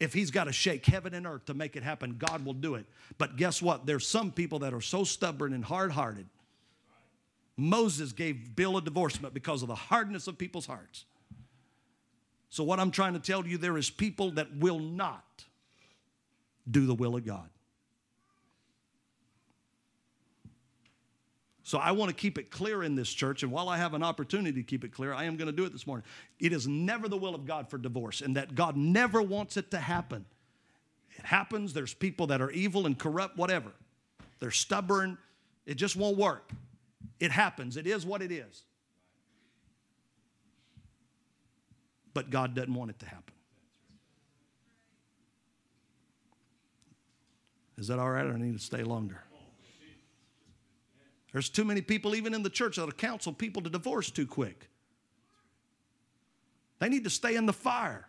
If 0.00 0.12
he's 0.12 0.30
got 0.30 0.44
to 0.44 0.52
shake 0.52 0.86
heaven 0.86 1.12
and 1.12 1.26
earth 1.26 1.46
to 1.46 1.54
make 1.54 1.74
it 1.74 1.82
happen, 1.82 2.16
God 2.18 2.44
will 2.44 2.52
do 2.54 2.76
it. 2.76 2.86
But 3.18 3.36
guess 3.36 3.60
what? 3.60 3.84
There's 3.84 4.06
some 4.06 4.30
people 4.30 4.60
that 4.60 4.72
are 4.72 4.80
so 4.80 5.02
stubborn 5.02 5.52
and 5.52 5.64
hard 5.64 5.90
hearted. 5.90 6.26
Moses 7.56 8.12
gave 8.12 8.54
Bill 8.54 8.76
a 8.76 8.82
divorcement 8.82 9.34
because 9.34 9.62
of 9.62 9.68
the 9.68 9.74
hardness 9.74 10.28
of 10.28 10.38
people's 10.38 10.66
hearts. 10.66 11.04
So, 12.50 12.62
what 12.62 12.78
I'm 12.78 12.92
trying 12.92 13.14
to 13.14 13.18
tell 13.18 13.44
you, 13.46 13.58
there 13.58 13.76
is 13.76 13.90
people 13.90 14.30
that 14.32 14.56
will 14.56 14.78
not 14.78 15.44
do 16.70 16.86
the 16.86 16.94
will 16.94 17.16
of 17.16 17.26
God. 17.26 17.48
So 21.68 21.76
I 21.76 21.92
want 21.92 22.08
to 22.08 22.14
keep 22.14 22.38
it 22.38 22.50
clear 22.50 22.82
in 22.82 22.94
this 22.94 23.12
church. 23.12 23.42
And 23.42 23.52
while 23.52 23.68
I 23.68 23.76
have 23.76 23.92
an 23.92 24.02
opportunity 24.02 24.62
to 24.62 24.66
keep 24.66 24.84
it 24.84 24.88
clear, 24.88 25.12
I 25.12 25.24
am 25.24 25.36
going 25.36 25.48
to 25.48 25.52
do 25.52 25.66
it 25.66 25.72
this 25.74 25.86
morning. 25.86 26.02
It 26.40 26.54
is 26.54 26.66
never 26.66 27.08
the 27.08 27.18
will 27.18 27.34
of 27.34 27.44
God 27.44 27.68
for 27.68 27.76
divorce, 27.76 28.22
and 28.22 28.36
that 28.36 28.54
God 28.54 28.74
never 28.74 29.20
wants 29.20 29.58
it 29.58 29.70
to 29.72 29.78
happen. 29.78 30.24
It 31.18 31.26
happens. 31.26 31.74
There's 31.74 31.92
people 31.92 32.28
that 32.28 32.40
are 32.40 32.50
evil 32.52 32.86
and 32.86 32.98
corrupt, 32.98 33.36
whatever. 33.36 33.72
They're 34.40 34.50
stubborn. 34.50 35.18
It 35.66 35.74
just 35.74 35.94
won't 35.94 36.16
work. 36.16 36.52
It 37.20 37.32
happens. 37.32 37.76
It 37.76 37.86
is 37.86 38.06
what 38.06 38.22
it 38.22 38.32
is. 38.32 38.62
But 42.14 42.30
God 42.30 42.54
doesn't 42.54 42.72
want 42.72 42.92
it 42.92 42.98
to 43.00 43.06
happen. 43.06 43.34
Is 47.76 47.88
that 47.88 47.98
all 47.98 48.08
right? 48.08 48.24
Or 48.24 48.32
I 48.32 48.38
need 48.38 48.54
to 48.54 48.58
stay 48.58 48.84
longer? 48.84 49.22
There's 51.32 51.48
too 51.48 51.64
many 51.64 51.80
people, 51.80 52.14
even 52.14 52.34
in 52.34 52.42
the 52.42 52.50
church, 52.50 52.76
that'll 52.76 52.92
counsel 52.92 53.32
people 53.32 53.62
to 53.62 53.70
divorce 53.70 54.10
too 54.10 54.26
quick. 54.26 54.68
They 56.78 56.88
need 56.88 57.04
to 57.04 57.10
stay 57.10 57.36
in 57.36 57.46
the 57.46 57.52
fire. 57.52 58.06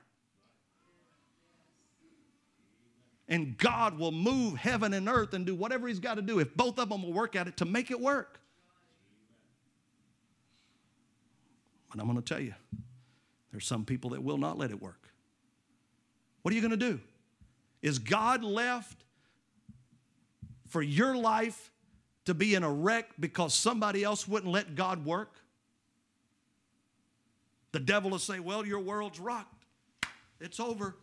And 3.27 3.57
God 3.57 3.99
will 3.99 4.11
move 4.11 4.55
heaven 4.57 4.93
and 4.93 5.07
earth 5.07 5.33
and 5.33 5.45
do 5.45 5.53
whatever 5.53 5.87
He's 5.87 5.99
got 5.99 6.15
to 6.15 6.21
do 6.21 6.39
if 6.39 6.55
both 6.55 6.79
of 6.79 6.89
them 6.89 7.03
will 7.03 7.13
work 7.13 7.35
at 7.35 7.47
it 7.47 7.57
to 7.57 7.65
make 7.65 7.91
it 7.91 7.99
work. 7.99 8.39
But 11.91 11.99
I'm 11.99 12.07
going 12.07 12.21
to 12.21 12.23
tell 12.23 12.41
you, 12.41 12.53
there's 13.51 13.65
some 13.65 13.85
people 13.85 14.11
that 14.11 14.23
will 14.23 14.37
not 14.37 14.57
let 14.57 14.71
it 14.71 14.81
work. 14.81 15.09
What 16.41 16.53
are 16.53 16.55
you 16.55 16.61
going 16.61 16.71
to 16.71 16.77
do? 16.77 16.99
Is 17.81 17.99
God 17.99 18.43
left 18.43 19.03
for 20.67 20.81
your 20.81 21.15
life 21.15 21.71
to 22.29 22.33
be 22.33 22.55
in 22.55 22.63
a 22.63 22.71
wreck 22.71 23.09
because 23.19 23.53
somebody 23.53 24.03
else 24.03 24.27
wouldn't 24.27 24.51
let 24.51 24.75
God 24.75 25.03
work? 25.03 25.35
The 27.71 27.79
devil 27.79 28.11
will 28.11 28.19
say, 28.19 28.39
Well, 28.39 28.65
your 28.65 28.79
world's 28.79 29.19
rocked. 29.19 29.65
It's 30.39 30.59
over. 30.59 30.95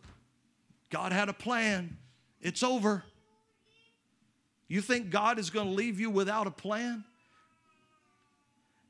God 0.89 1.11
had 1.11 1.29
a 1.29 1.33
plan. 1.33 1.97
It's 2.41 2.63
over. 2.63 3.03
You 4.67 4.81
think 4.81 5.09
God 5.09 5.37
is 5.39 5.49
going 5.49 5.67
to 5.67 5.73
leave 5.73 5.99
you 5.99 6.09
without 6.09 6.47
a 6.47 6.51
plan? 6.51 7.03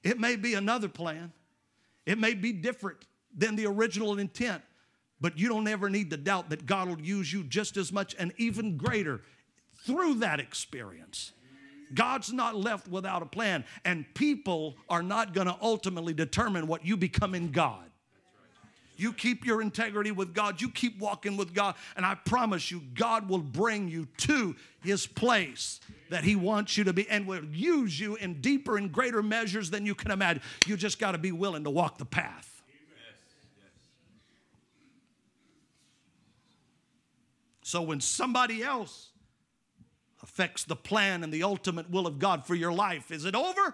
It 0.03 0.19
may 0.19 0.35
be 0.35 0.53
another 0.53 0.88
plan. 0.88 1.31
It 2.05 2.17
may 2.17 2.33
be 2.33 2.51
different 2.51 2.99
than 3.35 3.55
the 3.55 3.65
original 3.67 4.17
intent, 4.17 4.61
but 5.19 5.38
you 5.38 5.49
don't 5.49 5.67
ever 5.67 5.89
need 5.89 6.11
to 6.11 6.17
doubt 6.17 6.49
that 6.49 6.65
God 6.65 6.88
will 6.88 7.01
use 7.01 7.31
you 7.31 7.43
just 7.43 7.77
as 7.77 7.91
much 7.91 8.15
and 8.17 8.31
even 8.38 8.77
greater 8.77 9.21
through 9.85 10.15
that 10.15 10.39
experience. 10.39 11.33
God's 11.93 12.33
not 12.33 12.55
left 12.55 12.88
without 12.88 13.21
a 13.21 13.25
plan, 13.25 13.63
and 13.85 14.05
people 14.13 14.75
are 14.89 15.03
not 15.03 15.33
going 15.33 15.47
to 15.47 15.57
ultimately 15.61 16.13
determine 16.13 16.67
what 16.67 16.85
you 16.85 16.97
become 16.97 17.33
in 17.35 17.51
God. 17.51 17.88
You 18.97 19.13
keep 19.13 19.45
your 19.45 19.61
integrity 19.61 20.11
with 20.11 20.33
God. 20.33 20.59
You 20.59 20.69
keep 20.69 20.99
walking 20.99 21.38
with 21.38 21.53
God. 21.53 21.75
And 21.95 22.05
I 22.05 22.15
promise 22.15 22.71
you, 22.71 22.81
God 22.95 23.29
will 23.29 23.38
bring 23.38 23.88
you 23.88 24.07
to 24.17 24.55
his 24.81 25.05
place 25.05 25.79
that 26.09 26.23
he 26.23 26.35
wants 26.35 26.77
you 26.77 26.83
to 26.85 26.93
be 26.93 27.07
and 27.07 27.27
will 27.27 27.45
use 27.45 27.99
you 27.99 28.15
in 28.15 28.41
deeper 28.41 28.75
and 28.75 28.91
greater 28.91 29.21
measures 29.21 29.69
than 29.69 29.85
you 29.85 29.93
can 29.93 30.09
imagine. 30.09 30.41
You 30.65 30.75
just 30.75 30.97
got 30.97 31.11
to 31.11 31.19
be 31.19 31.31
willing 31.31 31.63
to 31.65 31.69
walk 31.69 31.99
the 31.99 32.05
path. 32.05 32.63
So 37.61 37.81
when 37.81 37.99
somebody 37.99 38.63
else 38.63 39.09
affects 40.28 40.65
the 40.65 40.75
plan 40.75 41.23
and 41.23 41.32
the 41.32 41.41
ultimate 41.41 41.89
will 41.89 42.05
of 42.05 42.19
God 42.19 42.45
for 42.45 42.53
your 42.53 42.73
life, 42.73 43.11
is 43.11 43.25
it 43.25 43.34
over? 43.34 43.73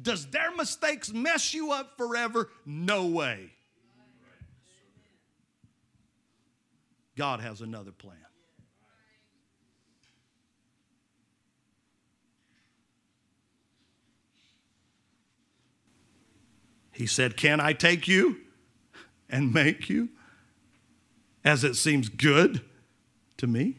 Does 0.00 0.26
their 0.26 0.54
mistakes 0.54 1.12
mess 1.12 1.54
you 1.54 1.72
up 1.72 1.96
forever? 1.96 2.50
No 2.64 3.06
way. 3.06 3.52
God 7.16 7.40
has 7.40 7.60
another 7.60 7.92
plan. 7.92 8.16
He 16.92 17.06
said, 17.06 17.36
Can 17.36 17.60
I 17.60 17.72
take 17.72 18.08
you 18.08 18.38
and 19.30 19.52
make 19.52 19.88
you 19.88 20.08
as 21.44 21.62
it 21.62 21.76
seems 21.76 22.08
good 22.08 22.62
to 23.36 23.46
me? 23.46 23.76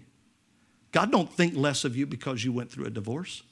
God 0.98 1.12
don't 1.12 1.32
think 1.32 1.56
less 1.56 1.86
of 1.86 1.96
you 1.96 2.08
because 2.08 2.44
you 2.44 2.52
went 2.52 2.72
through 2.72 2.86
a 2.86 2.90
divorce. 2.90 3.44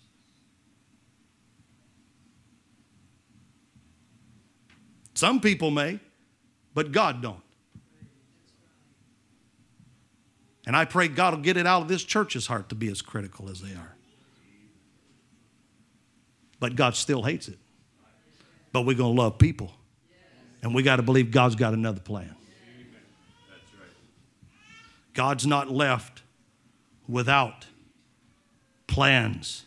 Some 5.14 5.40
people 5.40 5.70
may, 5.70 6.00
but 6.74 6.92
God 6.92 7.22
don't. 7.22 7.44
And 10.66 10.76
I 10.76 10.86
pray 10.86 11.08
God 11.08 11.36
will 11.36 11.42
get 11.44 11.56
it 11.56 11.68
out 11.68 11.84
of 11.84 11.88
this 11.88 12.04
church's 12.04 12.48
heart 12.48 12.70
to 12.70 12.76
be 12.76 12.90
as 12.90 13.04
critical 13.04 13.48
as 13.48 13.62
they 13.62 13.76
are. 13.76 13.96
But 16.60 16.76
God 16.76 16.96
still 16.96 17.22
hates 17.22 17.48
it. 17.48 17.60
But 18.72 18.88
we're 18.88 18.98
going 18.98 19.16
to 19.16 19.22
love 19.22 19.38
people. 19.38 19.72
And 20.64 20.74
we 20.74 20.82
got 20.82 20.96
to 20.96 21.04
believe 21.04 21.30
God's 21.30 21.54
got 21.54 21.76
another 21.76 22.02
plan. 22.02 22.36
God's 25.14 25.46
not 25.46 25.70
left 25.70 26.24
without 27.08 27.66
plans. 28.88 29.66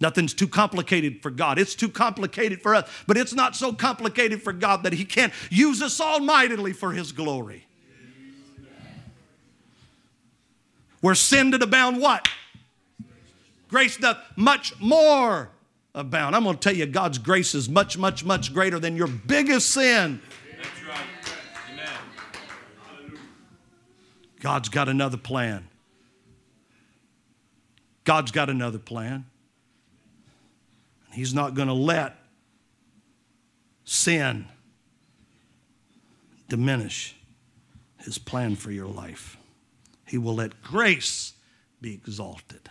Nothing's 0.00 0.32
too 0.32 0.48
complicated 0.48 1.20
for 1.22 1.30
God. 1.30 1.58
It's 1.58 1.74
too 1.74 1.90
complicated 1.90 2.62
for 2.62 2.74
us, 2.74 2.88
but 3.06 3.18
it's 3.18 3.34
not 3.34 3.54
so 3.54 3.72
complicated 3.72 4.42
for 4.42 4.52
God 4.52 4.82
that 4.84 4.94
He 4.94 5.04
can't 5.04 5.32
use 5.50 5.82
us 5.82 6.00
almightily 6.00 6.72
for 6.72 6.92
His 6.92 7.12
glory. 7.12 7.66
Where 11.02 11.14
sin 11.14 11.50
did 11.50 11.62
abound, 11.62 12.00
what? 12.00 12.28
Grace 13.68 13.96
doth 13.96 14.18
much 14.36 14.78
more 14.80 15.50
abound. 15.94 16.34
I'm 16.34 16.44
going 16.44 16.56
to 16.56 16.60
tell 16.60 16.76
you, 16.76 16.86
God's 16.86 17.18
grace 17.18 17.54
is 17.54 17.68
much, 17.68 17.96
much, 17.96 18.24
much 18.24 18.52
greater 18.52 18.78
than 18.78 18.96
your 18.96 19.06
biggest 19.06 19.70
sin. 19.70 20.20
That's 20.56 20.84
right. 20.88 20.98
Amen. 21.72 23.18
God's 24.40 24.68
got 24.68 24.88
another 24.88 25.16
plan. 25.16 25.69
God's 28.04 28.30
got 28.30 28.50
another 28.50 28.78
plan. 28.78 29.26
He's 31.12 31.34
not 31.34 31.54
going 31.54 31.68
to 31.68 31.74
let 31.74 32.16
sin 33.84 34.46
diminish 36.48 37.16
his 37.98 38.18
plan 38.18 38.56
for 38.56 38.70
your 38.70 38.86
life. 38.86 39.36
He 40.06 40.18
will 40.18 40.34
let 40.34 40.62
grace 40.62 41.34
be 41.80 41.94
exalted. 41.94 42.68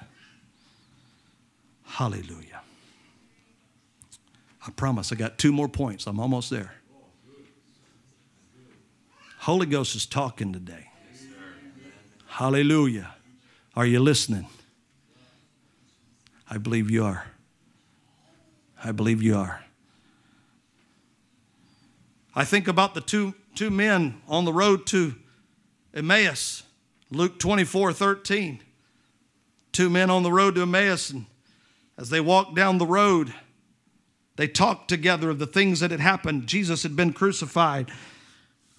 Hallelujah. 1.83 2.61
I 4.65 4.71
promise 4.71 5.11
I 5.11 5.15
got 5.15 5.37
two 5.37 5.51
more 5.51 5.67
points. 5.67 6.05
I'm 6.07 6.19
almost 6.19 6.49
there. 6.49 6.73
Holy 9.39 9.65
Ghost 9.65 9.95
is 9.95 10.05
talking 10.05 10.51
today. 10.53 10.91
Hallelujah. 12.27 13.15
Are 13.75 13.85
you 13.85 13.99
listening? 13.99 14.47
I 16.49 16.57
believe 16.57 16.89
you 16.89 17.05
are. 17.05 17.25
I 18.83 18.91
believe 18.91 19.21
you 19.21 19.35
are. 19.35 19.63
I 22.33 22.45
think 22.45 22.67
about 22.67 22.93
the 22.93 23.01
two, 23.01 23.35
two 23.55 23.69
men 23.69 24.21
on 24.27 24.45
the 24.45 24.53
road 24.53 24.87
to 24.87 25.15
Emmaus, 25.93 26.63
Luke 27.11 27.39
24 27.39 27.93
13. 27.93 28.61
Two 29.71 29.89
men 29.89 30.09
on 30.09 30.23
the 30.23 30.31
road 30.31 30.55
to 30.55 30.63
Emmaus, 30.63 31.11
and 31.11 31.25
as 31.97 32.09
they 32.09 32.19
walked 32.19 32.55
down 32.55 32.79
the 32.79 32.87
road, 32.87 33.33
they 34.35 34.47
talked 34.47 34.87
together 34.87 35.29
of 35.29 35.37
the 35.37 35.45
things 35.45 35.81
that 35.81 35.91
had 35.91 35.99
happened. 35.99 36.47
Jesus 36.47 36.83
had 36.83 36.95
been 36.95 37.13
crucified. 37.13 37.91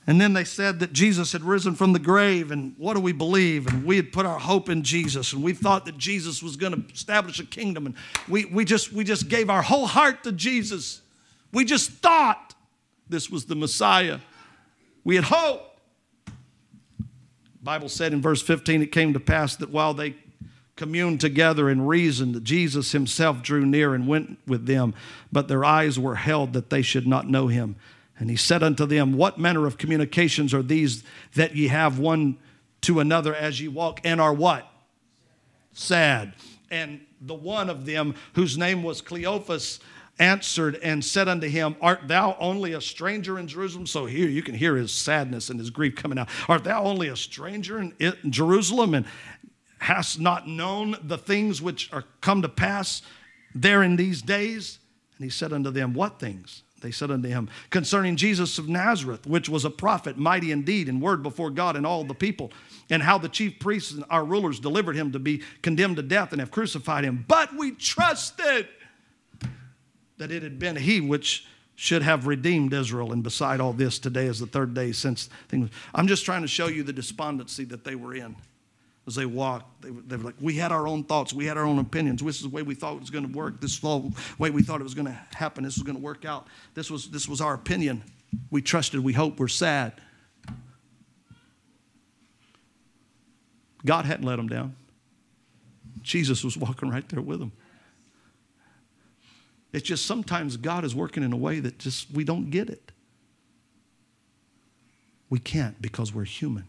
And 0.07 0.21
then 0.21 0.33
they 0.33 0.45
said 0.45 0.81
that 0.81 0.93
Jesus 0.93 1.33
had 1.33 1.43
risen 1.43 1.75
from 1.75 1.93
the 1.93 1.99
grave, 1.99 2.51
and 2.51 2.75
what 2.79 2.95
do 2.95 3.01
we 3.01 3.13
believe? 3.13 3.67
And 3.67 3.85
we 3.85 3.97
had 3.97 4.13
put 4.13 4.27
our 4.27 4.39
hope 4.39 4.69
in 4.69 4.83
Jesus, 4.83 5.33
and 5.33 5.43
we 5.43 5.53
thought 5.53 5.85
that 5.85 5.99
Jesus 5.99 6.43
was 6.43 6.57
going 6.57 6.73
to 6.73 6.93
establish 6.93 7.39
a 7.39 7.45
kingdom, 7.45 7.87
and 7.87 7.95
we, 8.29 8.47
we, 8.47 8.65
just, 8.65 8.93
we 8.93 9.05
just 9.05 9.29
gave 9.29 9.51
our 9.51 9.63
whole 9.63 9.87
heart 9.87 10.25
to 10.25 10.33
Jesus. 10.33 11.03
We 11.53 11.65
just 11.65 11.91
thought 11.91 12.55
this 13.09 13.29
was 13.29 13.45
the 13.45 13.55
Messiah. 13.55 14.21
We 15.05 15.17
had 15.17 15.25
hope. 15.25 15.79
The 16.27 17.65
Bible 17.65 17.91
said 17.91 18.15
in 18.15 18.23
verse 18.23 18.41
15, 18.41 18.83
it 18.83 18.93
came 18.93 19.13
to 19.13 19.21
pass 19.21 19.57
that 19.57 19.71
while 19.71 19.93
they 19.93 20.17
communed 20.77 21.21
together 21.21 21.69
and 21.69 21.87
reasoned, 21.87 22.35
that 22.35 22.43
Jesus 22.45 22.93
himself 22.93 23.43
drew 23.43 23.67
near 23.67 23.95
and 23.95 24.09
went 24.09 24.39
with 24.47 24.65
them, 24.65 24.95
but 25.31 25.47
their 25.47 25.63
eyes 25.63 25.99
were 25.99 26.15
held 26.15 26.55
that 26.55 26.71
they 26.71 26.81
should 26.81 27.07
not 27.07 27.29
know 27.29 27.49
him. 27.49 27.77
And 28.21 28.29
he 28.29 28.37
said 28.37 28.63
unto 28.63 28.87
them, 28.87 29.15
What 29.15 29.39
manner 29.39 29.67
of 29.67 29.79
communications 29.79 30.55
are 30.55 30.63
these 30.63 31.03
that 31.35 31.57
ye 31.57 31.69
have 31.69 31.99
one 31.99 32.39
to 32.83 33.01
another 33.01 33.35
as 33.35 33.61
ye 33.61 33.69
walk 33.69 34.01
and 34.05 34.21
are 34.21 34.33
what? 34.33 34.71
Sad. 35.73 36.35
And 36.71 37.01
the 37.21 37.35
one 37.35 37.69
of 37.69 37.87
them, 37.87 38.15
whose 38.35 38.57
name 38.57 38.83
was 38.83 39.01
Cleophas, 39.01 39.81
answered 40.19 40.79
and 40.83 41.03
said 41.03 41.29
unto 41.29 41.49
him, 41.49 41.75
Art 41.81 42.07
thou 42.07 42.37
only 42.39 42.75
a 42.75 42.81
stranger 42.81 43.39
in 43.39 43.49
Jerusalem? 43.49 43.87
So 43.87 44.05
here 44.05 44.29
you 44.29 44.43
can 44.43 44.55
hear 44.55 44.77
his 44.77 44.93
sadness 44.93 45.49
and 45.49 45.59
his 45.59 45.71
grief 45.71 45.97
coming 45.97 46.19
out. 46.19 46.29
Art 46.47 46.63
thou 46.65 46.85
only 46.85 47.09
a 47.09 47.17
stranger 47.17 47.81
in 47.81 48.15
Jerusalem 48.29 48.95
and 48.95 49.07
hast 49.79 50.21
not 50.21 50.47
known 50.47 50.97
the 51.03 51.17
things 51.17 51.63
which 51.63 51.91
are 51.91 52.05
come 52.21 52.43
to 52.43 52.49
pass 52.51 53.01
there 53.55 53.83
in 53.83 53.97
these 53.97 54.21
days? 54.21 54.79
And 55.17 55.25
he 55.25 55.31
said 55.31 55.55
unto 55.55 55.71
them, 55.71 55.95
What 55.95 56.21
things? 56.21 56.63
They 56.81 56.91
said 56.91 57.11
unto 57.11 57.29
him, 57.29 57.49
Concerning 57.71 58.17
Jesus 58.17 58.59
of 58.59 58.69
Nazareth, 58.69 59.27
which 59.27 59.49
was 59.49 59.65
a 59.65 59.71
prophet, 59.71 60.17
mighty 60.17 60.51
indeed 60.53 60.89
in 60.89 61.01
word 61.01 61.23
before 61.23 61.51
God 61.51 61.77
and 61.77 61.87
all 61.87 62.05
the 62.05 62.15
people, 62.15 62.53
and 62.89 63.03
how 63.03 63.19
the 63.19 63.29
chief 63.29 63.59
priests 63.59 63.93
and 63.93 64.05
our 64.11 64.25
rulers 64.25 64.61
delivered 64.61 64.97
him 64.97 65.13
to 65.13 65.19
be 65.19 65.43
condemned 65.63 65.97
to 65.97 66.03
death 66.03 66.33
and 66.33 66.41
have 66.41 66.51
crucified 66.51 67.05
him. 67.05 67.25
But 67.29 67.55
we 67.57 67.73
trusted 67.73 68.69
that 70.19 70.31
it 70.31 70.43
had 70.43 70.59
been 70.59 70.77
he 70.77 71.01
which 71.01 71.47
should 71.77 72.03
have 72.03 72.27
redeemed 72.27 72.75
Israel. 72.75 73.13
And 73.13 73.23
beside 73.23 73.61
all 73.61 73.73
this, 73.73 73.99
today 73.99 74.27
is 74.27 74.39
the 74.39 74.47
third 74.47 74.75
day 74.75 74.93
since 74.93 75.31
things. 75.49 75.71
I'm 75.95 76.07
just 76.07 76.25
trying 76.25 76.43
to 76.43 76.49
show 76.49 76.69
you 76.69 76.83
the 76.83 76.93
despondency 76.93 77.65
that 77.65 77.85
they 77.85 77.95
were 77.95 78.15
in 78.15 78.37
as 79.07 79.15
they 79.15 79.27
walked. 79.27 79.83
They, 79.83 79.91
they 79.91 80.17
were 80.17 80.25
like, 80.25 80.37
we 80.41 80.55
had 80.55 80.73
our 80.73 80.87
own 80.87 81.05
thoughts, 81.05 81.33
we 81.33 81.47
had 81.47 81.57
our 81.57 81.65
own 81.65 81.79
opinions. 81.79 82.23
This 82.23 82.37
is 82.37 82.43
the 82.43 82.49
way 82.49 82.63
we 82.63 82.75
thought 82.75 82.95
it 82.95 83.01
was 83.01 83.11
going 83.11 83.31
to 83.31 83.37
work. 83.37 83.61
This 83.61 83.73
is 83.73 83.81
the 83.81 84.13
way 84.39 84.51
we 84.51 84.63
thought 84.63 84.81
it 84.81 84.85
was 84.85 84.95
going 84.95 85.07
to 85.07 85.19
happen. 85.35 85.65
This 85.65 85.77
was 85.77 85.83
going 85.83 85.97
to 85.97 86.03
work 86.03 86.25
out. 86.25 86.47
This 86.75 86.91
was 86.91 87.11
this 87.11 87.29
was 87.29 87.41
our 87.41 87.55
opinion. 87.55 88.03
We 88.51 88.63
trusted. 88.63 89.01
We 89.01 89.13
hoped. 89.13 89.39
We're 89.39 89.49
sad. 89.49 89.95
God 93.85 94.05
hadn't 94.05 94.27
let 94.27 94.37
them 94.37 94.49
down. 94.49 94.77
Jesus 96.03 96.45
was 96.45 96.57
walking 96.57 96.91
right 96.91 97.09
there 97.09 97.23
with 97.23 97.41
them. 97.41 97.53
It's 99.73 99.87
just 99.87 100.05
sometimes 100.07 100.57
God 100.57 100.85
is 100.85 100.95
working 100.95 101.23
in 101.23 101.33
a 101.33 101.37
way 101.37 101.61
that 101.61 101.79
just 101.79 102.11
we 102.11 102.25
don't 102.25 102.51
get 102.51 102.69
it. 102.69 102.93
We 105.29 105.39
can't 105.39 105.81
because 105.81 106.13
we're 106.13 106.25
human. 106.25 106.67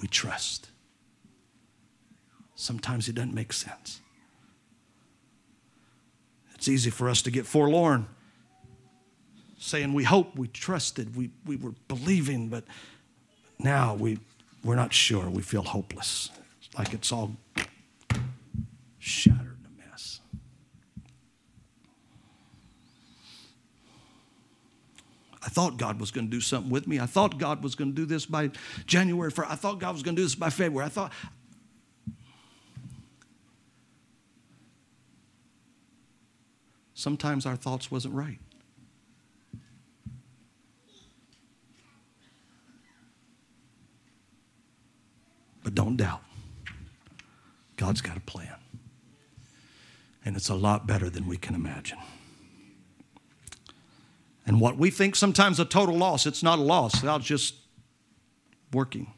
We 0.00 0.06
trust. 0.06 0.70
Sometimes 2.60 3.08
it 3.08 3.14
doesn't 3.14 3.34
make 3.34 3.52
sense. 3.52 4.00
It's 6.56 6.66
easy 6.66 6.90
for 6.90 7.08
us 7.08 7.22
to 7.22 7.30
get 7.30 7.46
forlorn, 7.46 8.08
saying 9.60 9.94
we 9.94 10.02
hope, 10.02 10.36
we 10.36 10.48
trusted, 10.48 11.14
we, 11.14 11.30
we 11.46 11.54
were 11.54 11.72
believing, 11.86 12.48
but 12.48 12.64
now 13.60 13.94
we, 13.94 14.18
we're 14.64 14.74
not 14.74 14.92
sure. 14.92 15.30
We 15.30 15.40
feel 15.40 15.62
hopeless, 15.62 16.30
like 16.76 16.92
it's 16.92 17.12
all 17.12 17.36
shattered 18.98 19.58
a 19.64 19.90
mess. 19.90 20.18
I 25.44 25.48
thought 25.48 25.76
God 25.76 26.00
was 26.00 26.10
going 26.10 26.26
to 26.26 26.30
do 26.30 26.40
something 26.40 26.72
with 26.72 26.88
me. 26.88 26.98
I 26.98 27.06
thought 27.06 27.38
God 27.38 27.62
was 27.62 27.76
going 27.76 27.92
to 27.92 27.96
do 27.96 28.04
this 28.04 28.26
by 28.26 28.50
January 28.84 29.30
1st. 29.30 29.46
I 29.48 29.54
thought 29.54 29.78
God 29.78 29.92
was 29.92 30.02
going 30.02 30.16
to 30.16 30.22
do 30.22 30.26
this 30.26 30.34
by 30.34 30.50
February. 30.50 30.86
I 30.86 30.88
thought. 30.88 31.12
Sometimes 36.98 37.46
our 37.46 37.54
thoughts 37.54 37.92
wasn't 37.92 38.12
right. 38.12 38.40
But 45.62 45.76
don't 45.76 45.96
doubt. 45.96 46.22
God's 47.76 48.00
got 48.00 48.16
a 48.16 48.20
plan. 48.20 48.56
And 50.24 50.34
it's 50.34 50.48
a 50.48 50.56
lot 50.56 50.88
better 50.88 51.08
than 51.08 51.28
we 51.28 51.36
can 51.36 51.54
imagine. 51.54 51.98
And 54.44 54.60
what 54.60 54.76
we 54.76 54.90
think 54.90 55.14
sometimes 55.14 55.60
a 55.60 55.64
total 55.64 55.94
loss, 55.94 56.26
it's 56.26 56.42
not 56.42 56.58
a 56.58 56.62
loss. 56.62 57.00
God's 57.00 57.26
just 57.26 57.54
working. 58.72 59.12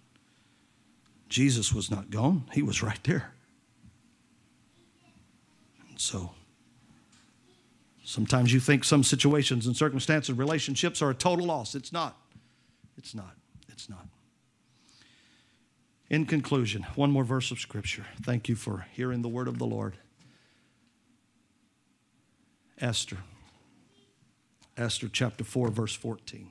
Jesus 1.30 1.72
was 1.72 1.90
not 1.90 2.10
gone, 2.10 2.44
He 2.52 2.60
was 2.60 2.82
right 2.82 3.02
there. 3.04 3.32
And 5.88 5.98
so, 5.98 6.34
sometimes 8.10 8.52
you 8.52 8.60
think 8.60 8.84
some 8.84 9.04
situations 9.04 9.66
and 9.66 9.76
circumstances, 9.76 10.34
relationships 10.34 11.00
are 11.00 11.10
a 11.10 11.14
total 11.14 11.46
loss. 11.46 11.74
It's 11.74 11.92
not. 11.92 12.16
It's 12.96 13.14
not. 13.14 13.36
It's 13.68 13.88
not. 13.88 14.06
In 16.08 16.26
conclusion, 16.26 16.84
one 16.96 17.10
more 17.10 17.24
verse 17.24 17.50
of 17.50 17.60
Scripture. 17.60 18.06
Thank 18.22 18.48
you 18.48 18.56
for 18.56 18.86
hearing 18.92 19.22
the 19.22 19.28
word 19.28 19.46
of 19.46 19.58
the 19.58 19.66
Lord. 19.66 19.96
Esther. 22.80 23.18
Esther 24.76 25.08
chapter 25.08 25.44
4, 25.44 25.68
verse 25.68 25.94
14. 25.94 26.50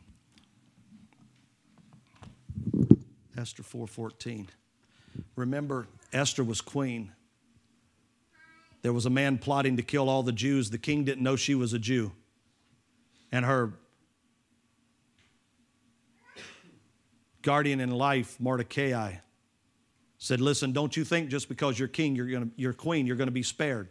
Esther 3.37 3.63
4:14. 3.63 4.47
Remember, 5.35 5.87
Esther 6.11 6.43
was 6.43 6.61
queen. 6.61 7.13
There 8.89 8.93
was 8.95 9.05
a 9.05 9.11
man 9.11 9.37
plotting 9.37 9.77
to 9.77 9.83
kill 9.83 10.09
all 10.09 10.23
the 10.23 10.31
Jews. 10.31 10.71
The 10.71 10.79
king 10.79 11.03
didn't 11.03 11.21
know 11.21 11.35
she 11.35 11.53
was 11.53 11.73
a 11.73 11.77
Jew. 11.77 12.11
And 13.31 13.45
her 13.45 13.73
guardian 17.43 17.81
in 17.81 17.91
life, 17.91 18.39
Mordecai, 18.39 19.17
said, 20.17 20.41
Listen, 20.41 20.71
don't 20.71 20.97
you 20.97 21.05
think 21.05 21.29
just 21.29 21.49
because 21.49 21.77
you're 21.77 21.87
king, 21.87 22.15
you're, 22.15 22.25
gonna, 22.25 22.49
you're 22.55 22.73
queen, 22.73 23.05
you're 23.05 23.15
going 23.15 23.27
to 23.27 23.31
be 23.31 23.43
spared. 23.43 23.89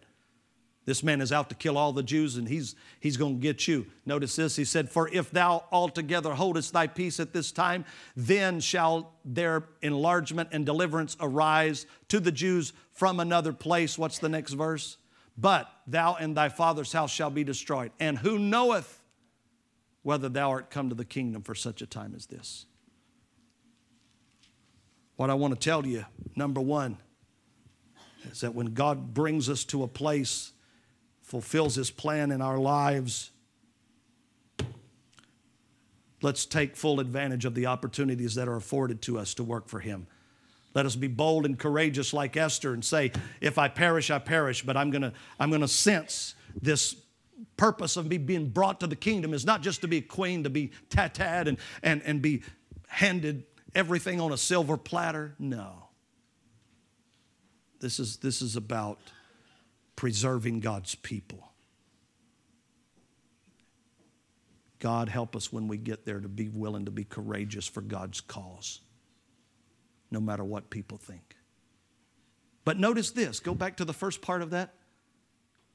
This 0.85 1.05
man 1.05 1.21
is 1.21 1.31
out 1.31 1.49
to 1.51 1.55
kill 1.55 1.79
all 1.79 1.93
the 1.93 2.03
Jews 2.03 2.37
and 2.37 2.49
he's, 2.49 2.75
he's 2.99 3.17
going 3.17 3.37
to 3.37 3.41
get 3.41 3.69
you. 3.69 3.87
Notice 4.05 4.35
this. 4.35 4.57
He 4.57 4.65
said, 4.65 4.91
For 4.91 5.07
if 5.11 5.31
thou 5.31 5.63
altogether 5.71 6.33
holdest 6.33 6.73
thy 6.73 6.89
peace 6.89 7.21
at 7.21 7.33
this 7.33 7.53
time, 7.53 7.85
then 8.17 8.59
shall 8.59 9.13
their 9.25 9.69
enlargement 9.81 10.49
and 10.51 10.67
deliverance 10.67 11.17
arise 11.21 11.87
to 12.09 12.19
the 12.19 12.33
Jews 12.33 12.73
from 12.99 13.21
another 13.21 13.53
place. 13.53 13.97
What's 13.97 14.19
the 14.19 14.29
next 14.29 14.55
verse? 14.55 14.97
But 15.37 15.71
thou 15.87 16.17
and 16.17 16.37
thy 16.37 16.49
father's 16.49 16.93
house 16.93 17.13
shall 17.13 17.31
be 17.31 17.45
destroyed. 17.45 17.93
And 18.01 18.19
who 18.19 18.41
knoweth 18.41 19.01
whether 20.03 20.29
thou 20.29 20.51
art 20.51 20.69
come 20.69 20.89
to 20.89 20.97
the 20.97 21.05
kingdom 21.05 21.43
for 21.43 21.55
such 21.55 21.81
a 21.81 21.87
time 21.87 22.13
as 22.17 22.27
this? 22.27 22.67
What 25.15 25.31
I 25.31 25.35
want 25.35 25.55
to 25.55 25.61
tell 25.61 25.87
you, 25.87 26.07
number 26.35 26.61
one, 26.61 26.97
is 28.33 28.41
that 28.41 28.57
when 28.57 28.75
God 28.75 29.15
brings 29.15 29.49
us 29.49 29.63
to 29.67 29.85
a 29.85 29.89
place, 29.89 30.51
fulfills 31.23 31.77
His 31.77 31.93
plan 31.93 32.33
in 32.33 32.43
our 32.43 32.59
lives, 32.59 33.31
let's 36.21 36.47
take 36.47 36.75
full 36.75 36.99
advantage 36.99 37.45
of 37.45 37.55
the 37.55 37.67
opportunities 37.67 38.35
that 38.35 38.49
are 38.49 38.57
afforded 38.57 39.01
to 39.03 39.19
us 39.19 39.35
to 39.35 39.45
work 39.45 39.69
for 39.69 39.79
Him. 39.79 40.09
Let 40.79 40.87
us 40.87 40.95
be 40.95 41.09
bold 41.09 41.45
and 41.45 41.59
courageous 41.59 42.13
like 42.13 42.37
Esther 42.37 42.73
and 42.73 42.85
say, 42.85 43.11
if 43.41 43.59
I 43.59 43.67
perish, 43.67 44.13
I 44.13 44.21
perish, 44.21 44.65
but 44.65 44.77
I'm 44.77 44.93
gonna, 44.93 45.13
I'm 45.41 45.51
gonna 45.51 45.67
sense 45.67 46.37
this 46.63 46.95
purpose 47.57 47.97
of 47.97 48.07
me 48.07 48.17
being 48.17 48.51
brought 48.51 48.79
to 48.79 48.87
the 48.87 48.95
kingdom 48.95 49.35
is 49.35 49.45
not 49.45 49.61
just 49.61 49.81
to 49.81 49.89
be 49.89 49.97
a 49.97 50.01
queen, 50.01 50.45
to 50.45 50.51
be 50.51 50.71
tatted 50.89 51.49
and, 51.49 51.59
and, 51.83 52.01
and 52.05 52.23
be 52.23 52.45
handed 52.87 53.43
everything 53.75 54.21
on 54.21 54.31
a 54.31 54.37
silver 54.37 54.77
platter. 54.77 55.35
No. 55.41 55.89
This 57.81 57.99
is, 57.99 58.19
this 58.19 58.41
is 58.41 58.55
about 58.55 59.01
preserving 59.97 60.61
God's 60.61 60.95
people. 60.95 61.51
God, 64.79 65.09
help 65.09 65.35
us 65.35 65.53
when 65.53 65.67
we 65.67 65.77
get 65.77 66.05
there 66.05 66.21
to 66.21 66.29
be 66.29 66.49
willing 66.49 66.85
to 66.85 66.93
be 66.93 67.03
courageous 67.03 67.67
for 67.67 67.81
God's 67.81 68.21
cause, 68.21 68.79
no 70.11 70.21
matter 70.21 70.45
what 70.45 70.71
people 70.71 70.99
think. 70.99 71.37
But 72.65 72.79
notice 72.79 73.11
this 73.11 73.41
go 73.41 73.55
back 73.55 73.77
to 73.79 73.85
the 73.85 73.93
first 73.93 74.21
part 74.21 74.43
of 74.43 74.51
that. 74.51 74.75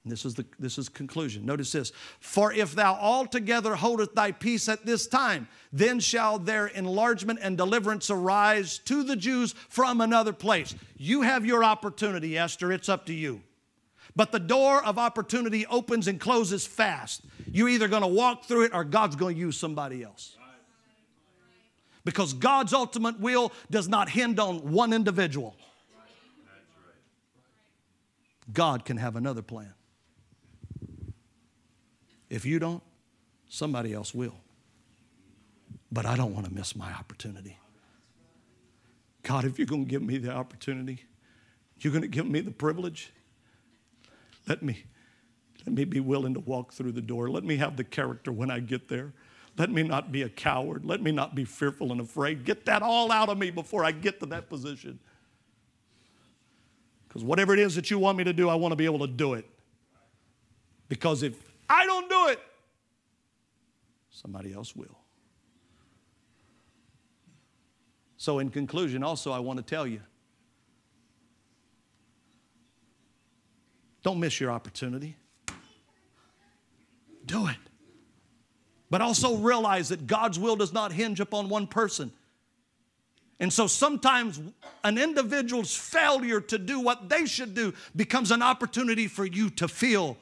This 0.06 0.26
is 0.26 0.36
the 0.36 0.46
this 0.60 0.78
is 0.78 0.90
conclusion. 0.90 1.46
Notice 1.46 1.72
this. 1.72 1.94
For 2.20 2.52
if 2.52 2.76
thou 2.76 2.96
altogether 2.96 3.76
holdest 3.76 4.16
thy 4.16 4.34
peace 4.34 4.68
at 4.68 4.86
this 4.86 5.08
time, 5.08 5.48
then 5.72 6.02
shall 6.02 6.40
their 6.40 6.68
enlargement 6.68 7.40
and 7.42 7.58
deliverance 7.58 8.10
arise 8.10 8.80
to 8.80 9.04
the 9.04 9.16
Jews 9.16 9.54
from 9.70 10.02
another 10.02 10.34
place. 10.34 10.76
You 10.98 11.22
have 11.22 11.46
your 11.46 11.64
opportunity, 11.64 12.38
Esther. 12.38 12.72
It's 12.74 12.90
up 12.90 13.06
to 13.06 13.14
you. 13.14 13.42
But 14.16 14.32
the 14.32 14.40
door 14.40 14.84
of 14.84 15.00
opportunity 15.00 15.66
opens 15.68 16.08
and 16.08 16.20
closes 16.20 16.68
fast. 16.68 17.22
You're 17.52 17.70
either 17.70 17.88
going 17.88 18.02
to 18.02 18.08
walk 18.08 18.44
through 18.46 18.66
it 18.66 18.74
or 18.74 18.84
God's 18.84 19.16
going 19.16 19.36
to 19.36 19.40
use 19.40 19.58
somebody 19.58 20.04
else. 20.04 20.38
Because 22.06 22.34
God's 22.34 22.74
ultimate 22.74 23.20
will 23.20 23.52
does 23.72 23.88
not 23.88 24.10
hinge 24.10 24.40
on 24.40 24.72
one 24.72 24.92
individual. 24.92 25.56
God 28.52 28.84
can 28.84 28.98
have 28.98 29.16
another 29.16 29.42
plan. 29.42 29.74
If 32.30 32.46
you 32.46 32.60
don't, 32.60 32.84
somebody 33.48 33.94
else 33.94 34.14
will. 34.14 34.36
But 35.92 36.06
I 36.06 36.18
don't 36.18 36.34
want 36.34 36.48
to 36.48 36.54
miss 36.54 36.76
my 36.76 36.92
opportunity. 36.92 37.58
God, 39.22 39.46
if 39.46 39.58
you're 39.58 39.68
going 39.68 39.86
to 39.86 39.90
give 39.90 40.02
me 40.02 40.18
the 40.18 40.32
opportunity, 40.32 41.06
you're 41.80 41.94
going 41.94 42.02
to 42.02 42.08
give 42.08 42.28
me 42.28 42.42
the 42.42 42.52
privilege, 42.52 43.14
let 44.48 44.62
me, 44.62 44.84
let 45.66 45.76
me 45.76 45.86
be 45.86 46.00
willing 46.00 46.34
to 46.34 46.40
walk 46.42 46.74
through 46.74 46.92
the 46.92 47.02
door. 47.02 47.30
Let 47.30 47.44
me 47.44 47.58
have 47.58 47.78
the 47.78 47.84
character 47.84 48.32
when 48.32 48.52
I 48.52 48.60
get 48.60 48.90
there. 48.90 49.14
Let 49.58 49.70
me 49.70 49.84
not 49.84 50.12
be 50.12 50.24
a 50.24 50.30
coward. 50.30 50.84
Let 50.84 51.02
me 51.02 51.12
not 51.12 51.36
be 51.36 51.46
fearful 51.46 51.92
and 51.92 52.02
afraid. 52.02 52.44
Get 52.44 52.66
that 52.66 52.82
all 52.82 53.12
out 53.12 53.30
of 53.30 53.38
me 53.38 53.52
before 53.52 53.86
I 53.86 53.92
get 53.92 54.20
to 54.22 54.26
that 54.28 54.50
position. 54.50 55.00
Because 57.08 57.24
whatever 57.24 57.54
it 57.54 57.60
is 57.60 57.76
that 57.76 57.92
you 57.92 58.00
want 58.00 58.18
me 58.18 58.24
to 58.24 58.34
do, 58.34 58.50
I 58.50 58.56
want 58.56 58.72
to 58.72 58.76
be 58.76 58.86
able 58.86 59.00
to 59.00 59.08
do 59.08 59.36
it. 59.36 59.46
Because 60.90 61.22
if 61.22 61.54
I 61.70 61.86
don't 61.86 62.10
do 62.10 62.28
it. 62.28 62.40
Somebody 64.10 64.54
else 64.54 64.76
will. 64.76 64.98
So, 68.18 68.40
in 68.40 68.50
conclusion, 68.50 69.04
also, 69.04 69.32
I 69.32 69.40
want 69.40 69.58
to 69.58 69.64
tell 69.64 69.86
you 69.86 70.02
don't 74.02 74.20
miss 74.20 74.40
your 74.40 74.52
opportunity. 74.52 75.16
Do 77.26 77.48
it. 77.48 77.58
But 78.94 79.02
also 79.02 79.38
realize 79.38 79.90
that 79.90 80.06
God's 80.06 80.38
will 80.38 80.56
does 80.56 80.72
not 80.72 80.92
hinge 80.92 81.20
upon 81.20 81.50
one 81.50 81.66
person. 81.66 82.12
And 83.40 83.52
so 83.52 83.66
sometimes 83.66 84.40
an 84.84 85.00
individual's 85.00 85.76
failure 85.76 86.40
to 86.42 86.60
do 86.60 86.80
what 86.80 87.10
they 87.10 87.26
should 87.26 87.56
do 87.56 87.74
becomes 87.96 88.30
an 88.30 88.44
opportunity 88.44 89.08
for 89.08 89.26
you 89.26 89.50
to 89.50 89.68
fill 89.68 90.16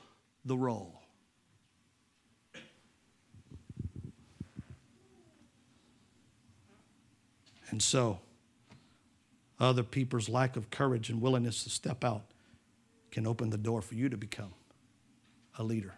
the 0.46 0.56
role. 0.56 1.02
And 7.72 7.84
so, 7.84 8.20
other 9.60 9.84
people's 9.84 10.30
lack 10.30 10.56
of 10.56 10.70
courage 10.70 11.10
and 11.10 11.22
willingness 11.22 11.66
to 11.66 11.70
step 11.70 12.06
out 12.06 12.24
can 13.12 13.28
open 13.28 13.50
the 13.50 13.58
door 13.58 13.82
for 13.82 13.96
you 13.96 14.08
to 14.08 14.16
become 14.16 14.54
a 15.58 15.64
leader. 15.66 15.94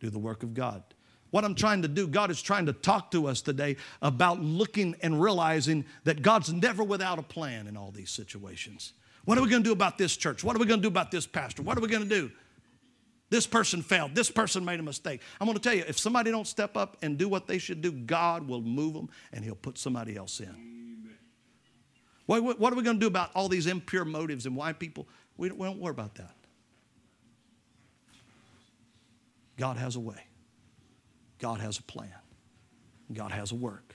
Do 0.00 0.10
the 0.10 0.18
work 0.18 0.42
of 0.42 0.54
God. 0.54 0.82
What 1.30 1.44
I'm 1.44 1.54
trying 1.54 1.82
to 1.82 1.88
do, 1.88 2.06
God 2.06 2.30
is 2.30 2.40
trying 2.40 2.66
to 2.66 2.72
talk 2.72 3.10
to 3.10 3.26
us 3.26 3.42
today 3.42 3.76
about 4.00 4.40
looking 4.40 4.96
and 5.02 5.20
realizing 5.20 5.84
that 6.04 6.22
God's 6.22 6.52
never 6.52 6.82
without 6.82 7.18
a 7.18 7.22
plan 7.22 7.66
in 7.66 7.76
all 7.76 7.90
these 7.90 8.10
situations. 8.10 8.94
What 9.24 9.36
are 9.36 9.42
we 9.42 9.50
going 9.50 9.62
to 9.62 9.68
do 9.68 9.72
about 9.72 9.98
this 9.98 10.16
church? 10.16 10.42
What 10.42 10.56
are 10.56 10.58
we 10.58 10.64
going 10.64 10.80
to 10.80 10.82
do 10.82 10.88
about 10.88 11.10
this 11.10 11.26
pastor? 11.26 11.62
What 11.62 11.76
are 11.76 11.82
we 11.82 11.88
going 11.88 12.02
to 12.02 12.08
do? 12.08 12.30
This 13.30 13.46
person 13.46 13.82
failed. 13.82 14.14
This 14.14 14.30
person 14.30 14.64
made 14.64 14.80
a 14.80 14.82
mistake. 14.82 15.20
I'm 15.38 15.46
going 15.46 15.58
to 15.58 15.62
tell 15.62 15.74
you, 15.74 15.84
if 15.86 15.98
somebody 15.98 16.30
don't 16.30 16.46
step 16.46 16.78
up 16.78 16.96
and 17.02 17.18
do 17.18 17.28
what 17.28 17.46
they 17.46 17.58
should 17.58 17.82
do, 17.82 17.92
God 17.92 18.48
will 18.48 18.62
move 18.62 18.94
them 18.94 19.10
and 19.32 19.44
He'll 19.44 19.54
put 19.54 19.76
somebody 19.76 20.16
else 20.16 20.40
in. 20.40 20.68
What, 22.24 22.58
what, 22.58 22.72
are 22.72 22.76
we 22.76 22.82
going 22.82 22.96
to 22.96 23.00
do 23.00 23.06
about 23.06 23.30
all 23.34 23.48
these 23.48 23.66
impure 23.66 24.04
motives 24.04 24.46
and 24.46 24.54
why 24.56 24.72
people? 24.72 25.08
We 25.36 25.50
we 25.50 25.66
don't 25.66 25.78
worry 25.78 25.92
about 25.92 26.14
that. 26.16 26.34
God 29.58 29.76
has 29.76 29.96
a 29.96 30.00
way. 30.00 30.24
God 31.38 31.60
has 31.60 31.78
a 31.78 31.82
plan, 31.82 32.14
God 33.12 33.30
has 33.30 33.52
a 33.52 33.54
work. 33.54 33.94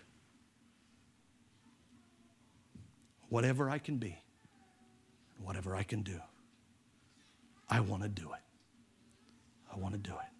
Whatever 3.30 3.70
I 3.70 3.80
can 3.80 3.97
be, 3.97 4.22
whatever 5.39 5.76
I 5.76 5.84
can 5.84 6.03
do, 6.03 6.20
I 7.70 7.80
want 7.80 8.03
to 8.03 8.09
do 8.09 8.32
it. 8.34 8.39
I 9.74 9.80
want 9.80 9.93
to 9.95 9.99
do 9.99 10.11
it. 10.11 10.32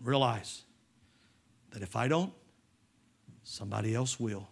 Realize 0.00 0.62
that 1.72 1.82
if 1.82 1.96
I 1.96 2.06
don't, 2.06 2.32
somebody 3.42 3.94
else 3.94 4.20
will. 4.20 4.48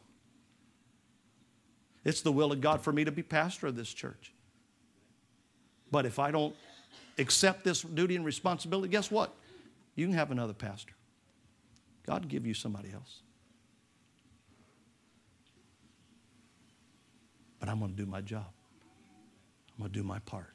It's 2.04 2.20
the 2.20 2.32
will 2.32 2.50
of 2.50 2.60
God 2.60 2.82
for 2.82 2.92
me 2.92 3.04
to 3.04 3.12
be 3.12 3.22
pastor 3.22 3.68
of 3.68 3.76
this 3.76 3.92
church. 3.92 4.32
But 5.92 6.04
if 6.04 6.18
I 6.18 6.32
don't 6.32 6.56
accept 7.22 7.64
this 7.64 7.82
duty 7.82 8.16
and 8.16 8.24
responsibility, 8.24 8.88
guess 8.88 9.10
what? 9.10 9.34
You 9.94 10.06
can 10.06 10.14
have 10.14 10.30
another 10.30 10.52
pastor. 10.52 10.94
God 12.06 12.28
give 12.28 12.46
you 12.46 12.54
somebody 12.54 12.92
else. 12.92 13.22
But 17.60 17.68
I'm 17.68 17.78
going 17.78 17.92
to 17.92 17.96
do 17.96 18.06
my 18.06 18.20
job. 18.20 18.46
I'm 19.70 19.84
going 19.84 19.92
to 19.92 19.98
do 19.98 20.02
my 20.02 20.18
part. 20.20 20.52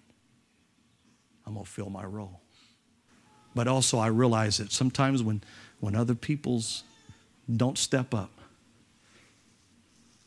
I'm 1.46 1.54
going 1.54 1.66
to 1.66 1.72
fill 1.72 1.90
my 1.90 2.04
role. 2.04 2.42
But 3.56 3.68
also, 3.68 3.98
I 3.98 4.08
realize 4.08 4.58
that 4.58 4.72
sometimes 4.72 5.24
when, 5.24 5.42
when 5.80 5.96
other 5.96 6.14
people's 6.14 6.84
don't 7.56 7.78
step 7.78 8.14
up, 8.14 8.32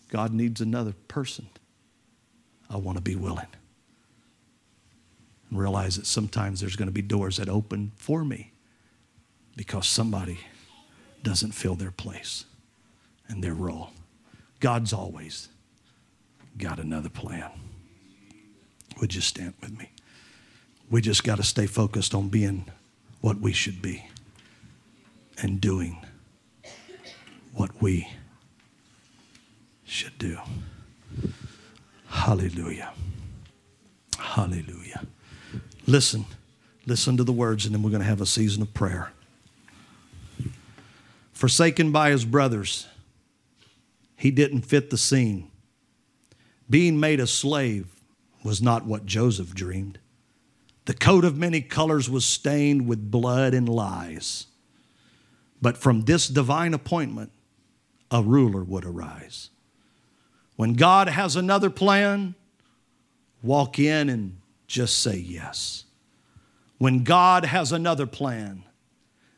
God 0.09 0.33
needs 0.33 0.61
another 0.61 0.95
person. 1.07 1.49
I 2.69 2.77
want 2.77 2.97
to 2.97 3.03
be 3.03 3.15
willing. 3.15 3.47
And 5.51 5.59
realize 5.59 5.97
that 5.97 6.07
sometimes 6.07 6.61
there's 6.61 6.77
going 6.77 6.89
to 6.89 6.93
be 6.93 7.03
doors 7.03 7.37
that 7.37 7.49
open 7.49 7.93
for 7.97 8.25
me 8.25 8.53
because 9.57 9.87
somebody 9.87 10.39
doesn't 11.23 11.53
fill 11.53 11.75
their 11.75 11.91
place 11.91 12.45
and 13.29 13.43
their 13.43 13.55
role. 13.55 13.91
God's 14.61 14.93
always 14.93 15.49
got 16.57 16.79
another 16.79 17.09
plan. 17.09 17.51
Would 19.01 19.15
you 19.15 19.21
stand 19.21 19.55
with 19.61 19.77
me? 19.79 19.91
We 20.91 21.01
just 21.01 21.25
got 21.25 21.37
to 21.37 21.43
stay 21.43 21.67
focused 21.67 22.15
on 22.15 22.29
being 22.29 22.67
what 23.21 23.41
we 23.41 23.53
should 23.53 23.81
be 23.81 24.07
and 25.39 25.61
doing 25.61 26.05
what 27.55 27.71
we 27.81 28.09
should 29.85 30.17
do. 30.19 30.39
Hallelujah. 32.09 32.93
Hallelujah. 34.19 35.07
Listen, 35.91 36.25
listen 36.87 37.17
to 37.17 37.25
the 37.25 37.33
words, 37.33 37.67
and 37.67 37.75
then 37.75 37.83
we're 37.83 37.91
going 37.91 38.01
to 38.01 38.07
have 38.07 38.21
a 38.21 38.27
season 38.27 38.63
of 38.63 38.73
prayer. 38.73 39.11
Forsaken 41.33 41.91
by 41.91 42.11
his 42.11 42.25
brothers, 42.25 42.87
he 44.15 44.31
didn't 44.31 44.63
fit 44.63 44.91
the 44.91 44.97
scene. 44.97 45.51
Being 46.69 47.01
made 47.01 47.19
a 47.19 47.27
slave 47.27 47.89
was 48.45 48.63
not 48.63 48.87
what 48.87 49.05
Joseph 49.05 49.53
dreamed. 49.53 49.99
The 50.85 50.95
coat 50.95 51.25
of 51.25 51.37
many 51.37 51.61
colors 51.61 52.09
was 52.09 52.25
stained 52.25 52.87
with 52.87 53.11
blood 53.11 53.53
and 53.53 53.69
lies. 53.69 54.47
But 55.61 55.77
from 55.77 56.03
this 56.03 56.29
divine 56.29 56.73
appointment, 56.73 57.33
a 58.13 58.23
ruler 58.23 58.63
would 58.63 58.85
arise. 58.85 59.51
When 60.55 60.75
God 60.75 61.09
has 61.09 61.35
another 61.35 61.69
plan, 61.69 62.37
walk 63.43 63.81
in 63.81 64.09
and 64.09 64.40
just 64.71 64.99
say 64.99 65.17
yes. 65.17 65.85
When 66.79 67.03
God 67.03 67.45
has 67.45 67.73
another 67.73 68.07
plan, 68.07 68.65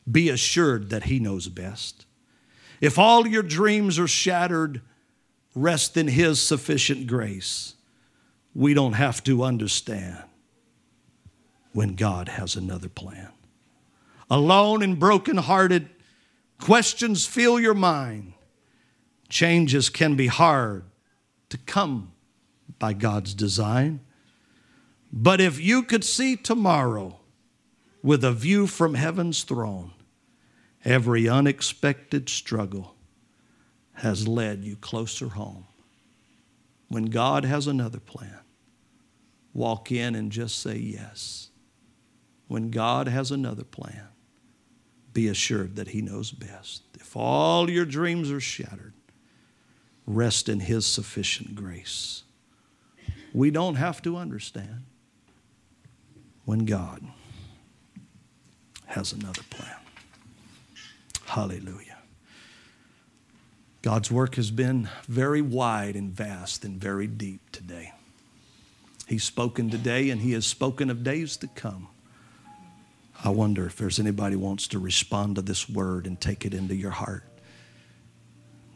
be 0.09 0.29
assured 0.29 0.91
that 0.91 1.05
He 1.05 1.19
knows 1.19 1.49
best. 1.49 2.05
If 2.79 2.99
all 2.99 3.27
your 3.27 3.43
dreams 3.43 3.97
are 3.97 4.07
shattered, 4.07 4.81
rest 5.55 5.97
in 5.97 6.07
His 6.07 6.41
sufficient 6.41 7.07
grace. 7.07 7.73
We 8.53 8.73
don't 8.73 8.93
have 8.93 9.23
to 9.23 9.43
understand 9.43 10.23
when 11.71 11.95
God 11.95 12.29
has 12.29 12.55
another 12.55 12.89
plan. 12.89 13.29
Alone 14.29 14.83
and 14.83 14.99
brokenhearted, 14.99 15.89
questions 16.61 17.25
fill 17.25 17.59
your 17.59 17.73
mind. 17.73 18.33
Changes 19.29 19.89
can 19.89 20.15
be 20.15 20.27
hard 20.27 20.83
to 21.49 21.57
come 21.57 22.11
by 22.77 22.93
God's 22.93 23.33
design. 23.33 24.01
But 25.15 25.39
if 25.39 25.61
you 25.61 25.83
could 25.83 26.03
see 26.03 26.35
tomorrow 26.35 27.19
with 28.01 28.23
a 28.23 28.31
view 28.31 28.65
from 28.65 28.95
heaven's 28.95 29.43
throne, 29.43 29.91
every 30.83 31.29
unexpected 31.29 32.29
struggle 32.29 32.95
has 33.97 34.27
led 34.27 34.63
you 34.63 34.75
closer 34.75 35.29
home. 35.29 35.65
When 36.87 37.05
God 37.05 37.45
has 37.45 37.67
another 37.67 37.99
plan, 37.99 38.39
walk 39.53 39.91
in 39.91 40.15
and 40.15 40.31
just 40.31 40.57
say 40.59 40.77
yes. 40.77 41.51
When 42.47 42.71
God 42.71 43.07
has 43.07 43.29
another 43.29 43.63
plan, 43.63 44.07
be 45.13 45.27
assured 45.27 45.75
that 45.75 45.89
He 45.89 46.01
knows 46.01 46.31
best. 46.31 46.81
If 46.95 47.15
all 47.15 47.69
your 47.69 47.85
dreams 47.85 48.31
are 48.31 48.39
shattered, 48.39 48.93
rest 50.07 50.49
in 50.49 50.61
His 50.61 50.87
sufficient 50.87 51.53
grace. 51.53 52.23
We 53.31 53.51
don't 53.51 53.75
have 53.75 54.01
to 54.01 54.17
understand 54.17 54.85
when 56.45 56.65
God 56.65 57.03
has 58.87 59.13
another 59.13 59.41
plan. 59.49 59.75
Hallelujah. 61.25 61.97
God's 63.81 64.09
work 64.09 64.35
has 64.35 64.51
been 64.51 64.87
very 65.07 65.41
wide 65.41 65.95
and 65.95 66.11
vast 66.11 66.63
and 66.63 66.79
very 66.79 67.07
deep 67.07 67.51
today. 67.51 67.91
He's 69.07 69.23
spoken 69.23 69.69
today 69.69 70.09
and 70.09 70.21
He 70.21 70.31
has 70.33 70.45
spoken 70.45 70.89
of 70.89 71.03
days 71.03 71.35
to 71.37 71.47
come. 71.47 71.87
I 73.23 73.29
wonder 73.29 73.65
if 73.65 73.77
there's 73.77 73.99
anybody 73.99 74.35
wants 74.35 74.67
to 74.69 74.79
respond 74.79 75.35
to 75.35 75.41
this 75.41 75.69
word 75.69 76.07
and 76.07 76.19
take 76.19 76.45
it 76.45 76.53
into 76.53 76.75
your 76.75 76.91
heart. 76.91 77.23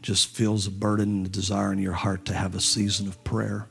Just 0.02 0.28
feels 0.28 0.66
a 0.66 0.70
burden 0.70 1.18
and 1.18 1.26
a 1.26 1.30
desire 1.30 1.72
in 1.72 1.78
your 1.78 1.92
heart 1.92 2.24
to 2.26 2.34
have 2.34 2.54
a 2.54 2.60
season 2.60 3.08
of 3.08 3.22
prayer. 3.24 3.66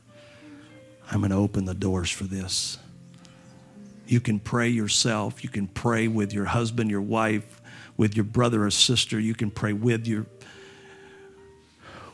I'm 1.10 1.20
going 1.20 1.30
to 1.30 1.36
open 1.36 1.64
the 1.64 1.74
doors 1.74 2.10
for 2.10 2.24
this. 2.24 2.78
You 4.08 4.20
can 4.20 4.40
pray 4.40 4.68
yourself. 4.68 5.44
You 5.44 5.50
can 5.50 5.68
pray 5.68 6.08
with 6.08 6.32
your 6.32 6.46
husband, 6.46 6.90
your 6.90 7.02
wife, 7.02 7.60
with 7.96 8.16
your 8.16 8.24
brother 8.24 8.64
or 8.64 8.70
sister. 8.70 9.20
You 9.20 9.34
can 9.34 9.50
pray 9.50 9.74
with 9.74 10.06
your 10.06 10.26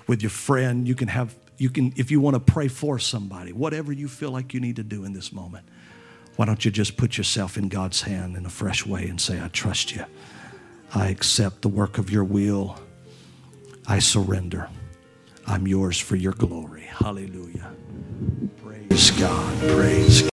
with 0.07 0.20
your 0.20 0.30
friend. 0.30 0.86
You 0.86 0.95
can 0.95 1.09
have 1.09 1.34
you 1.57 1.70
can 1.70 1.92
if 1.97 2.11
you 2.11 2.20
want 2.20 2.34
to 2.34 2.40
pray 2.40 2.68
for 2.68 2.99
somebody. 2.99 3.53
Whatever 3.53 3.92
you 3.92 4.09
feel 4.09 4.30
like 4.30 4.53
you 4.53 4.61
need 4.61 4.76
to 4.76 4.82
do 4.82 5.05
in 5.05 5.12
this 5.12 5.32
moment. 5.32 5.66
Why 6.36 6.47
don't 6.47 6.64
you 6.64 6.70
just 6.72 6.97
put 6.97 7.16
yourself 7.16 7.57
in 7.57 7.68
God's 7.68 8.03
hand 8.03 8.36
in 8.36 8.45
a 8.45 8.51
fresh 8.51 8.84
way 8.84 9.07
and 9.09 9.20
say, 9.20 9.40
I 9.40 9.49
trust 9.49 9.95
you. 9.95 10.05
I 10.92 11.09
accept 11.09 11.62
the 11.62 11.68
work 11.68 11.97
of 11.97 12.11
your 12.11 12.24
will. 12.24 12.76
I 13.86 14.01
surrender. 14.01 14.68
I'm 15.47 15.68
yours 15.68 15.99
for 15.99 16.16
your 16.16 16.32
glory. 16.32 16.82
Hallelujah. 16.82 17.70
Praise 18.64 19.11
God. 19.12 19.59
Praise 19.61 20.22
God. 20.22 20.34